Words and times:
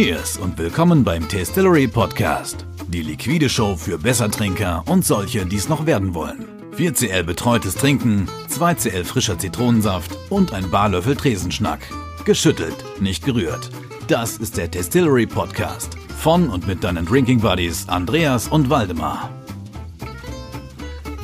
Cheers 0.00 0.38
und 0.38 0.56
willkommen 0.56 1.04
beim 1.04 1.28
Tastillery 1.28 1.86
Podcast. 1.86 2.64
Die 2.88 3.02
liquide 3.02 3.50
Show 3.50 3.76
für 3.76 3.98
Bessertrinker 3.98 4.82
und 4.86 5.04
solche, 5.04 5.44
die 5.44 5.56
es 5.56 5.68
noch 5.68 5.84
werden 5.84 6.14
wollen. 6.14 6.46
4cl 6.74 7.22
betreutes 7.22 7.74
Trinken, 7.74 8.26
2cl 8.48 9.04
frischer 9.04 9.38
Zitronensaft 9.38 10.16
und 10.30 10.54
ein 10.54 10.70
Barlöffel 10.70 11.16
Tresenschnack. 11.16 11.80
Geschüttelt, 12.24 12.82
nicht 12.98 13.26
gerührt. 13.26 13.68
Das 14.08 14.38
ist 14.38 14.56
der 14.56 14.70
Tastillery 14.70 15.26
Podcast. 15.26 15.98
Von 16.16 16.48
und 16.48 16.66
mit 16.66 16.82
deinen 16.82 17.04
Drinking 17.04 17.40
Buddies 17.40 17.86
Andreas 17.86 18.48
und 18.48 18.70
Waldemar. 18.70 19.28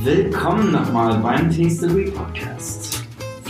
Willkommen 0.02 0.72
nochmal 0.72 1.16
beim 1.20 1.50
Tastillery 1.50 2.10
Podcast. 2.10 2.85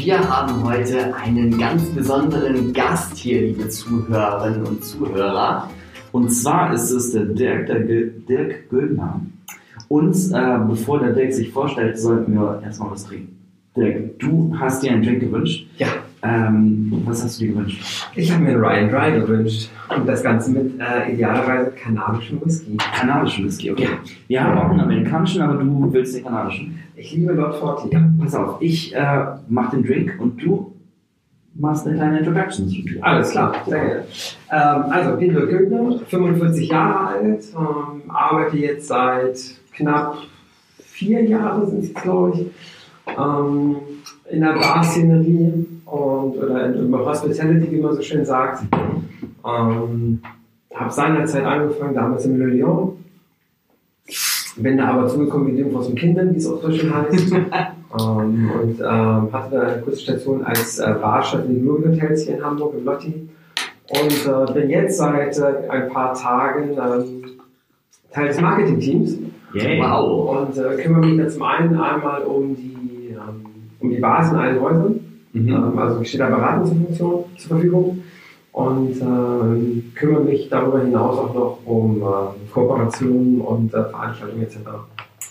Wir 0.06 0.20
haben 0.20 0.62
heute 0.62 1.12
einen 1.16 1.59
ganz 1.59 1.83
besonderen 1.87 2.73
Gast 2.73 3.16
hier, 3.16 3.41
liebe 3.41 3.69
Zuhörerinnen 3.69 4.64
und 4.64 4.84
Zuhörer. 4.84 5.69
Und 6.12 6.30
zwar 6.30 6.73
ist 6.73 6.92
es 6.92 7.10
der 7.10 7.24
Dirk, 7.24 7.66
der 7.66 7.80
Dirk 7.80 8.70
Güldner. 8.70 9.20
Und 9.88 10.14
äh, 10.33 10.59
bevor 10.69 11.00
der 11.00 11.12
Dirk 11.12 11.33
sich 11.33 11.50
vorstellt, 11.50 11.98
sollten 11.98 12.34
wir 12.34 12.62
erstmal 12.62 12.92
was 12.92 13.05
trinken. 13.05 13.37
Dirk, 13.77 14.20
du 14.20 14.55
hast 14.56 14.84
dir 14.84 14.92
einen 14.92 15.02
Drink 15.02 15.23
gewünscht. 15.23 15.66
Ja, 15.77 15.88
Ähm, 16.23 17.02
was 17.05 17.23
hast 17.23 17.41
du 17.41 17.45
dir 17.45 17.52
gewünscht? 17.52 18.09
ich 18.15 18.33
habe 18.33 18.43
mir 18.43 18.56
Ryan 18.56 18.91
Dry 18.91 19.20
gewünscht. 19.20 19.70
Und 19.95 20.09
das 20.09 20.23
Ganze 20.23 20.51
mit 20.51 20.80
äh, 20.80 21.12
idealerweise 21.12 21.70
kanadischem 21.73 22.45
Whisky. 22.45 22.77
Kanadischen 22.77 23.45
Whisky, 23.45 23.70
okay. 23.70 23.84
Ja. 23.84 23.91
Wir 24.27 24.45
haben 24.45 24.59
auch 24.59 24.70
einen 24.70 24.80
amerikanischen, 24.80 25.42
aber 25.42 25.62
du 25.62 25.92
willst 25.92 26.16
den 26.16 26.25
kanadischen. 26.25 26.79
Ich 26.97 27.12
liebe 27.12 27.33
Lord 27.33 27.56
Forty. 27.56 27.89
Ja. 27.92 28.11
Pass 28.19 28.34
auf, 28.34 28.56
ich 28.61 28.95
äh, 28.95 29.27
mach 29.48 29.70
den 29.70 29.84
Drink 29.84 30.17
und 30.19 30.42
du 30.42 30.72
machst 31.55 31.87
eine 31.87 31.97
kleine 31.97 32.19
Introduction 32.19 32.69
zu 32.69 32.83
dir. 32.83 33.03
Alles 33.03 33.31
klar, 33.31 33.55
sehr 33.67 33.84
gerne. 33.84 34.05
Ähm, 34.50 34.91
also, 34.91 35.17
Peter 35.17 35.47
Günther, 35.47 36.00
45 36.06 36.69
Jahre 36.69 37.09
alt, 37.09 37.44
ähm, 37.55 38.11
arbeite 38.11 38.56
jetzt 38.56 38.89
seit 38.89 39.39
knapp 39.72 40.19
vier 40.78 41.22
Jahren, 41.25 41.67
sind 41.67 41.84
es 41.84 41.94
glaube 41.94 42.33
ich, 42.33 42.47
ähm, 43.19 43.77
in 44.31 44.41
der 44.41 44.55
Bar-Szenerie 44.55 45.67
und 45.87 46.37
oder 46.37 46.67
in, 46.67 46.87
in 46.87 46.95
Hospitality, 46.95 47.70
wie 47.70 47.81
man 47.81 47.95
so 47.95 48.03
schön 48.03 48.25
sagt. 48.25 48.65
Ähm, 49.45 50.20
habe 50.75 50.93
seinerzeit 50.93 51.45
angefangen, 51.45 51.95
damals 51.95 52.27
in 52.27 52.39
Le 52.39 52.47
Lyon. 52.47 53.05
Bin 54.56 54.77
da 54.77 54.89
aber 54.89 55.06
zugekommen 55.06 55.48
wie 55.48 55.56
dem 55.56 55.70
den 55.70 55.95
Kindern, 55.95 56.33
wie 56.33 56.39
es 56.39 56.51
auch 56.51 56.61
so 56.61 56.70
schön 56.70 56.95
heißt. 56.95 57.33
ähm, 58.01 58.51
und 58.61 58.81
ähm, 58.81 59.33
hatte 59.33 59.51
dann 59.51 59.67
eine 59.67 59.83
kurze 59.83 60.01
Station 60.01 60.45
als 60.45 60.78
äh, 60.78 60.95
Barchef 61.01 61.45
in 61.45 61.55
den 61.55 61.62
Glory 61.62 61.84
Hotels 61.84 62.25
hier 62.25 62.37
in 62.37 62.45
Hamburg, 62.45 62.75
im 62.77 62.84
Lotti. 62.84 63.28
Und 63.89 64.27
äh, 64.27 64.53
bin 64.53 64.71
jetzt 64.71 64.98
seit 64.98 65.39
äh, 65.39 65.69
ein 65.69 65.89
paar 65.91 66.15
Tagen 66.15 66.71
ähm, 66.73 67.25
Teil 68.11 68.28
des 68.28 68.41
Marketingteams 68.41 69.19
Yay. 69.55 69.81
Wow. 69.81 70.48
und 70.48 70.59
äh, 70.59 70.83
kümmere 70.83 71.06
mich 71.06 71.19
dann 71.19 71.31
zum 71.31 71.43
einen 71.43 71.78
einmal 71.78 72.23
um 72.23 72.56
die, 72.56 73.11
ähm, 73.11 73.47
um 73.78 73.91
die 73.91 73.98
Bars 73.98 74.33
in 74.33 74.39
allen 74.39 74.61
Häusern. 74.61 75.06
Mhm. 75.37 75.48
Ähm, 75.48 75.79
also 75.79 76.01
ich 76.01 76.09
stehe 76.09 76.25
da 76.25 76.34
beratend 76.34 76.97
zur, 76.97 77.27
Verfügung 77.37 78.03
und 78.53 79.01
ähm, 79.01 79.93
kümmere 79.95 80.25
mich 80.25 80.48
darüber 80.48 80.81
hinaus 80.81 81.19
auch 81.19 81.34
noch 81.34 81.59
um 81.67 82.01
äh, 82.01 82.53
Kooperationen 82.53 83.41
und 83.41 83.75
äh, 83.75 83.84
Veranstaltungen 83.84 84.43
etc. 84.43 84.56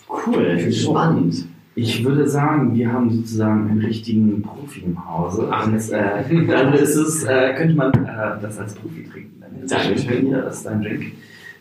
Cool, 0.08 0.72
spannend. 0.72 1.46
Ich 1.74 2.04
würde 2.04 2.26
sagen, 2.26 2.74
wir 2.74 2.90
haben 2.90 3.10
sozusagen 3.10 3.68
einen 3.68 3.80
richtigen 3.80 4.40
Profi 4.40 4.82
im 4.86 5.08
Hause. 5.08 5.48
Ach, 5.50 5.66
Und, 5.66 5.74
äh, 5.90 6.46
dann 6.46 6.72
ist 6.72 6.94
es, 6.94 7.24
äh, 7.24 7.54
könnte 7.54 7.74
man 7.74 7.92
äh, 7.92 8.40
das 8.40 8.58
als 8.58 8.74
Profi 8.74 9.04
trinken. 9.04 9.40
Dann 9.40 9.62
ist 9.62 9.72
Dankeschön. 9.72 10.26
Hier, 10.26 10.42
das 10.42 10.58
ist 10.58 10.66
dein 10.66 10.82
Drink. 10.82 11.12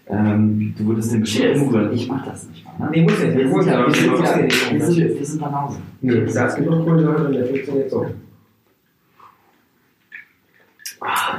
Ähm, 0.07 0.73
du 0.77 0.85
würdest 0.85 1.11
den 1.11 1.21
bestimmt. 1.21 1.93
Ich 1.93 2.07
mach 2.07 2.23
das 2.25 2.47
nicht 2.47 2.63
mal. 2.63 2.85
Ne? 2.85 2.91
Nee, 2.91 3.01
muss 3.03 3.19
ja 3.19 3.27
nicht. 3.27 3.37
Wir 3.37 3.63
sind, 3.63 3.67
ja, 3.67 3.87
wir, 3.87 3.93
sind, 3.93 4.05
ja, 4.05 4.39
ja 4.39 4.71
wir, 4.71 4.85
sind, 4.85 5.19
wir 5.19 5.25
sind 5.25 5.41
beim 5.41 5.61
Hause. 5.61 5.79
Nee, 6.01 6.25
da 6.33 6.45
ist 6.45 6.55
genug 6.55 6.85
Kohlensäure 6.85 7.25
und 7.25 7.33
der 7.33 7.45
funktioniert 7.47 7.89
so. 7.89 8.05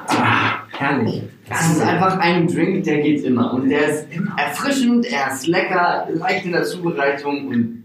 Ah, 0.08 0.62
herrlich. 0.78 1.22
Das 1.48 1.72
ist 1.72 1.80
einfach 1.82 2.18
ein 2.18 2.46
Drink, 2.48 2.84
der 2.84 3.00
geht 3.02 3.22
immer. 3.24 3.54
Und 3.54 3.68
der 3.70 3.88
ist 3.88 4.08
erfrischend, 4.36 5.06
er 5.06 5.32
ist 5.32 5.46
lecker, 5.46 6.08
leicht 6.14 6.44
in 6.44 6.52
der 6.52 6.64
Zubereitung 6.64 7.48
und 7.48 7.84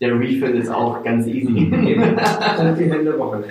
der 0.00 0.12
Refill 0.20 0.50
ist 0.56 0.68
auch 0.68 1.02
ganz 1.02 1.26
easy. 1.26 1.72
Und 1.72 2.76
die 2.78 2.84
Hände 2.90 3.18
Wochenende. 3.18 3.48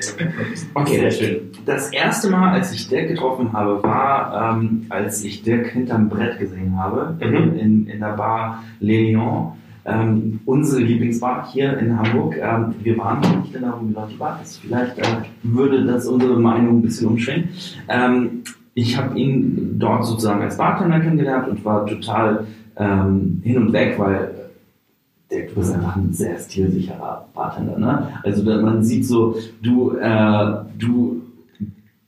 Okay, 0.75 0.99
Sehr 0.99 1.11
schön. 1.11 1.39
Das 1.65 1.91
erste 1.91 2.29
Mal, 2.29 2.53
als 2.53 2.71
ich 2.71 2.87
Dirk 2.87 3.07
getroffen 3.07 3.51
habe, 3.51 3.81
war, 3.81 4.53
ähm, 4.55 4.85
als 4.89 5.23
ich 5.23 5.41
Dirk 5.41 5.67
hinterm 5.69 6.07
Brett 6.07 6.37
gesehen 6.37 6.77
habe, 6.77 7.17
Mhm. 7.19 7.57
in, 7.57 7.87
in 7.87 7.99
der 7.99 8.09
Bar 8.15 8.63
Le 8.79 8.93
Lion. 8.93 9.53
Ähm, 9.87 10.39
unsere 10.45 10.81
Lieblingsbar 10.81 11.47
hier 11.51 11.77
in 11.77 11.97
Hamburg. 11.97 12.37
Ähm, 12.41 12.73
wir 12.81 12.97
waren 12.97 13.21
noch 13.21 13.43
nicht 13.43 13.53
in 13.53 13.61
der 13.61 13.71
Rumilati 13.71 14.15
Bar. 14.15 14.39
Das 14.39 14.57
vielleicht 14.57 14.97
äh, 14.97 15.03
würde 15.43 15.85
das 15.85 16.07
unsere 16.07 16.39
Meinung 16.39 16.79
ein 16.79 16.81
bisschen 16.81 17.07
umschwenken. 17.07 17.49
Ähm, 17.87 18.43
ich 18.73 18.97
habe 18.97 19.17
ihn 19.17 19.77
dort 19.77 20.05
sozusagen 20.05 20.41
als 20.41 20.57
Bartender 20.57 20.99
kennengelernt 20.99 21.47
und 21.47 21.63
war 21.63 21.85
total 21.85 22.45
ähm, 22.77 23.41
hin 23.43 23.57
und 23.57 23.73
weg, 23.73 23.95
weil 23.97 24.31
der, 25.31 25.47
du 25.47 25.55
bist 25.55 25.73
einfach 25.73 25.95
ein 25.95 26.11
sehr 26.13 26.37
stilsicherer 26.39 27.27
Bartender. 27.33 27.77
Ne? 27.77 28.09
Also 28.23 28.43
man 28.43 28.83
sieht 28.83 29.05
so, 29.05 29.35
du, 29.61 29.97
äh, 29.97 30.55
du, 30.77 31.21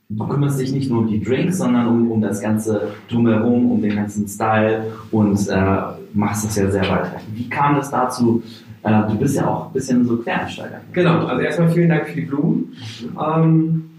du 0.08 0.26
kümmerst 0.26 0.60
dich 0.60 0.72
nicht 0.72 0.90
nur 0.90 1.00
um 1.00 1.08
die 1.08 1.22
Drinks, 1.22 1.58
sondern 1.58 1.86
um, 1.86 2.10
um 2.10 2.20
das 2.20 2.40
ganze 2.40 2.88
drumherum, 3.08 3.70
um 3.70 3.80
den 3.80 3.96
ganzen 3.96 4.26
Style 4.26 4.92
und 5.10 5.48
äh, 5.48 5.76
machst 6.12 6.44
das 6.44 6.56
ja 6.56 6.70
sehr 6.70 6.82
weiter. 6.82 7.20
Wie 7.32 7.48
kam 7.48 7.76
es 7.76 7.90
dazu? 7.90 8.42
Äh, 8.82 9.08
du 9.08 9.18
bist 9.18 9.36
ja 9.36 9.46
auch 9.46 9.66
ein 9.66 9.72
bisschen 9.72 10.04
so 10.04 10.16
Quereinsteiger. 10.18 10.80
Genau, 10.92 11.26
also 11.26 11.42
erstmal 11.42 11.70
vielen 11.70 11.88
Dank 11.88 12.08
für 12.08 12.14
die 12.14 12.22
Blumen. 12.22 12.74
Ähm, 13.20 13.90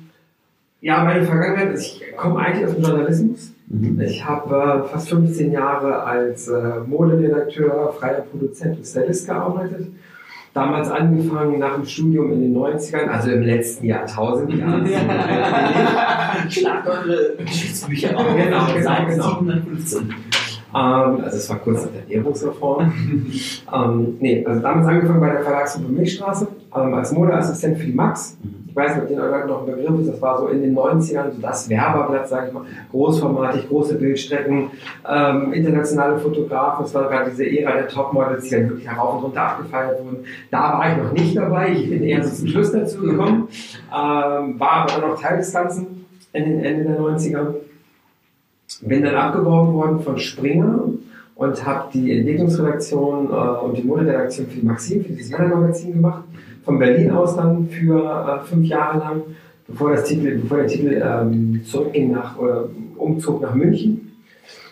ja, 0.82 1.04
meine 1.04 1.24
Vergangenheit, 1.24 1.74
ist, 1.74 2.02
ich 2.02 2.16
komme 2.16 2.40
eigentlich 2.40 2.66
aus 2.66 2.76
dem 2.76 2.84
Journalismus. 2.84 3.54
Mhm. 3.68 4.00
Ich 4.02 4.26
habe 4.26 4.86
äh, 4.86 4.90
fast 4.90 5.10
15 5.10 5.52
Jahre 5.52 6.04
als 6.04 6.48
äh, 6.48 6.80
Moderedakteur, 6.88 7.94
freier 8.00 8.22
Produzent 8.22 8.78
und 8.78 8.86
Stylist 8.86 9.28
gearbeitet. 9.28 9.88
Damals 10.54 10.90
angefangen 10.90 11.60
nach 11.60 11.76
dem 11.76 11.86
Studium 11.86 12.32
in 12.32 12.42
den 12.42 12.58
90ern, 12.58 13.06
also 13.08 13.30
im 13.30 13.44
letzten 13.44 13.86
Jahrtausend. 13.86 14.52
Ja, 14.90 16.50
Schlagt 16.50 16.88
eure 16.88 17.36
Geschichtsbücher 17.38 18.18
auf. 18.18 18.36
Genau, 18.36 18.66
genau, 18.74 19.06
genau. 19.06 19.40
715. 19.40 20.16
Ähm, 20.74 21.22
also 21.24 21.38
es 21.38 21.50
war 21.50 21.58
kurz 21.58 21.84
nach 21.84 21.92
der 21.92 22.02
Ernährungsreform. 22.04 22.94
ähm, 23.74 24.18
nee, 24.20 24.46
also 24.46 24.62
damals 24.62 24.88
angefangen 24.88 25.20
bei 25.20 25.32
der 25.32 25.42
Verlagsgruppe 25.42 25.92
Milchstraße 25.92 26.48
ähm, 26.76 26.94
als 26.94 27.12
Modeassistent 27.12 27.78
für 27.78 27.86
die 27.86 27.94
Max. 27.94 28.38
Ich 28.68 28.76
weiß 28.76 28.96
nicht, 28.96 29.04
ob 29.04 29.08
den 29.10 29.18
Leuten 29.18 29.48
noch 29.48 29.68
ein 29.68 29.76
Begriff 29.76 30.00
ist, 30.00 30.10
das 30.10 30.22
war 30.22 30.40
so 30.40 30.48
in 30.48 30.62
den 30.62 30.78
90ern 30.78 31.32
so 31.32 31.42
das 31.42 31.68
Werberblatt, 31.68 32.30
sage 32.30 32.48
ich 32.48 32.54
mal, 32.54 32.64
großformatig, 32.92 33.68
große 33.68 33.96
Bildstrecken, 33.96 34.70
ähm, 35.10 35.54
internationale 35.54 36.20
Fotografen, 36.20 36.86
es 36.86 36.94
war 36.94 37.10
gerade 37.10 37.32
diese 37.32 37.50
Ära 37.50 37.74
der 37.74 37.88
Topmodels, 37.88 38.44
die 38.44 38.52
dann 38.52 38.70
wirklich 38.70 38.88
herauf 38.88 39.16
und 39.16 39.24
runter 39.24 39.42
abgefeiert 39.42 40.04
wurden. 40.04 40.24
Da 40.52 40.78
war 40.78 40.92
ich 40.92 41.04
noch 41.04 41.12
nicht 41.12 41.36
dabei, 41.36 41.72
ich 41.72 41.90
bin 41.90 42.04
eher 42.04 42.24
so 42.24 42.30
zum 42.36 42.48
Schluss 42.48 42.72
dazu 42.72 43.02
gekommen, 43.02 43.48
ähm, 43.92 44.60
war 44.60 44.72
aber 44.72 45.02
dann 45.02 45.10
noch 45.10 45.20
Teil 45.20 45.38
des 45.38 45.52
Ganzen 45.52 46.06
in 46.34 46.46
den 46.46 46.64
Ende 46.64 46.84
der 46.84 47.00
90er. 47.00 47.56
Bin 48.82 49.04
dann 49.04 49.16
abgeworben 49.16 49.74
worden 49.74 50.00
von 50.00 50.18
Springer 50.18 50.86
und 51.36 51.66
habe 51.66 51.90
die 51.94 52.18
Entwicklungsredaktion 52.18 53.28
äh, 53.28 53.66
und 53.66 53.78
die 53.78 53.84
Moderedaktion 53.84 54.48
für 54.48 54.60
die 54.60 54.66
Maxim, 54.66 55.04
für 55.04 55.14
dieses 55.14 55.32
Männermagazin 55.32 55.94
gemacht. 55.94 56.24
Von 56.64 56.80
Berlin 56.80 57.12
aus 57.12 57.36
dann 57.36 57.68
für 57.68 58.04
äh, 58.04 58.46
fünf 58.46 58.68
Jahre 58.68 59.00
lang, 59.00 59.22
bevor, 59.68 59.92
das 59.92 60.04
Titel, 60.04 60.38
bevor 60.40 60.58
der 60.60 60.68
Titel 60.68 61.02
ähm, 61.04 61.62
zurückging 61.66 62.12
nach, 62.12 62.38
oder 62.38 62.66
umzog 62.98 63.42
nach 63.42 63.54
München. 63.54 64.18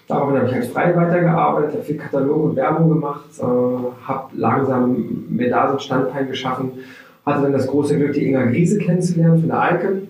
Daraufhin 0.08 0.38
habe 0.38 0.48
ich 0.48 0.56
als 0.56 0.68
frei 0.68 0.96
weitergearbeitet, 0.96 1.74
habe 1.74 1.84
viel 1.84 1.98
Katalog 1.98 2.44
und 2.44 2.56
Werbung 2.56 2.90
gemacht, 2.90 3.26
äh, 3.40 3.44
habe 3.44 4.28
langsam 4.36 5.26
mir 5.30 5.50
da 5.50 5.68
so 5.68 5.74
ein 5.74 5.80
Standbein 5.80 6.28
geschaffen, 6.28 6.72
hatte 7.26 7.44
dann 7.44 7.52
das 7.52 7.68
große 7.68 7.98
Glück, 7.98 8.14
die 8.14 8.26
Inga 8.26 8.46
Griese 8.46 8.78
kennenzulernen 8.78 9.40
von 9.40 9.50
der 9.50 9.70
Icon 9.74 10.08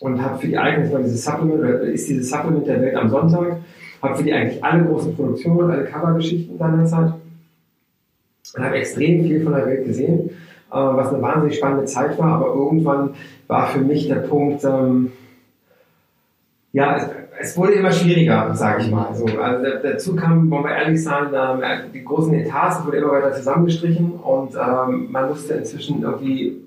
und 0.00 0.22
habe 0.22 0.38
für 0.38 0.46
die 0.48 0.54
das 0.54 0.92
war 0.92 1.00
dieses 1.00 1.24
Supplement, 1.24 1.58
oder 1.58 1.80
ist 1.80 2.08
dieses 2.08 2.28
Supplement 2.30 2.66
der 2.66 2.80
Welt 2.82 2.96
am 2.96 3.08
Sonntag, 3.08 3.58
habe 4.02 4.16
für 4.16 4.22
die 4.24 4.32
eigentlich 4.32 4.62
alle 4.62 4.84
großen 4.84 5.14
Produktionen, 5.16 5.70
alle 5.70 5.84
Covergeschichten 5.84 6.58
seinerzeit 6.58 7.12
und 8.56 8.64
habe 8.64 8.76
extrem 8.76 9.22
viel 9.24 9.42
von 9.42 9.52
der 9.54 9.66
Welt 9.66 9.84
gesehen, 9.86 10.28
äh, 10.28 10.32
was 10.70 11.12
eine 11.12 11.22
wahnsinnig 11.22 11.56
spannende 11.56 11.84
Zeit 11.86 12.18
war, 12.18 12.34
aber 12.34 12.46
irgendwann 12.54 13.10
war 13.46 13.68
für 13.68 13.80
mich 13.80 14.06
der 14.08 14.16
Punkt, 14.16 14.64
ähm, 14.64 15.12
ja, 16.72 16.96
es, 16.96 17.08
es 17.38 17.56
wurde 17.56 17.72
immer 17.74 17.92
schwieriger, 17.92 18.54
sage 18.54 18.82
ich 18.82 18.90
mal. 18.90 19.14
So, 19.14 19.24
also 19.26 19.62
da- 19.64 19.78
dazu 19.82 20.14
kam, 20.16 20.50
wollen 20.50 20.64
wir 20.64 20.76
ehrlich 20.76 21.02
sein, 21.02 21.28
ähm, 21.34 21.60
die 21.94 22.04
großen 22.04 22.34
Etats 22.34 22.84
wurden 22.84 22.96
immer 23.02 23.12
weiter 23.12 23.32
zusammengestrichen 23.32 24.12
und 24.12 24.54
ähm, 24.54 25.06
man 25.10 25.28
musste 25.28 25.54
inzwischen 25.54 26.02
irgendwie 26.02 26.60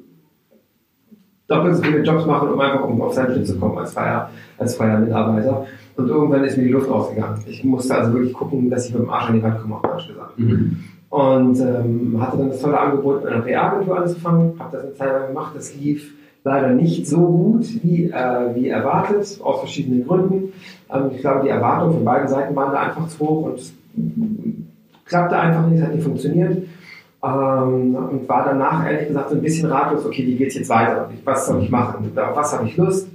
doppelt 1.50 1.76
so 1.76 1.84
viele 1.84 2.04
Jobs 2.04 2.26
machen, 2.26 2.50
um 2.50 2.60
einfach 2.60 2.84
um 2.84 3.02
auf 3.02 3.14
sein 3.14 3.34
Schiff 3.34 3.46
zu 3.46 3.60
kommen 3.60 3.78
als 3.78 3.94
freier, 3.94 4.30
als 4.58 4.76
freier 4.76 5.00
Mitarbeiter. 5.00 5.66
Und 5.98 6.08
irgendwann 6.08 6.44
ist 6.46 6.58
mir 6.58 6.64
die 6.64 6.70
Luft 6.70 6.90
ausgegangen. 6.90 7.44
Ich 7.48 7.64
musste 7.64 7.96
also 7.96 8.14
wirklich 8.14 8.34
gucken, 8.34 8.70
dass 8.70 8.88
ich 8.88 8.94
mit 8.94 9.04
dem 9.04 9.10
Arsch 9.10 9.30
an 9.30 9.36
die 9.36 9.44
Wand 9.44 9.62
komme, 9.62 9.76
auf 9.76 9.82
Deutsch 9.82 10.08
gesagt. 10.08 10.40
Mhm. 10.40 10.78
Und 11.10 11.60
ähm, 11.60 12.18
hatte 12.22 12.38
dann 12.38 12.50
das 12.50 12.62
tolle 12.62 12.80
Angebot, 12.80 13.24
bei 13.24 13.30
einer 13.30 13.42
PR-Agentur 13.42 14.00
anzufangen. 14.00 14.54
Habe 14.60 14.70
das 14.72 14.84
eine 14.84 14.94
Zeit 14.94 15.12
lang 15.12 15.28
gemacht. 15.28 15.52
Das 15.56 15.76
lief 15.76 16.14
leider 16.44 16.70
nicht 16.70 17.08
so 17.08 17.18
gut 17.18 17.84
wie, 17.84 18.06
äh, 18.06 18.56
wie 18.56 18.70
erwartet, 18.70 19.40
aus 19.44 19.60
verschiedenen 19.60 20.08
Gründen. 20.08 20.54
Ähm, 20.94 21.10
ich 21.14 21.22
glaube, 21.22 21.42
die 21.44 21.50
Erwartungen 21.50 21.96
von 21.96 22.06
beiden 22.06 22.28
Seiten 22.28 22.56
waren 22.56 22.72
da 22.72 22.80
einfach 22.82 23.08
zu 23.08 23.20
hoch 23.20 23.46
und 23.48 23.60
es 23.60 23.74
klappte 25.06 25.38
einfach 25.38 25.68
nicht, 25.68 25.80
es 25.80 25.86
hat 25.86 25.96
nicht 25.96 26.04
funktioniert. 26.04 26.58
Ähm, 27.22 27.96
und 27.96 28.30
war 28.30 28.46
danach 28.46 28.86
ehrlich 28.86 29.10
gesagt 29.10 29.30
so 29.30 29.36
ein 29.36 29.42
bisschen 29.42 29.70
ratlos, 29.70 30.06
okay, 30.06 30.26
wie 30.26 30.36
geht 30.36 30.50
es 30.50 30.56
jetzt 30.56 30.70
weiter? 30.70 31.10
Was 31.26 31.48
soll 31.48 31.62
ich 31.62 31.70
machen? 31.70 32.12
Auf 32.16 32.36
was 32.36 32.58
habe 32.58 32.68
ich 32.68 32.78
Lust? 32.78 33.10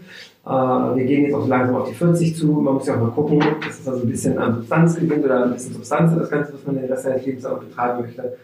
Äh, 0.45 0.51
wir 0.51 1.05
gehen 1.05 1.25
jetzt 1.25 1.35
auch 1.35 1.43
so 1.43 1.49
langsam 1.49 1.77
auf 1.77 1.89
die 1.89 1.95
40 1.95 2.37
zu. 2.37 2.49
Man 2.49 2.75
muss 2.75 2.87
ja 2.87 2.97
auch 2.97 3.01
mal 3.01 3.11
gucken, 3.11 3.39
dass 3.39 3.81
es 3.81 3.89
also 3.89 4.03
ein 4.03 4.09
bisschen 4.09 4.39
an 4.39 4.57
Substanz 4.57 4.97
gewinnt 4.97 5.25
oder 5.25 5.45
ein 5.45 5.55
bisschen 5.55 5.73
Substanz 5.73 6.13
in 6.13 6.19
das 6.19 6.31
Ganze, 6.31 6.53
was 6.53 6.67
man 6.67 6.77
in 6.77 6.83
der 6.83 6.91
Rest 6.91 7.05
seines 7.05 7.25
Lebens 7.25 7.47
auch 7.47 7.59
betreiben 7.59 8.03
möchte. 8.03 8.37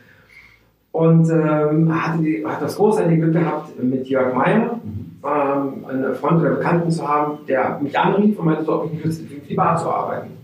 Und 0.92 1.30
ähm, 1.30 2.02
hatte, 2.02 2.22
die, 2.22 2.44
das 2.58 2.76
großartige 2.76 3.20
Glück 3.20 3.34
gehabt, 3.34 3.82
mit 3.82 4.08
Jörg 4.08 4.34
Meyer 4.34 4.80
ähm, 5.24 5.84
einen 5.86 6.14
Freund 6.14 6.40
oder 6.40 6.50
Bekannten 6.50 6.90
zu 6.90 7.06
haben, 7.06 7.38
der 7.46 7.78
mich 7.80 7.96
anrief 7.98 8.38
und 8.38 8.46
meinte, 8.46 8.64
so, 8.64 8.74
ob 8.74 8.86
ich 8.86 8.92
nicht 8.92 9.04
Lust 9.04 9.22
für 9.22 9.34
die 9.34 9.54
Bar 9.54 9.76
zu 9.76 9.88
arbeiten. 9.90 10.39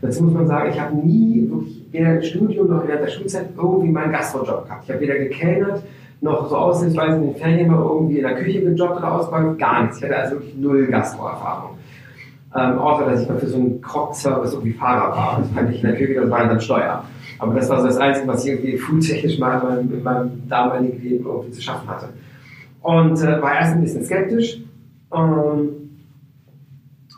Dazu 0.00 0.24
muss 0.24 0.34
man 0.34 0.46
sagen, 0.46 0.70
ich 0.70 0.80
habe 0.80 0.96
nie 0.96 1.48
wirklich 1.50 1.84
weder 1.90 2.16
im 2.16 2.22
Studium 2.22 2.68
noch 2.68 2.86
während 2.86 3.02
der 3.02 3.08
Schulzeit 3.08 3.50
irgendwie 3.56 3.90
meinen 3.90 4.12
Gastrojob 4.12 4.64
gehabt. 4.64 4.84
Ich 4.84 4.90
habe 4.90 5.00
weder 5.00 5.18
gekellnert, 5.18 5.82
noch 6.20 6.48
so 6.48 6.56
aushilfsweise 6.56 7.16
in 7.16 7.22
den 7.32 7.36
Ferien 7.36 7.70
mal 7.70 7.80
irgendwie 7.80 8.18
in 8.18 8.24
der 8.24 8.34
Küche 8.36 8.60
gejobbt 8.60 8.98
oder 8.98 9.12
ausgeräumt, 9.12 9.58
gar 9.58 9.82
nichts. 9.82 9.98
Ich 9.98 10.04
hatte 10.04 10.16
also 10.16 10.36
wirklich 10.36 10.56
null 10.56 10.86
Gastroerfahrung. 10.86 11.78
Ähm, 12.56 12.78
außer, 12.78 13.04
dass 13.04 13.22
ich 13.22 13.28
mal 13.28 13.38
für 13.38 13.46
so 13.46 13.56
einen 13.56 13.80
Krog-Service 13.80 14.52
irgendwie 14.54 14.72
Fahrer 14.72 15.14
war. 15.14 15.38
Das 15.40 15.50
fand 15.50 15.70
ich 15.70 15.82
in 15.82 15.90
der 15.90 15.98
Küche, 15.98 16.14
das 16.14 16.30
war 16.30 16.46
dann 16.46 16.60
Steuer. 16.60 17.04
Aber 17.38 17.54
das 17.54 17.68
war 17.68 17.80
so 17.80 17.86
das 17.86 17.98
Einzige, 17.98 18.26
was 18.26 18.44
ich 18.44 18.52
irgendwie 18.52 18.76
foodtechnisch 18.78 19.38
mal 19.38 19.58
in 19.58 19.68
meinem, 19.68 19.94
in 19.94 20.02
meinem 20.02 20.48
damaligen 20.48 21.02
Leben 21.02 21.26
irgendwie 21.26 21.50
zu 21.50 21.62
schaffen 21.62 21.88
hatte. 21.88 22.08
Und 22.82 23.20
äh, 23.22 23.42
war 23.42 23.54
erst 23.54 23.74
ein 23.74 23.82
bisschen 23.82 24.04
skeptisch. 24.04 24.60
Ähm, 25.14 25.87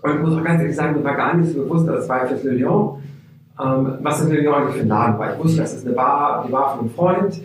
und 0.02 0.14
ich 0.14 0.20
muss 0.20 0.37
auch 0.37 0.44
ganz 0.44 0.61
ehrlich 0.61 0.76
sagen, 0.76 0.97
mir 0.97 1.05
war 1.05 1.14
gar 1.14 1.35
nicht 1.37 1.52
so 1.52 1.62
bewusst, 1.62 1.88
dass 1.88 2.05
es 2.05 2.08
war 2.08 2.26
fürs 2.26 2.43
Le 2.44 2.52
Lion, 2.52 3.02
ähm, 3.61 3.94
was 4.02 4.20
das 4.20 4.29
Le 4.31 4.41
Lion 4.41 4.55
eigentlich 4.55 4.76
für 4.76 4.82
ein 4.82 4.88
Laden 4.88 5.19
war. 5.19 5.32
Ich 5.32 5.38
wusste, 5.38 5.61
das 5.61 5.75
ist 5.75 5.87
eine 5.87 5.94
Bar, 5.94 6.44
die 6.47 6.52
Bar 6.52 6.70
von 6.70 6.81
einem 6.81 6.91
Freund, 6.91 7.41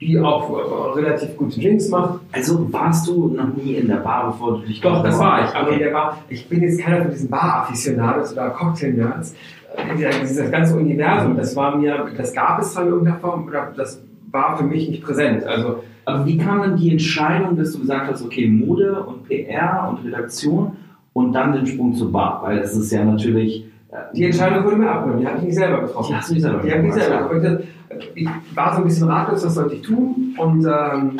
die 0.00 0.18
auch 0.18 0.50
äh, 0.50 0.98
relativ 0.98 1.36
gute 1.36 1.60
Drinks 1.60 1.88
macht. 1.88 2.20
Also 2.32 2.72
warst 2.72 3.06
du 3.06 3.28
noch 3.28 3.54
nie 3.54 3.74
in 3.74 3.88
der 3.88 3.96
Bar, 3.96 4.32
bevor 4.32 4.58
du 4.58 4.66
dich 4.66 4.80
Doch, 4.80 5.02
das 5.02 5.18
war 5.18 5.44
ich. 5.44 5.54
Aber 5.54 5.70
in 5.70 5.78
der 5.78 5.90
Bar, 5.90 6.18
ich 6.28 6.48
bin 6.48 6.62
jetzt 6.62 6.80
keiner 6.80 7.02
von 7.02 7.10
diesen 7.10 7.28
Bar-Afficionados 7.28 8.32
oder 8.32 8.50
Cocktail-Nerds. 8.50 9.34
Äh, 9.76 10.10
Dieses 10.22 10.50
ganze 10.50 10.76
Universum, 10.76 11.36
das 11.36 11.54
war 11.54 11.76
mir, 11.76 12.08
das 12.16 12.32
gab 12.32 12.60
es 12.60 12.72
zwar 12.72 12.84
in 12.84 12.88
irgendeiner 12.88 13.18
Form, 13.18 13.46
oder 13.46 13.72
das 13.76 14.02
war 14.32 14.56
für 14.56 14.64
mich 14.64 14.88
nicht 14.88 15.02
präsent. 15.02 15.44
Also, 15.44 15.82
Aber 16.04 16.24
wie 16.26 16.38
kam 16.38 16.60
dann 16.60 16.76
die 16.76 16.90
Entscheidung, 16.90 17.56
dass 17.56 17.72
du 17.72 17.80
gesagt 17.80 18.10
hast, 18.10 18.24
okay, 18.24 18.48
Mode 18.48 19.02
und 19.02 19.28
PR 19.28 19.88
und 19.88 20.04
Redaktion 20.04 20.76
und 21.12 21.32
dann 21.32 21.52
den 21.52 21.66
Sprung 21.66 21.94
zur 21.94 22.12
Bar? 22.12 22.40
Weil 22.42 22.60
das 22.60 22.76
ist 22.76 22.90
ja 22.92 23.04
natürlich. 23.04 23.64
äh, 23.90 23.96
die 24.14 24.24
Entscheidung 24.24 24.64
wurde 24.64 24.76
mir 24.76 24.90
abgenommen, 24.90 25.20
die 25.20 25.26
habe 25.26 25.38
ich 25.38 25.44
nicht 25.44 25.54
selber 25.56 25.82
getroffen. 25.82 26.08
Die 26.10 26.16
hast 26.16 26.30
du 26.30 26.34
nicht 26.34 26.42
selber 26.42 26.62
Die 26.62 26.72
habe 26.72 26.86
ich 26.86 26.94
getroffen, 26.94 27.10
selber 27.10 27.40
getroffen. 27.40 27.68
Ich 28.14 28.28
war 28.54 28.72
so 28.74 28.78
ein 28.82 28.84
bisschen 28.84 29.08
ratlos, 29.08 29.44
was 29.44 29.54
sollte 29.54 29.74
ich 29.74 29.82
tun? 29.82 30.34
Und 30.38 30.64
ähm, 30.64 31.16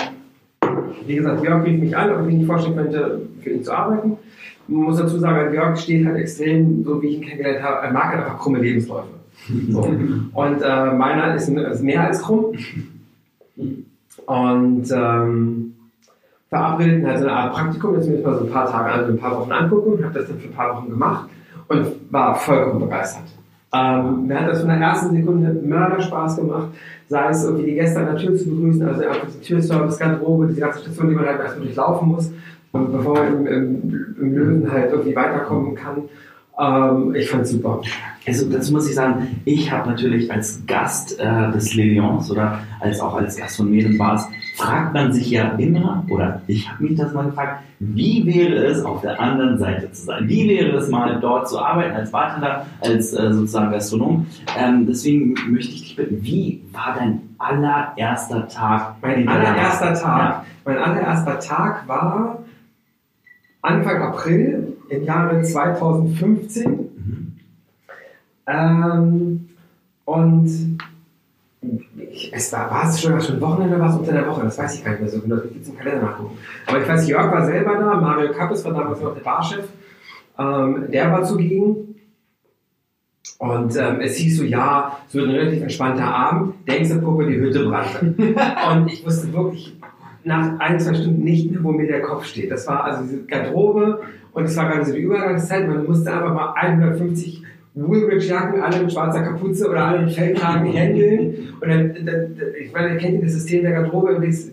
wie 1.06 1.16
gesagt, 1.16 1.42
Jörg 1.42 1.64
rief 1.64 1.80
mich 1.80 1.96
an, 1.96 2.10
ob 2.10 2.20
ich 2.20 2.26
mir 2.26 2.38
nicht 2.38 2.46
vorstellen 2.46 2.76
könnte, 2.76 3.20
für 3.40 3.50
ihn 3.50 3.64
zu 3.64 3.72
arbeiten. 3.76 4.16
Man 4.68 4.82
muss 4.84 4.98
dazu 4.98 5.18
sagen, 5.18 5.52
Jörg 5.52 5.76
steht 5.76 6.06
halt 6.06 6.16
extrem, 6.18 6.84
so 6.84 7.02
wie 7.02 7.08
ich 7.08 7.14
ihn 7.16 7.22
kennengelernt 7.22 7.64
habe, 7.64 7.86
er 7.86 7.92
mag 7.92 8.04
halt 8.04 8.24
einfach 8.24 8.38
krumme 8.38 8.58
Lebensläufe. 8.60 9.08
So. 9.70 9.80
Und 9.80 10.62
äh, 10.62 10.92
meiner 10.92 11.34
ist, 11.34 11.48
ist 11.48 11.82
mehr 11.82 12.04
als 12.06 12.20
krumm. 12.22 12.52
Und 14.26 14.90
ähm, 14.92 15.74
verabredeten 16.50 17.06
halt 17.06 17.18
so 17.18 17.26
eine 17.26 17.36
Art 17.36 17.54
Praktikum, 17.54 17.94
das 17.94 18.06
mir 18.06 18.18
mal 18.18 18.34
so 18.34 18.44
ein 18.44 18.50
paar 18.50 18.70
Tage, 18.70 18.90
also 18.90 19.12
ein 19.12 19.18
paar 19.18 19.38
Wochen 19.38 19.52
angucken 19.52 20.04
habe 20.04 20.18
das 20.18 20.28
dann 20.28 20.38
für 20.38 20.48
ein 20.48 20.54
paar 20.54 20.76
Wochen 20.76 20.90
gemacht 20.90 21.28
und 21.68 21.86
war 22.10 22.34
vollkommen 22.34 22.80
begeistert. 22.80 23.24
Ähm, 23.72 24.26
mir 24.26 24.40
hat 24.40 24.48
das 24.48 24.60
von 24.60 24.68
der 24.68 24.78
ersten 24.78 25.14
Sekunde 25.14 25.52
Mörderspaß 25.62 26.36
gemacht, 26.36 26.70
sei 27.08 27.28
es 27.28 27.44
irgendwie 27.44 27.66
die 27.66 27.74
Gäste 27.74 28.00
an 28.00 28.06
der 28.06 28.16
Tür 28.16 28.36
zu 28.36 28.50
begrüßen, 28.50 28.84
also 28.84 29.02
einfach 29.02 29.28
die 29.32 29.46
Türservice, 29.46 29.98
Garderobe, 29.98 30.48
diese 30.48 30.60
ganze 30.60 30.80
Station, 30.80 31.08
die 31.08 31.14
man 31.14 31.26
halt 31.26 31.38
erstmal 31.38 31.66
durchlaufen 31.66 32.08
muss, 32.08 32.32
bevor 32.72 33.14
man 33.14 33.28
im, 33.28 33.46
im, 33.46 34.16
im 34.20 34.34
Löwen 34.34 34.72
halt 34.72 34.90
irgendwie 34.90 35.14
weiterkommen 35.14 35.76
kann. 35.76 36.02
Ähm, 36.60 37.14
ich 37.14 37.30
fand's 37.30 37.50
super. 37.50 37.80
Also 38.26 38.50
dazu 38.50 38.72
muss 38.72 38.88
ich 38.88 38.94
sagen, 38.94 39.40
ich 39.46 39.72
habe 39.72 39.88
natürlich 39.88 40.30
als 40.30 40.64
Gast 40.66 41.18
äh, 41.18 41.50
des 41.52 41.74
Le 41.74 41.84
Lions 41.84 42.30
oder 42.30 42.60
als 42.78 43.00
auch 43.00 43.14
als 43.14 43.36
Gast 43.36 43.56
von 43.56 43.70
Medienbars, 43.70 44.28
fragt 44.56 44.92
man 44.92 45.10
sich 45.10 45.30
ja 45.30 45.52
immer, 45.52 46.04
oder 46.10 46.42
ich 46.46 46.70
habe 46.70 46.84
mich 46.84 46.96
das 46.96 47.14
mal 47.14 47.24
gefragt, 47.24 47.62
wie 47.78 48.26
wäre 48.26 48.66
es 48.66 48.84
auf 48.84 49.00
der 49.00 49.18
anderen 49.18 49.58
Seite 49.58 49.90
zu 49.90 50.04
sein? 50.04 50.28
Wie 50.28 50.46
wäre 50.48 50.76
es 50.76 50.90
mal 50.90 51.18
dort 51.18 51.48
zu 51.48 51.58
arbeiten 51.58 51.96
als 51.96 52.10
Bartender, 52.10 52.66
als 52.82 53.14
äh, 53.14 53.32
sozusagen 53.32 53.72
Gastronom? 53.72 54.26
Ähm, 54.58 54.86
deswegen 54.86 55.34
möchte 55.48 55.72
ich 55.72 55.80
dich 55.80 55.96
bitten, 55.96 56.22
wie 56.22 56.62
war 56.72 56.94
dein 56.98 57.22
allererster 57.38 58.46
Tag? 58.48 58.96
Mein 59.00 59.26
allererster 59.26 59.94
Tag, 59.94 60.44
mein 60.66 60.76
allererster 60.76 61.40
Tag 61.40 61.88
war 61.88 62.44
Anfang 63.62 64.02
April 64.02 64.76
im 64.90 65.04
Jahre 65.04 65.42
2015. 65.42 66.70
Mhm. 66.70 67.32
Ähm, 68.46 69.48
und 70.04 70.78
ich, 72.10 72.32
es 72.32 72.52
war, 72.52 72.70
war 72.70 72.88
es 72.88 73.00
schon, 73.00 73.20
schon 73.20 73.40
Wochenende 73.40 73.76
oder 73.76 73.84
war 73.84 73.90
es 73.90 73.96
unter 73.96 74.12
der 74.12 74.26
Woche? 74.26 74.42
Das 74.42 74.58
weiß 74.58 74.74
ich 74.74 74.84
gar 74.84 74.92
nicht 74.92 75.02
mehr 75.02 75.10
so 75.10 75.20
genau. 75.20 75.36
Ich 75.44 75.56
jetzt 75.56 75.68
im 75.68 75.76
Kalender 75.76 76.02
nachgucken. 76.02 76.38
Aber 76.66 76.80
ich 76.80 76.88
weiß, 76.88 77.08
Jörg 77.08 77.30
war 77.30 77.46
selber 77.46 77.74
da, 77.76 78.00
Mario 78.00 78.32
Kappes 78.32 78.64
war 78.64 78.72
damals 78.72 79.00
noch 79.00 79.14
der 79.14 79.22
Barchef. 79.22 79.68
Ähm, 80.38 80.86
der 80.90 81.12
war 81.12 81.22
zugegen. 81.24 81.94
Und 83.38 83.74
ähm, 83.76 84.00
es 84.00 84.16
hieß 84.16 84.38
so, 84.38 84.44
ja, 84.44 84.98
es 85.08 85.14
wird 85.14 85.28
ein 85.28 85.34
relativ 85.34 85.62
entspannter 85.62 86.04
Abend. 86.04 86.54
Denkst 86.68 86.90
du, 86.90 87.00
Puppe, 87.00 87.26
die 87.26 87.38
Hütte 87.38 87.64
brennt. 87.64 88.18
und 88.18 88.92
ich 88.92 89.04
wusste 89.04 89.32
wirklich 89.32 89.79
nach 90.24 90.58
ein, 90.58 90.78
zwei 90.78 90.94
Stunden 90.94 91.22
nicht 91.22 91.50
mehr, 91.50 91.62
wo 91.62 91.72
mir 91.72 91.86
der 91.86 92.02
Kopf 92.02 92.24
steht. 92.24 92.50
Das 92.50 92.66
war 92.66 92.84
also 92.84 93.02
diese 93.02 93.22
Garderobe 93.24 94.00
und 94.32 94.44
es 94.44 94.56
war 94.56 94.68
gerade 94.68 94.84
so 94.84 94.92
die 94.92 95.00
Übergangszeit. 95.00 95.66
Man 95.66 95.86
musste 95.86 96.12
einfach 96.12 96.34
mal 96.34 96.52
150 96.56 97.42
Woolrich-Jacken, 97.74 98.60
alle 98.60 98.82
mit 98.82 98.92
schwarzer 98.92 99.22
Kapuze 99.22 99.68
oder 99.68 99.84
alle 99.84 100.02
mit 100.02 100.12
Feldkragen 100.12 100.72
händeln. 100.72 101.54
Und 101.60 101.68
dann, 101.68 101.94
dann, 102.04 102.36
ich 102.60 102.72
meine, 102.72 102.94
ihr 102.94 102.96
kennt 102.96 103.22
das 103.22 103.32
System 103.32 103.62
der 103.62 103.72
Garderobe, 103.72 104.20
es 104.26 104.52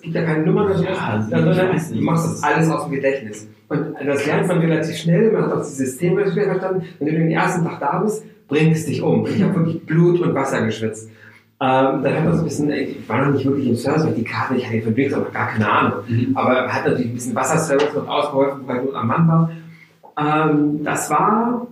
gibt 0.00 0.14
ja 0.14 0.22
keine 0.22 0.44
Nummern 0.44 0.66
oder 0.66 0.78
so, 0.78 0.84
Ja, 0.84 1.26
sondern 1.28 1.80
du 1.92 2.00
machst 2.02 2.24
das 2.26 2.42
alles 2.42 2.70
aus 2.70 2.84
dem 2.84 2.94
Gedächtnis. 2.94 3.48
Und 3.68 3.94
das 4.04 4.26
lernt 4.26 4.48
man 4.48 4.58
relativ 4.58 4.96
schnell, 4.96 5.32
man 5.32 5.42
hat 5.42 5.52
auch 5.52 5.58
das 5.58 5.76
System 5.76 6.14
relativ 6.14 6.34
schnell 6.34 6.46
verstanden. 6.46 6.82
Wenn 6.98 7.08
du 7.08 7.12
den 7.14 7.30
ersten 7.30 7.64
Tag 7.64 7.80
da 7.80 7.98
bist, 7.98 8.24
bringt 8.48 8.76
es 8.76 8.86
dich 8.86 9.02
um. 9.02 9.26
Ich 9.26 9.42
habe 9.42 9.56
wirklich 9.56 9.84
Blut 9.84 10.20
und 10.20 10.34
Wasser 10.34 10.64
geschwitzt. 10.64 11.10
Ähm, 11.58 12.02
dann 12.02 12.14
hat 12.14 12.24
man 12.24 12.34
so 12.34 12.40
ein 12.40 12.44
bisschen, 12.44 12.70
ich 12.70 13.08
war 13.08 13.24
noch 13.24 13.32
nicht 13.32 13.46
wirklich 13.46 13.68
im 13.68 13.76
Service, 13.76 14.04
weil 14.04 14.12
die 14.12 14.24
Karte, 14.24 14.56
ich 14.56 14.66
hatte 14.66 14.82
von 14.82 14.94
Drinks 14.94 15.16
noch 15.16 15.32
gar 15.32 15.48
keine 15.48 15.70
Ahnung. 15.70 16.00
Mhm. 16.06 16.36
Aber 16.36 16.68
hat 16.68 16.84
natürlich 16.84 17.06
ein 17.06 17.14
bisschen 17.14 17.34
Wasserservice 17.34 17.94
noch 17.94 18.08
ausgeholfen, 18.08 18.62
weil 18.66 18.84
ich 18.84 18.94
am 18.94 19.06
Mann 19.06 19.28
war. 19.28 19.50
Ähm, 20.18 20.84
das 20.84 21.08
war, 21.08 21.66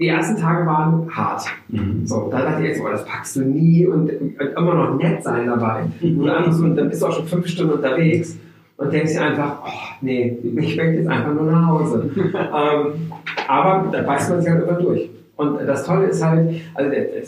die 0.00 0.08
ersten 0.08 0.40
Tage 0.40 0.66
waren 0.66 1.14
hart. 1.14 1.44
Mhm. 1.68 2.06
So, 2.06 2.28
da 2.30 2.42
dachte 2.42 2.62
ich 2.62 2.68
jetzt, 2.68 2.80
oh, 2.82 2.88
das 2.88 3.04
packst 3.04 3.36
du 3.36 3.42
nie 3.42 3.86
und, 3.86 4.10
und 4.10 4.40
immer 4.40 4.74
noch 4.74 4.96
nett 4.96 5.22
sein 5.22 5.46
dabei. 5.46 5.84
Und 6.00 6.26
dann, 6.26 6.50
so, 6.50 6.66
dann 6.68 6.88
bist 6.88 7.02
du 7.02 7.06
auch 7.06 7.12
schon 7.12 7.26
fünf 7.26 7.46
Stunden 7.46 7.74
unterwegs 7.74 8.38
und 8.78 8.90
denkst 8.90 9.12
dir 9.12 9.22
einfach, 9.22 9.58
oh, 9.66 9.94
nee, 10.00 10.38
ich 10.42 10.52
möchte 10.52 10.82
jetzt 10.82 11.08
einfach 11.08 11.34
nur 11.34 11.50
nach 11.50 11.66
Hause. 11.66 12.10
ähm, 12.16 13.12
aber 13.48 13.88
da 13.92 14.02
beißt 14.02 14.30
man 14.30 14.40
sich 14.40 14.50
halt 14.50 14.66
immer 14.66 14.78
durch. 14.78 15.10
Und 15.36 15.58
das 15.66 15.84
Tolle 15.84 16.06
ist 16.06 16.24
halt, 16.24 16.62
also 16.74 16.90
der, 16.90 17.22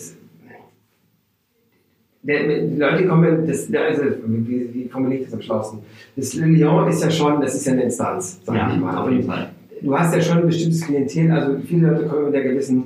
die 2.28 2.76
Leute 2.78 3.06
kommen, 3.06 3.46
das, 3.46 3.68
also, 3.74 4.02
wie, 4.26 4.68
wie 4.74 4.88
formuliere 4.88 5.20
ich 5.20 5.24
das 5.26 5.34
am 5.34 5.40
schlausten? 5.42 5.78
Das 6.16 6.34
Le 6.34 6.46
Lion 6.46 6.88
ist 6.88 7.02
ja 7.02 7.10
schon, 7.10 7.40
das 7.40 7.54
ist 7.54 7.66
ja 7.66 7.72
eine 7.72 7.84
Instanz, 7.84 8.40
sag 8.44 8.54
Ja, 8.56 8.70
ich 8.72 8.80
mal. 8.80 8.96
auf 8.98 9.10
jeden 9.10 9.24
Fall. 9.24 9.50
Du 9.80 9.96
hast 9.98 10.14
ja 10.14 10.20
schon 10.20 10.38
ein 10.38 10.46
bestimmtes 10.46 10.84
Klientel, 10.84 11.30
also 11.30 11.56
viele 11.64 11.88
Leute 11.90 12.06
kommen 12.06 12.26
mit 12.26 12.34
einer 12.34 12.44
gewissen 12.44 12.84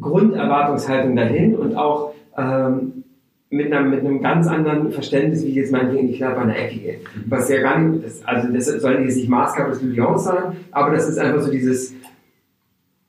Grunderwartungshaltung 0.00 1.16
dahin 1.16 1.54
und 1.56 1.76
auch 1.76 2.14
ähm, 2.38 3.04
mit, 3.50 3.72
einem, 3.72 3.90
mit 3.90 4.00
einem 4.00 4.22
ganz 4.22 4.46
anderen 4.46 4.90
Verständnis, 4.92 5.44
wie 5.44 5.50
jetzt 5.50 5.72
meinetwegen 5.72 6.08
die 6.08 6.16
Kneipe 6.16 6.38
an 6.38 6.48
der 6.48 6.64
Ecke 6.64 6.78
geht. 6.78 6.98
Was 7.28 7.48
ja 7.50 7.60
gar 7.60 7.78
nicht, 7.78 8.04
das, 8.04 8.24
also 8.24 8.48
das 8.52 8.66
soll 8.66 9.00
jetzt 9.02 9.16
nicht 9.16 9.28
Maßgabe 9.28 9.70
des 9.70 9.82
Le 9.82 9.90
Lions 9.90 10.24
sein, 10.24 10.56
aber 10.70 10.94
das 10.94 11.08
ist 11.08 11.18
einfach 11.18 11.42
so 11.42 11.50
dieses, 11.50 11.94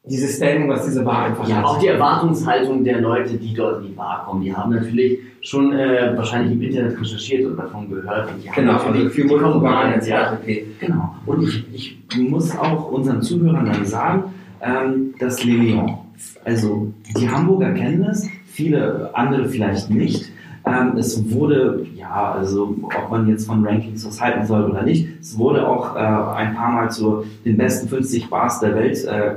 dieses 0.05 0.35
Standing, 0.35 0.67
was 0.69 0.85
diese 0.85 1.03
Bar 1.03 1.25
einfach 1.25 1.47
Ja, 1.47 1.57
hat. 1.57 1.65
auch 1.65 1.79
die 1.79 1.87
Erwartungshaltung 1.87 2.83
der 2.83 2.99
Leute, 2.99 3.37
die 3.37 3.53
dort 3.53 3.81
in 3.81 3.87
die 3.87 3.93
Bar 3.93 4.25
kommen, 4.25 4.41
die 4.43 4.53
haben 4.53 4.71
natürlich 4.73 5.19
schon 5.41 5.71
äh, 5.73 6.11
wahrscheinlich 6.15 6.51
im 6.53 6.61
Internet 6.61 6.99
recherchiert 6.99 7.45
und 7.45 7.57
davon 7.57 7.89
gehört. 7.89 8.29
Und 8.31 8.43
die 8.43 8.49
haben 8.49 8.55
Genau, 8.55 8.73
natürlich 8.73 9.03
also 9.03 9.09
viel 9.09 9.65
rein, 9.65 9.93
etc. 9.93 10.07
ja. 10.09 10.31
pp. 10.35 10.65
Genau. 10.79 11.15
Und 11.25 11.43
ich, 11.43 11.65
ich 11.73 11.97
muss 12.17 12.57
auch 12.57 12.91
unseren 12.91 13.21
Zuhörern 13.21 13.65
dann 13.65 13.85
sagen, 13.85 14.23
ähm, 14.61 15.13
das 15.19 15.43
Le 15.43 15.53
Lion. 15.53 15.97
Also 16.43 16.91
die 17.17 17.29
Hamburger 17.29 17.71
kennen 17.73 18.03
es, 18.03 18.29
viele 18.47 19.09
andere 19.13 19.47
vielleicht 19.47 19.89
nicht. 19.89 20.31
Ähm, 20.65 20.95
es 20.97 21.29
wurde, 21.33 21.85
ja, 21.95 22.31
also 22.33 22.73
ob 22.83 23.09
man 23.11 23.27
jetzt 23.27 23.47
von 23.47 23.65
Rankings 23.65 24.05
was 24.05 24.21
halten 24.21 24.45
soll 24.45 24.63
oder 24.69 24.83
nicht, 24.83 25.07
es 25.19 25.37
wurde 25.37 25.67
auch 25.67 25.95
äh, 25.95 25.99
ein 25.99 26.55
paar 26.55 26.71
Mal 26.71 26.89
zu 26.91 27.25
den 27.43 27.57
besten 27.57 27.89
50 27.89 28.29
Bars 28.29 28.61
der 28.61 28.75
Welt 28.75 29.03
äh, 29.03 29.35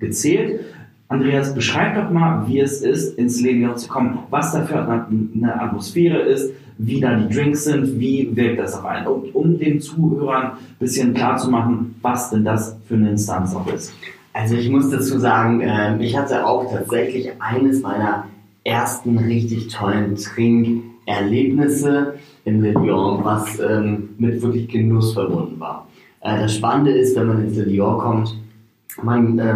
gezählt. 0.00 0.60
Andreas, 1.08 1.54
beschreib 1.54 1.96
doch 1.96 2.10
mal, 2.10 2.46
wie 2.46 2.60
es 2.60 2.82
ist, 2.82 3.18
ins 3.18 3.40
Le 3.40 3.52
Lion 3.52 3.76
zu 3.76 3.88
kommen, 3.88 4.20
was 4.30 4.52
da 4.52 4.64
für 4.64 4.78
eine 4.78 5.60
Atmosphäre 5.60 6.20
ist, 6.20 6.52
wie 6.78 7.00
da 7.00 7.16
die 7.16 7.34
Drinks 7.34 7.64
sind, 7.64 7.98
wie 7.98 8.34
wirkt 8.34 8.60
das 8.60 8.74
auf 8.74 8.84
einen, 8.84 9.06
um, 9.06 9.24
um 9.32 9.58
den 9.58 9.80
Zuhörern 9.80 10.52
ein 10.52 10.78
bisschen 10.78 11.12
klar 11.12 11.36
zu 11.36 11.50
machen, 11.50 11.96
was 12.00 12.30
denn 12.30 12.44
das 12.44 12.76
für 12.86 12.94
eine 12.94 13.10
Instanz 13.10 13.54
auch 13.54 13.66
ist. 13.72 13.92
Also 14.32 14.54
ich 14.54 14.70
muss 14.70 14.88
dazu 14.88 15.18
sagen, 15.18 15.60
ähm, 15.62 16.00
ich 16.00 16.16
hatte 16.16 16.46
auch 16.46 16.72
tatsächlich 16.72 17.30
eines 17.40 17.82
meiner 17.82 18.26
ersten 18.64 19.18
richtig 19.18 19.68
tollen 19.68 20.14
Trinkerlebnisse 20.14 22.14
in 22.44 22.62
Le 22.62 22.72
Lyon, 22.72 23.24
was 23.24 23.58
ähm, 23.58 24.10
mit 24.18 24.40
wirklich 24.40 24.68
Genuss 24.68 25.12
verbunden 25.12 25.58
war. 25.58 25.88
Äh, 26.20 26.38
das 26.38 26.54
Spannende 26.54 26.92
ist, 26.92 27.16
wenn 27.16 27.26
man 27.26 27.44
ins 27.44 27.56
Le 27.56 27.64
Lyon 27.64 27.98
kommt, 27.98 28.36
man 29.02 29.38
äh, 29.38 29.54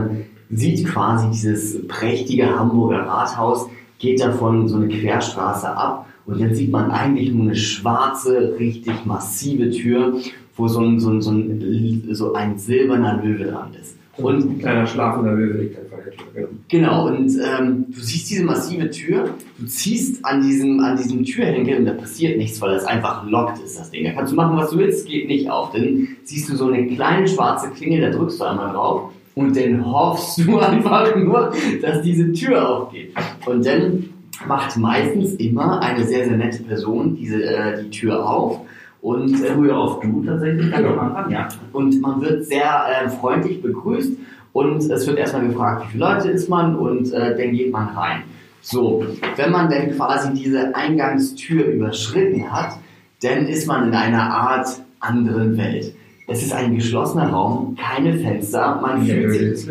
sieht 0.50 0.86
quasi 0.86 1.28
dieses 1.30 1.86
prächtige 1.86 2.58
Hamburger 2.58 3.06
Rathaus, 3.06 3.68
geht 3.98 4.20
davon 4.20 4.68
so 4.68 4.76
eine 4.76 4.88
Querstraße 4.88 5.68
ab 5.68 6.06
und 6.26 6.38
jetzt 6.38 6.56
sieht 6.56 6.70
man 6.70 6.90
eigentlich 6.90 7.32
nur 7.32 7.46
eine 7.46 7.56
schwarze, 7.56 8.54
richtig 8.58 9.04
massive 9.04 9.70
Tür, 9.70 10.14
wo 10.56 10.68
so 10.68 10.80
ein, 10.80 11.00
so 11.00 11.10
ein, 11.10 11.20
so 11.20 11.30
ein, 11.30 12.08
so 12.12 12.32
ein 12.34 12.58
silberner 12.58 13.20
Löwe 13.22 13.44
dran 13.44 13.70
ist. 13.80 13.96
Und 14.16 14.44
ein 14.44 14.58
kleiner 14.60 14.86
schlafender 14.86 15.32
Löwe 15.32 15.58
liegt 15.58 15.76
der 15.76 15.88
Tür. 15.88 16.12
Genau. 16.34 16.48
Genau, 16.68 17.08
und 17.08 17.32
ähm, 17.42 17.86
du 17.88 18.00
siehst 18.00 18.30
diese 18.30 18.44
massive 18.44 18.88
Tür, 18.90 19.30
du 19.58 19.66
ziehst 19.66 20.24
an 20.24 20.42
diesem, 20.42 20.80
an 20.80 20.96
diesem 20.96 21.24
Türhenkel 21.24 21.78
und 21.78 21.86
da 21.86 21.92
passiert 21.92 22.38
nichts, 22.38 22.60
weil 22.60 22.74
das 22.74 22.84
einfach 22.84 23.28
lockt 23.28 23.62
ist, 23.62 23.78
das 23.78 23.90
Ding. 23.90 24.04
Da 24.04 24.12
kannst 24.12 24.32
du 24.32 24.36
machen, 24.36 24.56
was 24.56 24.70
du 24.70 24.78
willst, 24.78 25.06
geht 25.06 25.26
nicht 25.26 25.50
auf. 25.50 25.72
Dann 25.72 26.08
siehst 26.22 26.48
du 26.48 26.56
so 26.56 26.68
eine 26.68 26.86
kleine 26.86 27.26
schwarze 27.26 27.70
Klingel, 27.70 28.00
da 28.00 28.16
drückst 28.16 28.40
du 28.40 28.44
einmal 28.44 28.72
drauf 28.72 29.10
und 29.34 29.56
dann 29.56 29.84
hoffst 29.84 30.38
du 30.38 30.58
einfach 30.60 31.14
nur, 31.16 31.52
dass 31.82 32.02
diese 32.02 32.32
Tür 32.32 32.68
aufgeht. 32.68 33.14
Und 33.46 33.66
dann 33.66 34.10
macht 34.46 34.76
meistens 34.76 35.34
immer 35.34 35.80
eine 35.80 36.04
sehr, 36.04 36.24
sehr 36.24 36.36
nette 36.36 36.62
Person 36.62 37.16
diese, 37.16 37.44
äh, 37.44 37.82
die 37.82 37.90
Tür 37.90 38.28
auf 38.28 38.60
und 39.00 39.34
äh, 39.34 39.54
Früher 39.54 39.76
auf 39.76 40.00
du 40.00 40.24
tatsächlich, 40.24 40.70
ganz 40.70 40.86
am 40.86 40.98
Anfang, 40.98 41.30
ja. 41.30 41.48
und 41.72 42.00
man 42.00 42.20
wird 42.22 42.44
sehr 42.46 42.86
äh, 43.04 43.08
freundlich 43.08 43.62
begrüßt 43.62 44.12
und 44.52 44.90
es 44.90 45.06
wird 45.06 45.18
erstmal 45.18 45.46
gefragt, 45.46 45.84
wie 45.84 45.92
viele 45.92 46.04
Leute 46.04 46.30
ist 46.30 46.48
man 46.48 46.76
und 46.76 47.12
äh, 47.12 47.36
dann 47.36 47.52
geht 47.52 47.70
man 47.70 47.88
rein. 47.88 48.22
So, 48.60 49.04
wenn 49.36 49.50
man 49.50 49.68
dann 49.68 49.90
quasi 49.90 50.32
diese 50.32 50.74
Eingangstür 50.74 51.66
überschritten 51.66 52.50
hat, 52.50 52.78
dann 53.22 53.46
ist 53.46 53.66
man 53.66 53.88
in 53.88 53.94
einer 53.94 54.22
Art 54.22 54.68
anderen 55.00 55.58
Welt. 55.58 55.93
Es 56.26 56.42
ist 56.42 56.52
ein 56.52 56.74
geschlossener 56.74 57.28
Raum, 57.30 57.76
keine 57.76 58.14
Fenster, 58.14 58.80
man 58.80 59.00
In 59.02 59.06
fühlt 59.06 59.58
sich 59.58 59.70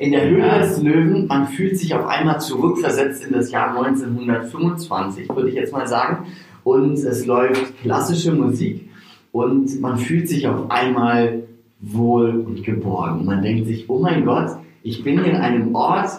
in 0.00 0.10
der 0.10 0.28
Höhle 0.28 0.46
Ja. 0.46 0.58
des 0.58 0.82
Löwen, 0.82 1.26
man 1.28 1.46
fühlt 1.46 1.78
sich 1.78 1.94
auf 1.94 2.06
einmal 2.06 2.40
zurückversetzt 2.40 3.24
in 3.26 3.32
das 3.32 3.52
Jahr 3.52 3.68
1925, 3.76 5.28
würde 5.28 5.48
ich 5.50 5.54
jetzt 5.54 5.72
mal 5.72 5.86
sagen. 5.86 6.26
Und 6.64 6.94
es 6.94 7.26
läuft 7.26 7.78
klassische 7.82 8.32
Musik 8.32 8.88
und 9.32 9.80
man 9.80 9.96
fühlt 9.98 10.28
sich 10.28 10.48
auf 10.48 10.70
einmal 10.70 11.44
wohl 11.80 12.30
und 12.46 12.64
geborgen. 12.64 13.24
Man 13.24 13.42
denkt 13.42 13.66
sich, 13.66 13.88
oh 13.88 13.98
mein 14.00 14.24
Gott, 14.24 14.50
ich 14.82 15.04
bin 15.04 15.18
in 15.22 15.36
einem 15.36 15.74
Ort, 15.74 16.10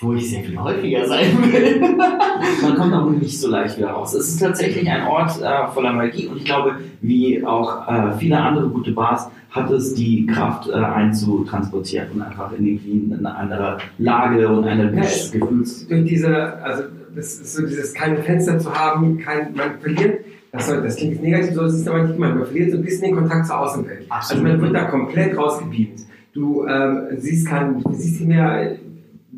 wo 0.00 0.14
ich 0.14 0.30
sehr 0.30 0.42
viel 0.42 0.58
häufiger 0.58 1.06
sein 1.06 1.36
will. 1.42 1.80
Man 2.62 2.74
kommt 2.74 2.94
auch 2.94 3.10
nicht 3.10 3.38
so 3.38 3.48
leicht 3.48 3.76
wieder 3.76 3.90
raus. 3.90 4.14
Es 4.14 4.28
ist 4.28 4.38
tatsächlich 4.40 4.88
ein 4.88 5.06
Ort 5.06 5.40
äh, 5.42 5.66
voller 5.72 5.92
Magie 5.92 6.26
und 6.26 6.38
ich 6.38 6.44
glaube, 6.44 6.76
wie 7.02 7.44
auch 7.44 7.86
äh, 7.86 8.12
viele 8.18 8.38
andere 8.38 8.68
gute 8.68 8.92
Bars, 8.92 9.30
hat 9.50 9.70
es 9.70 9.94
die 9.94 10.26
Kraft, 10.26 10.68
äh, 10.68 10.74
einzutransportieren 10.74 12.12
und 12.14 12.22
einfach 12.22 12.52
in 12.52 12.66
irgendwie 12.66 12.92
in 12.92 13.14
eine 13.18 13.34
andere 13.34 13.78
Lage 13.98 14.48
und 14.48 14.64
eine 14.64 14.84
Ja, 14.94 15.02
Gefühls... 15.02 15.86
Durch 15.88 16.04
diese, 16.04 16.62
also 16.62 16.84
das 17.14 17.34
ist 17.34 17.54
so 17.54 17.66
dieses 17.66 17.92
keine 17.92 18.18
Fenster 18.22 18.58
zu 18.58 18.72
haben, 18.72 19.18
kein, 19.18 19.52
man 19.54 19.78
verliert, 19.80 20.24
das, 20.52 20.68
soll, 20.68 20.82
das 20.82 20.96
klingt 20.96 21.22
negativ, 21.22 21.54
so 21.54 21.64
ist 21.64 21.74
es 21.74 21.88
aber 21.88 22.02
nicht 22.02 22.14
gemeint, 22.14 22.36
man 22.36 22.46
verliert 22.46 22.70
so 22.70 22.78
ein 22.78 22.84
bisschen 22.84 23.02
den 23.02 23.16
Kontakt 23.16 23.46
zur 23.46 23.58
Außenwelt. 23.58 24.06
Absolut. 24.08 24.44
Also 24.44 24.56
man 24.56 24.62
wird 24.62 24.74
da 24.74 24.84
komplett 24.84 25.36
rausgebeamt. 25.36 26.00
Du 26.32 26.64
ähm, 26.66 27.08
siehst, 27.18 27.48
kein, 27.48 27.82
du 27.82 27.92
siehst 27.92 28.20
nicht 28.20 28.28
mehr, 28.28 28.76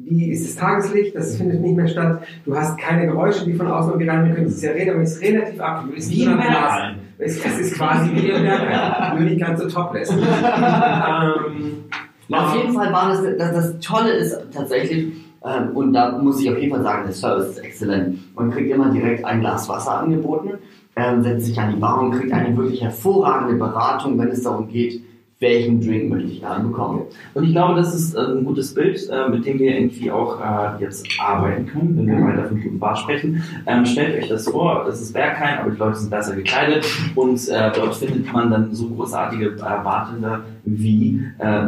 wie 0.05 0.31
ist 0.31 0.49
das 0.49 0.57
Tageslicht, 0.57 1.15
das 1.15 1.37
findet 1.37 1.61
nicht 1.61 1.77
mehr 1.77 1.89
statt. 1.89 2.23
Du 2.45 2.57
hast 2.57 2.79
keine 2.79 3.07
Geräusche, 3.07 3.45
die 3.45 3.55
von 3.55 3.67
außen 3.67 3.93
irgendwie 3.93 4.11
rein 4.11 4.35
können. 4.35 4.47
Es 4.47 4.57
ist 4.57 4.63
ja 4.63 4.73
rede, 4.73 4.93
aber 4.93 5.03
es 5.03 5.17
ist 5.17 5.23
relativ 5.23 5.61
ab. 5.61 5.85
Du 5.87 5.95
bist 5.95 6.11
Wie 6.11 6.25
im. 6.25 6.37
Berghain. 6.37 6.99
Es, 7.19 7.37
ist 7.37 7.75
quasi 7.77 8.11
wie 8.15 8.31
im 8.31 8.43
Berghain, 8.43 9.17
nur 9.19 9.29
nicht 9.29 9.41
ganz 9.41 9.61
so 9.61 9.69
topless. 9.69 10.11
ähm, 10.11 11.85
auf 12.31 12.57
jeden 12.57 12.73
Fall 12.73 12.93
war 12.93 13.11
das, 13.11 13.23
das, 13.39 13.53
das 13.53 13.79
Tolle 13.81 14.13
ist 14.13 14.37
tatsächlich, 14.53 15.13
ähm, 15.45 15.71
und 15.75 15.93
da 15.93 16.19
muss 16.19 16.41
ich 16.41 16.51
auf 16.51 16.59
jeden 16.59 16.73
Fall 16.73 16.83
sagen, 16.83 17.05
der 17.05 17.15
Service 17.15 17.51
ist 17.51 17.59
exzellent. 17.59 18.35
Man 18.35 18.51
kriegt 18.51 18.71
immer 18.71 18.91
direkt 18.91 19.25
ein 19.25 19.41
Glas 19.41 19.69
Wasser 19.69 20.01
angeboten, 20.01 20.53
ähm, 20.97 21.23
setzt 21.23 21.47
sich 21.47 21.59
an 21.61 21.75
die 21.75 21.81
Bar 21.81 22.01
und 22.01 22.13
kriegt 22.13 22.33
eine 22.33 22.57
wirklich 22.57 22.83
hervorragende 22.83 23.57
Beratung, 23.57 24.19
wenn 24.19 24.29
es 24.29 24.43
darum 24.43 24.69
geht, 24.69 25.03
welchen 25.43 25.81
Drink 25.81 26.09
möchte 26.09 26.31
ich 26.31 26.41
gerne 26.41 26.65
bekommen. 26.65 27.03
Und 27.35 27.45
ich 27.45 27.53
glaube, 27.53 27.75
das 27.75 27.95
ist 27.95 28.15
äh, 28.15 28.21
ein 28.21 28.45
gutes 28.45 28.73
Bild, 28.73 28.99
äh, 29.11 29.29
mit 29.29 29.45
dem 29.45 29.59
wir 29.59 29.77
irgendwie 29.77 30.11
auch 30.11 30.41
äh, 30.41 30.81
jetzt 30.83 31.07
arbeiten 31.19 31.67
können, 31.67 31.99
wenn 31.99 32.07
wir 32.07 32.25
weiter 32.25 32.49
von 32.49 32.63
guten 32.63 32.79
Bar 32.79 32.97
sprechen. 32.97 33.43
Ähm, 33.67 33.85
stellt 33.85 34.23
euch 34.23 34.29
das 34.29 34.49
vor, 34.49 34.85
das 34.87 35.03
ist 35.03 35.13
Berghain, 35.13 35.59
aber 35.59 35.71
die 35.73 35.77
Leute 35.77 35.97
sind 35.97 36.11
besser 36.11 36.35
gekleidet 36.35 36.87
und 37.15 37.49
dort 37.49 37.95
findet 37.97 38.33
man 38.33 38.51
dann 38.51 38.73
so 38.75 38.89
großartige 38.89 39.51
Bartender 39.51 40.41
wie 40.65 41.27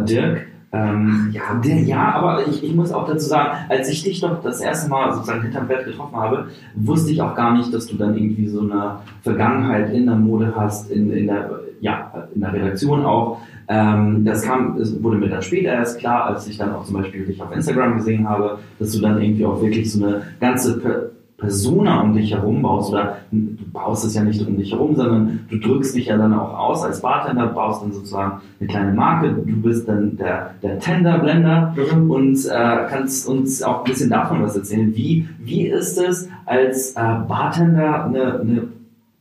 Dirk. 0.08 0.46
Ähm, 0.74 1.30
ja, 1.32 1.54
der, 1.64 1.82
ja, 1.82 2.14
aber 2.14 2.48
ich, 2.48 2.64
ich 2.64 2.74
muss 2.74 2.90
auch 2.90 3.06
dazu 3.06 3.26
sagen, 3.26 3.58
als 3.68 3.88
ich 3.88 4.02
dich 4.02 4.20
doch 4.20 4.42
das 4.42 4.60
erste 4.60 4.90
Mal 4.90 5.12
sozusagen 5.12 5.42
hinterm 5.42 5.68
Bett 5.68 5.84
getroffen 5.84 6.16
habe, 6.16 6.48
wusste 6.74 7.12
ich 7.12 7.22
auch 7.22 7.36
gar 7.36 7.56
nicht, 7.56 7.72
dass 7.72 7.86
du 7.86 7.96
dann 7.96 8.16
irgendwie 8.16 8.48
so 8.48 8.60
eine 8.60 8.96
Vergangenheit 9.22 9.92
in 9.92 10.06
der 10.06 10.16
Mode 10.16 10.52
hast, 10.56 10.90
in, 10.90 11.12
in 11.12 11.28
der, 11.28 11.60
ja, 11.80 12.28
in 12.34 12.40
der 12.40 12.52
Redaktion 12.52 13.04
auch. 13.04 13.40
Ähm, 13.68 14.24
das 14.24 14.42
kam, 14.42 14.76
es 14.76 15.02
wurde 15.02 15.18
mir 15.18 15.28
dann 15.28 15.42
später 15.42 15.72
erst 15.72 15.98
klar, 15.98 16.26
als 16.26 16.46
ich 16.46 16.58
dann 16.58 16.72
auch 16.72 16.84
zum 16.84 16.96
Beispiel 16.96 17.24
dich 17.24 17.42
auf 17.42 17.54
Instagram 17.54 17.96
gesehen 17.96 18.28
habe, 18.28 18.58
dass 18.78 18.92
du 18.92 19.00
dann 19.00 19.20
irgendwie 19.20 19.46
auch 19.46 19.60
wirklich 19.62 19.90
so 19.92 20.04
eine 20.04 20.22
ganze 20.40 20.78
per 20.78 21.10
Persona 21.36 22.00
um 22.00 22.14
dich 22.14 22.32
herum 22.32 22.62
baust 22.62 22.92
oder 22.92 23.18
du 23.30 23.64
baust 23.72 24.04
es 24.04 24.14
ja 24.14 24.22
nicht 24.22 24.46
um 24.46 24.56
dich 24.56 24.72
herum, 24.72 24.94
sondern 24.94 25.40
du 25.50 25.58
drückst 25.58 25.94
dich 25.94 26.06
ja 26.06 26.16
dann 26.16 26.32
auch 26.32 26.56
aus 26.56 26.84
als 26.84 27.02
Bartender, 27.02 27.48
baust 27.48 27.82
dann 27.82 27.92
sozusagen 27.92 28.40
eine 28.60 28.68
kleine 28.68 28.92
Marke, 28.92 29.30
du 29.30 29.56
bist 29.60 29.88
dann 29.88 30.16
der, 30.16 30.54
der 30.62 30.78
Tender 30.78 31.18
Blender 31.18 31.74
und 32.08 32.38
äh, 32.46 32.86
kannst 32.88 33.28
uns 33.28 33.62
auch 33.62 33.84
ein 33.84 33.90
bisschen 33.90 34.10
davon 34.10 34.42
was 34.42 34.56
erzählen. 34.56 34.94
Wie, 34.94 35.28
wie 35.40 35.66
ist 35.66 35.98
es 35.98 36.28
als 36.46 36.92
äh, 36.92 37.02
Bartender 37.28 38.04
eine, 38.04 38.40
eine 38.40 38.62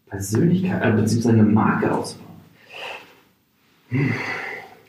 Persönlichkeit 0.08 0.82
äh, 0.84 0.92
bzw. 0.92 1.30
eine 1.30 1.44
Marke 1.44 1.92
auszubauen? 1.92 2.23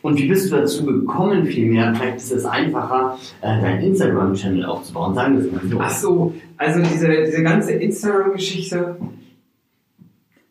Und 0.03 0.19
wie 0.19 0.29
bist 0.29 0.51
du 0.53 0.57
dazu 0.57 0.85
gekommen, 0.85 1.47
vielmehr? 1.47 1.95
Vielleicht 1.95 2.17
ist 2.19 2.33
es 2.33 2.45
einfacher, 2.45 3.17
äh, 3.41 3.61
deinen 3.63 3.83
Instagram-Channel 3.85 4.65
aufzubauen. 4.67 5.15
Sagen 5.15 5.39
wir 5.39 5.45
es 5.47 5.53
mal 5.53 5.61
so. 5.71 5.79
Ach 5.81 5.91
so, 5.91 6.35
also 6.59 6.81
diese, 6.83 7.09
diese 7.25 7.43
ganze 7.43 7.73
Instagram-Geschichte, 7.73 8.97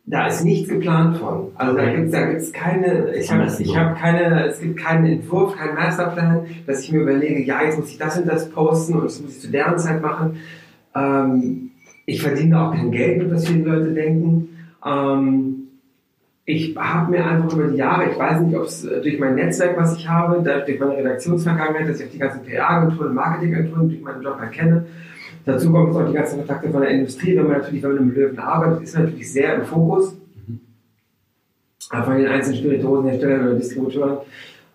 da 0.06 0.28
ist 0.28 0.44
nichts 0.44 0.70
geplant 0.70 1.18
von. 1.18 1.52
Also 1.56 1.78
da 1.78 1.84
Okay. 1.84 1.96
gibt's 1.96 2.12
da 2.12 2.26
gibt's 2.26 2.52
keine, 2.52 3.16
ich 3.16 3.32
habe 3.32 3.48
ich 3.60 3.78
hab 3.78 3.98
keine, 3.98 4.48
es 4.48 4.60
gibt 4.60 4.78
keinen 4.78 5.06
Entwurf, 5.06 5.56
keinen 5.56 5.76
Masterplan, 5.76 6.46
dass 6.68 6.82
ich 6.84 6.92
mir 6.92 7.02
überlege, 7.02 7.44
ja, 7.44 7.64
jetzt 7.64 7.78
muss 7.80 7.90
ich 7.90 7.98
das 7.98 8.18
und 8.18 8.28
das 8.28 8.50
posten 8.50 8.96
und 8.96 9.06
das 9.06 9.22
muss 9.22 9.36
ich 9.36 9.42
zu 9.42 9.52
deren 9.52 9.78
Zeit 9.78 10.02
machen. 10.02 10.38
Ähm, 10.96 11.72
ich 12.06 12.22
verdiene 12.22 12.60
auch 12.60 12.72
kein 12.74 12.92
Geld 12.92 13.32
was 13.32 13.48
viele 13.48 13.64
Leute 13.70 13.94
denken. 13.94 14.50
Ähm, 14.86 15.63
ich 16.46 16.76
habe 16.76 17.12
mir 17.12 17.26
einfach 17.26 17.54
über 17.54 17.68
die 17.68 17.78
Jahre, 17.78 18.10
ich 18.12 18.20
weiß 18.20 18.42
nicht, 18.42 18.56
ob 18.58 18.66
es 18.66 18.84
äh, 18.84 19.02
durch 19.02 19.18
mein 19.20 19.36
Netzwerk, 19.36 19.78
was 19.78 19.98
ich 19.98 20.08
habe, 20.08 20.42
durch 20.42 20.80
meine 20.80 20.98
Redaktionsvergangenheit, 20.98 21.88
dass 21.88 22.00
ich 22.00 22.08
auch 22.08 22.12
die 22.12 22.20
ganzen 22.20 22.44
PR-Agenturen, 22.44 23.14
Marketingagenturen 23.14 23.90
durch 23.90 24.02
meinen 24.02 24.22
Job 24.22 24.40
erkenne. 24.40 24.86
Dazu 25.46 25.72
kommen 25.72 25.88
jetzt 25.88 25.98
auch 25.98 26.08
die 26.08 26.14
ganzen 26.14 26.38
Kontakte 26.40 26.70
von 26.70 26.82
der 26.82 26.90
Industrie. 26.90 27.36
Wenn 27.36 27.48
man 27.48 27.60
natürlich, 27.60 27.84
wenn 27.84 27.96
man 27.96 28.04
im 28.04 28.14
Löwen 28.14 28.40
arbeitet, 28.40 28.84
ist 28.84 28.96
man 28.96 29.06
natürlich 29.06 29.32
sehr 29.32 29.56
im 29.56 29.64
Fokus. 29.64 30.18
Äh, 31.92 32.02
Von 32.04 32.18
den 32.18 32.28
einzelnen 32.28 32.58
Spirituosenherstellern 32.58 33.48
oder 33.48 33.56
Distributeuren. 33.56 34.18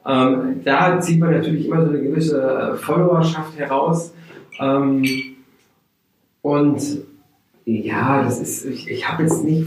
Ähm, 0.07 0.61
da 0.65 1.01
zieht 1.01 1.21
man 1.21 1.33
natürlich 1.33 1.67
immer 1.67 1.85
so 1.85 1.91
eine 1.91 2.01
gewisse 2.01 2.41
äh, 2.41 2.77
Followerschaft 2.77 3.59
heraus. 3.59 4.15
Ähm, 4.59 5.05
und 6.43 7.08
ja, 7.69 8.23
das 8.23 8.41
ist, 8.41 8.65
ich, 8.65 8.91
ich 8.91 9.09
habe 9.09 9.25
jetzt 9.25 9.45
nicht, 9.45 9.67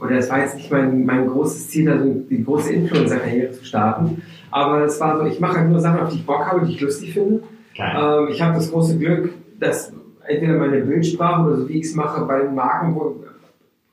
oder 0.00 0.16
es 0.16 0.30
war 0.30 0.40
jetzt 0.40 0.56
nicht 0.56 0.70
mein, 0.70 1.04
mein 1.04 1.26
großes 1.26 1.68
Ziel, 1.68 1.90
also 1.90 2.08
die 2.30 2.42
große 2.42 2.72
Influencer-Karriere 2.72 3.52
zu 3.52 3.64
starten. 3.64 4.22
Aber 4.50 4.84
es 4.84 4.98
war 5.00 5.18
so, 5.18 5.26
ich 5.26 5.38
mache 5.40 5.58
halt 5.58 5.68
nur 5.68 5.80
Sachen, 5.80 6.00
auf 6.00 6.10
die 6.10 6.16
ich 6.16 6.26
Bock 6.26 6.46
habe, 6.46 6.64
die 6.64 6.72
ich 6.72 6.80
lustig 6.80 7.12
finde. 7.12 7.42
Ähm, 7.76 8.28
ich 8.30 8.40
habe 8.40 8.54
das 8.54 8.70
große 8.70 8.98
Glück, 8.98 9.30
dass 9.58 9.92
entweder 10.26 10.54
meine 10.54 10.80
Bildsprache 10.80 11.46
oder 11.46 11.56
so 11.56 11.68
wie 11.68 11.78
ich 11.78 11.84
es 11.84 11.94
mache 11.94 12.24
bei 12.24 12.40
den 12.40 12.54
Marken 12.54 12.94
wo, 12.94 13.16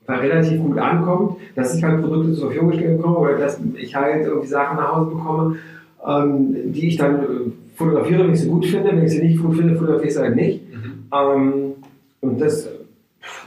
relativ 0.08 0.60
gut 0.60 0.78
ankommt, 0.78 1.36
dass 1.54 1.76
ich 1.76 1.84
halt 1.84 2.00
Produkte 2.00 2.32
zur 2.32 2.46
Verfügung 2.46 2.70
gestellt 2.70 2.96
bekomme 2.96 3.18
oder 3.18 3.38
dass 3.38 3.60
ich 3.76 3.94
halt 3.94 4.24
irgendwie 4.24 4.48
Sachen 4.48 4.76
nach 4.76 4.96
Hause 4.96 5.10
bekomme, 5.10 5.56
ähm, 6.06 6.72
die 6.72 6.88
ich 6.88 6.96
dann 6.96 7.22
äh, 7.22 7.26
fotografiere, 7.76 8.24
wenn 8.24 8.32
ich 8.32 8.40
sie 8.40 8.48
gut 8.48 8.66
finde. 8.66 8.90
Wenn 8.90 9.04
ich 9.04 9.12
sie 9.12 9.22
nicht 9.22 9.40
gut 9.40 9.56
finde, 9.56 9.74
fotografiere 9.74 10.08
ich 10.08 10.14
sie 10.14 10.20
halt 10.20 10.36
nicht. 10.36 10.62
Mhm. 10.72 11.04
Ähm, 11.12 11.72
und 12.22 12.40
das, 12.40 12.68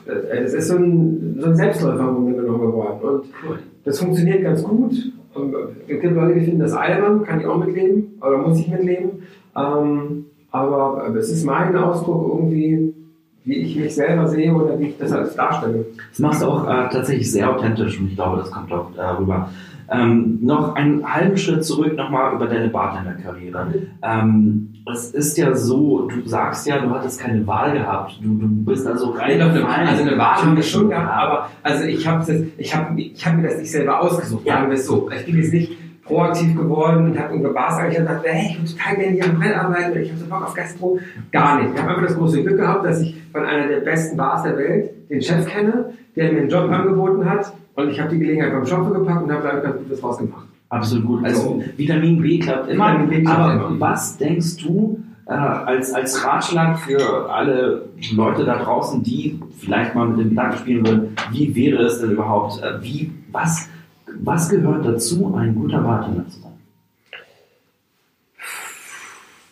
das 0.06 0.54
ist 0.54 0.68
so 0.68 0.78
ein, 0.78 1.38
so 1.40 1.48
ein 1.48 1.56
Selbstläufer 1.56 2.10
im 2.10 2.16
Grunde 2.16 2.42
genommen 2.42 2.62
geworden. 2.62 3.00
Und 3.02 3.60
das 3.86 4.00
funktioniert 4.00 4.44
ganz 4.44 4.64
gut. 4.64 4.92
Es 5.88 6.02
gibt 6.02 6.16
Leute, 6.16 6.40
die 6.40 6.46
finden 6.46 6.60
das 6.60 6.74
albern, 6.74 7.24
kann 7.24 7.40
ich 7.40 7.46
auch 7.46 7.58
mitleben, 7.58 8.20
oder 8.22 8.38
muss 8.38 8.60
ich 8.60 8.68
mitleben. 8.68 9.24
Ähm, 9.56 10.26
aber 10.52 11.16
es 11.18 11.32
ist 11.32 11.46
mein 11.46 11.76
Ausdruck 11.76 12.32
irgendwie, 12.36 12.94
wie 13.44 13.56
ich 13.56 13.76
mich 13.76 13.96
selber 13.96 14.28
sehe 14.28 14.54
oder 14.54 14.80
wie 14.80 14.90
ich 14.90 14.98
das 14.98 15.12
alles 15.12 15.36
darstelle. 15.36 15.86
Das 16.12 16.20
machst 16.20 16.44
du 16.44 16.46
auch 16.46 16.66
äh, 16.66 16.90
tatsächlich 16.92 17.32
sehr 17.32 17.50
authentisch 17.50 18.00
und 18.00 18.08
ich 18.08 18.16
glaube, 18.16 18.38
das 18.38 18.52
kommt 18.52 18.72
auch 18.72 18.96
äh, 18.96 19.02
rüber. 19.02 19.50
Ähm, 19.94 20.40
noch 20.42 20.76
einen 20.76 21.14
halben 21.14 21.38
Schritt 21.38 21.64
zurück 21.64 21.96
nochmal 21.96 22.34
über 22.34 22.48
deine 22.48 22.70
Bartender-Karriere. 22.70 23.74
Ähm, 24.02 24.74
es 24.92 25.12
ist 25.12 25.38
ja 25.38 25.56
so, 25.56 26.08
du 26.08 26.28
sagst 26.28 26.68
ja, 26.68 26.80
du 26.80 26.90
hattest 26.90 27.20
keine 27.20 27.46
Wahl 27.46 27.74
gehabt. 27.74 28.20
Du, 28.22 28.38
du 28.38 28.48
bist 28.48 28.86
also 28.88 29.12
rein. 29.12 29.38
Nee, 29.38 29.44
eine, 29.44 29.66
also 29.68 30.04
eine 30.04 30.18
Wahl 30.18 30.46
habe 30.46 30.60
ich 30.60 30.70
schon 30.70 30.90
gehabt, 30.90 31.10
aber 31.10 31.50
also 31.62 31.84
ich 31.86 32.06
habe 32.08 32.50
ich 32.58 32.76
hab, 32.76 32.98
ich 32.98 33.26
hab 33.26 33.36
mir 33.36 33.44
das 33.44 33.58
nicht 33.58 33.72
selber 33.72 34.02
ausgesucht, 34.02 34.46
sagen 34.46 34.70
wir 34.70 34.76
es 34.76 34.86
so. 34.86 35.10
Ich 35.12 35.26
bin 35.26 35.38
jetzt 35.38 35.54
nicht 35.54 35.78
proaktiv 36.04 36.56
geworden 36.56 37.12
und 37.12 37.20
habe 37.20 37.34
irgendwo 37.34 37.54
Bars 37.54 37.76
ich 37.76 37.98
habe 37.98 38.08
gedacht, 38.08 38.22
hey, 38.24 38.50
ich 38.52 38.60
würde 38.60 38.72
total 38.72 38.96
gerne 38.98 39.12
hier 39.14 39.26
am 39.26 39.38
Hotel 39.38 39.54
arbeiten 39.54 40.00
ich 40.02 40.10
habe 40.10 40.20
so 40.20 40.26
Bock 40.26 40.44
auf 40.44 40.54
Gastro. 40.54 41.00
Gar 41.32 41.62
nicht. 41.62 41.74
Ich 41.74 41.82
habe 41.82 41.90
einfach 41.92 42.04
das 42.04 42.18
große 42.18 42.44
Glück 42.44 42.58
gehabt, 42.58 42.86
dass 42.86 43.02
ich 43.02 43.16
von 43.32 43.46
einer 43.46 43.68
der 43.68 43.80
besten 43.82 44.18
Bars 44.18 44.44
der 44.44 44.58
Welt 44.58 45.10
den 45.10 45.22
Chef 45.22 45.46
kenne, 45.48 45.94
der 46.16 46.34
mir 46.34 46.42
einen 46.42 46.50
Job 46.50 46.70
angeboten 46.70 47.30
hat 47.30 47.54
und 47.76 47.90
ich 47.90 48.00
habe 48.00 48.10
die 48.12 48.20
Gelegenheit 48.20 48.52
beim 48.52 48.66
Schopfe 48.66 48.94
gepackt 48.94 49.24
und 49.24 49.32
habe 49.32 49.48
damit 49.48 49.64
ganz 49.64 49.78
gut 49.78 49.92
was 49.92 50.04
rausgemacht. 50.04 50.48
Absolut 50.70 51.06
gut. 51.06 51.26
Also 51.26 51.42
so. 51.42 51.64
Vitamin 51.78 52.22
B 52.22 52.40
klappt 52.40 52.70
immer. 52.70 52.98
B 53.00 53.22
klappt 53.22 53.40
Aber 53.40 53.54
immer. 53.68 53.80
was 53.80 54.18
denkst 54.18 54.58
du 54.58 55.00
äh, 55.26 55.34
als, 55.34 55.94
als 55.94 56.26
Ratschlag 56.26 56.80
für 56.80 57.32
alle 57.32 57.90
Leute 58.14 58.44
da 58.44 58.58
draußen, 58.58 59.04
die 59.04 59.40
vielleicht 59.58 59.96
mal 59.96 60.08
mit 60.08 60.20
dem 60.20 60.30
Gedanken 60.30 60.58
spielen 60.58 60.86
würden, 60.86 61.16
wie 61.32 61.56
wäre 61.56 61.84
es 61.84 62.00
denn 62.00 62.12
überhaupt, 62.12 62.62
äh, 62.62 62.82
wie, 62.82 63.12
was, 63.32 63.70
was 64.22 64.50
gehört 64.50 64.86
dazu, 64.86 65.34
ein 65.36 65.56
guter 65.56 65.80
Bartender 65.80 66.28
zu 66.28 66.40
sein? 66.42 66.53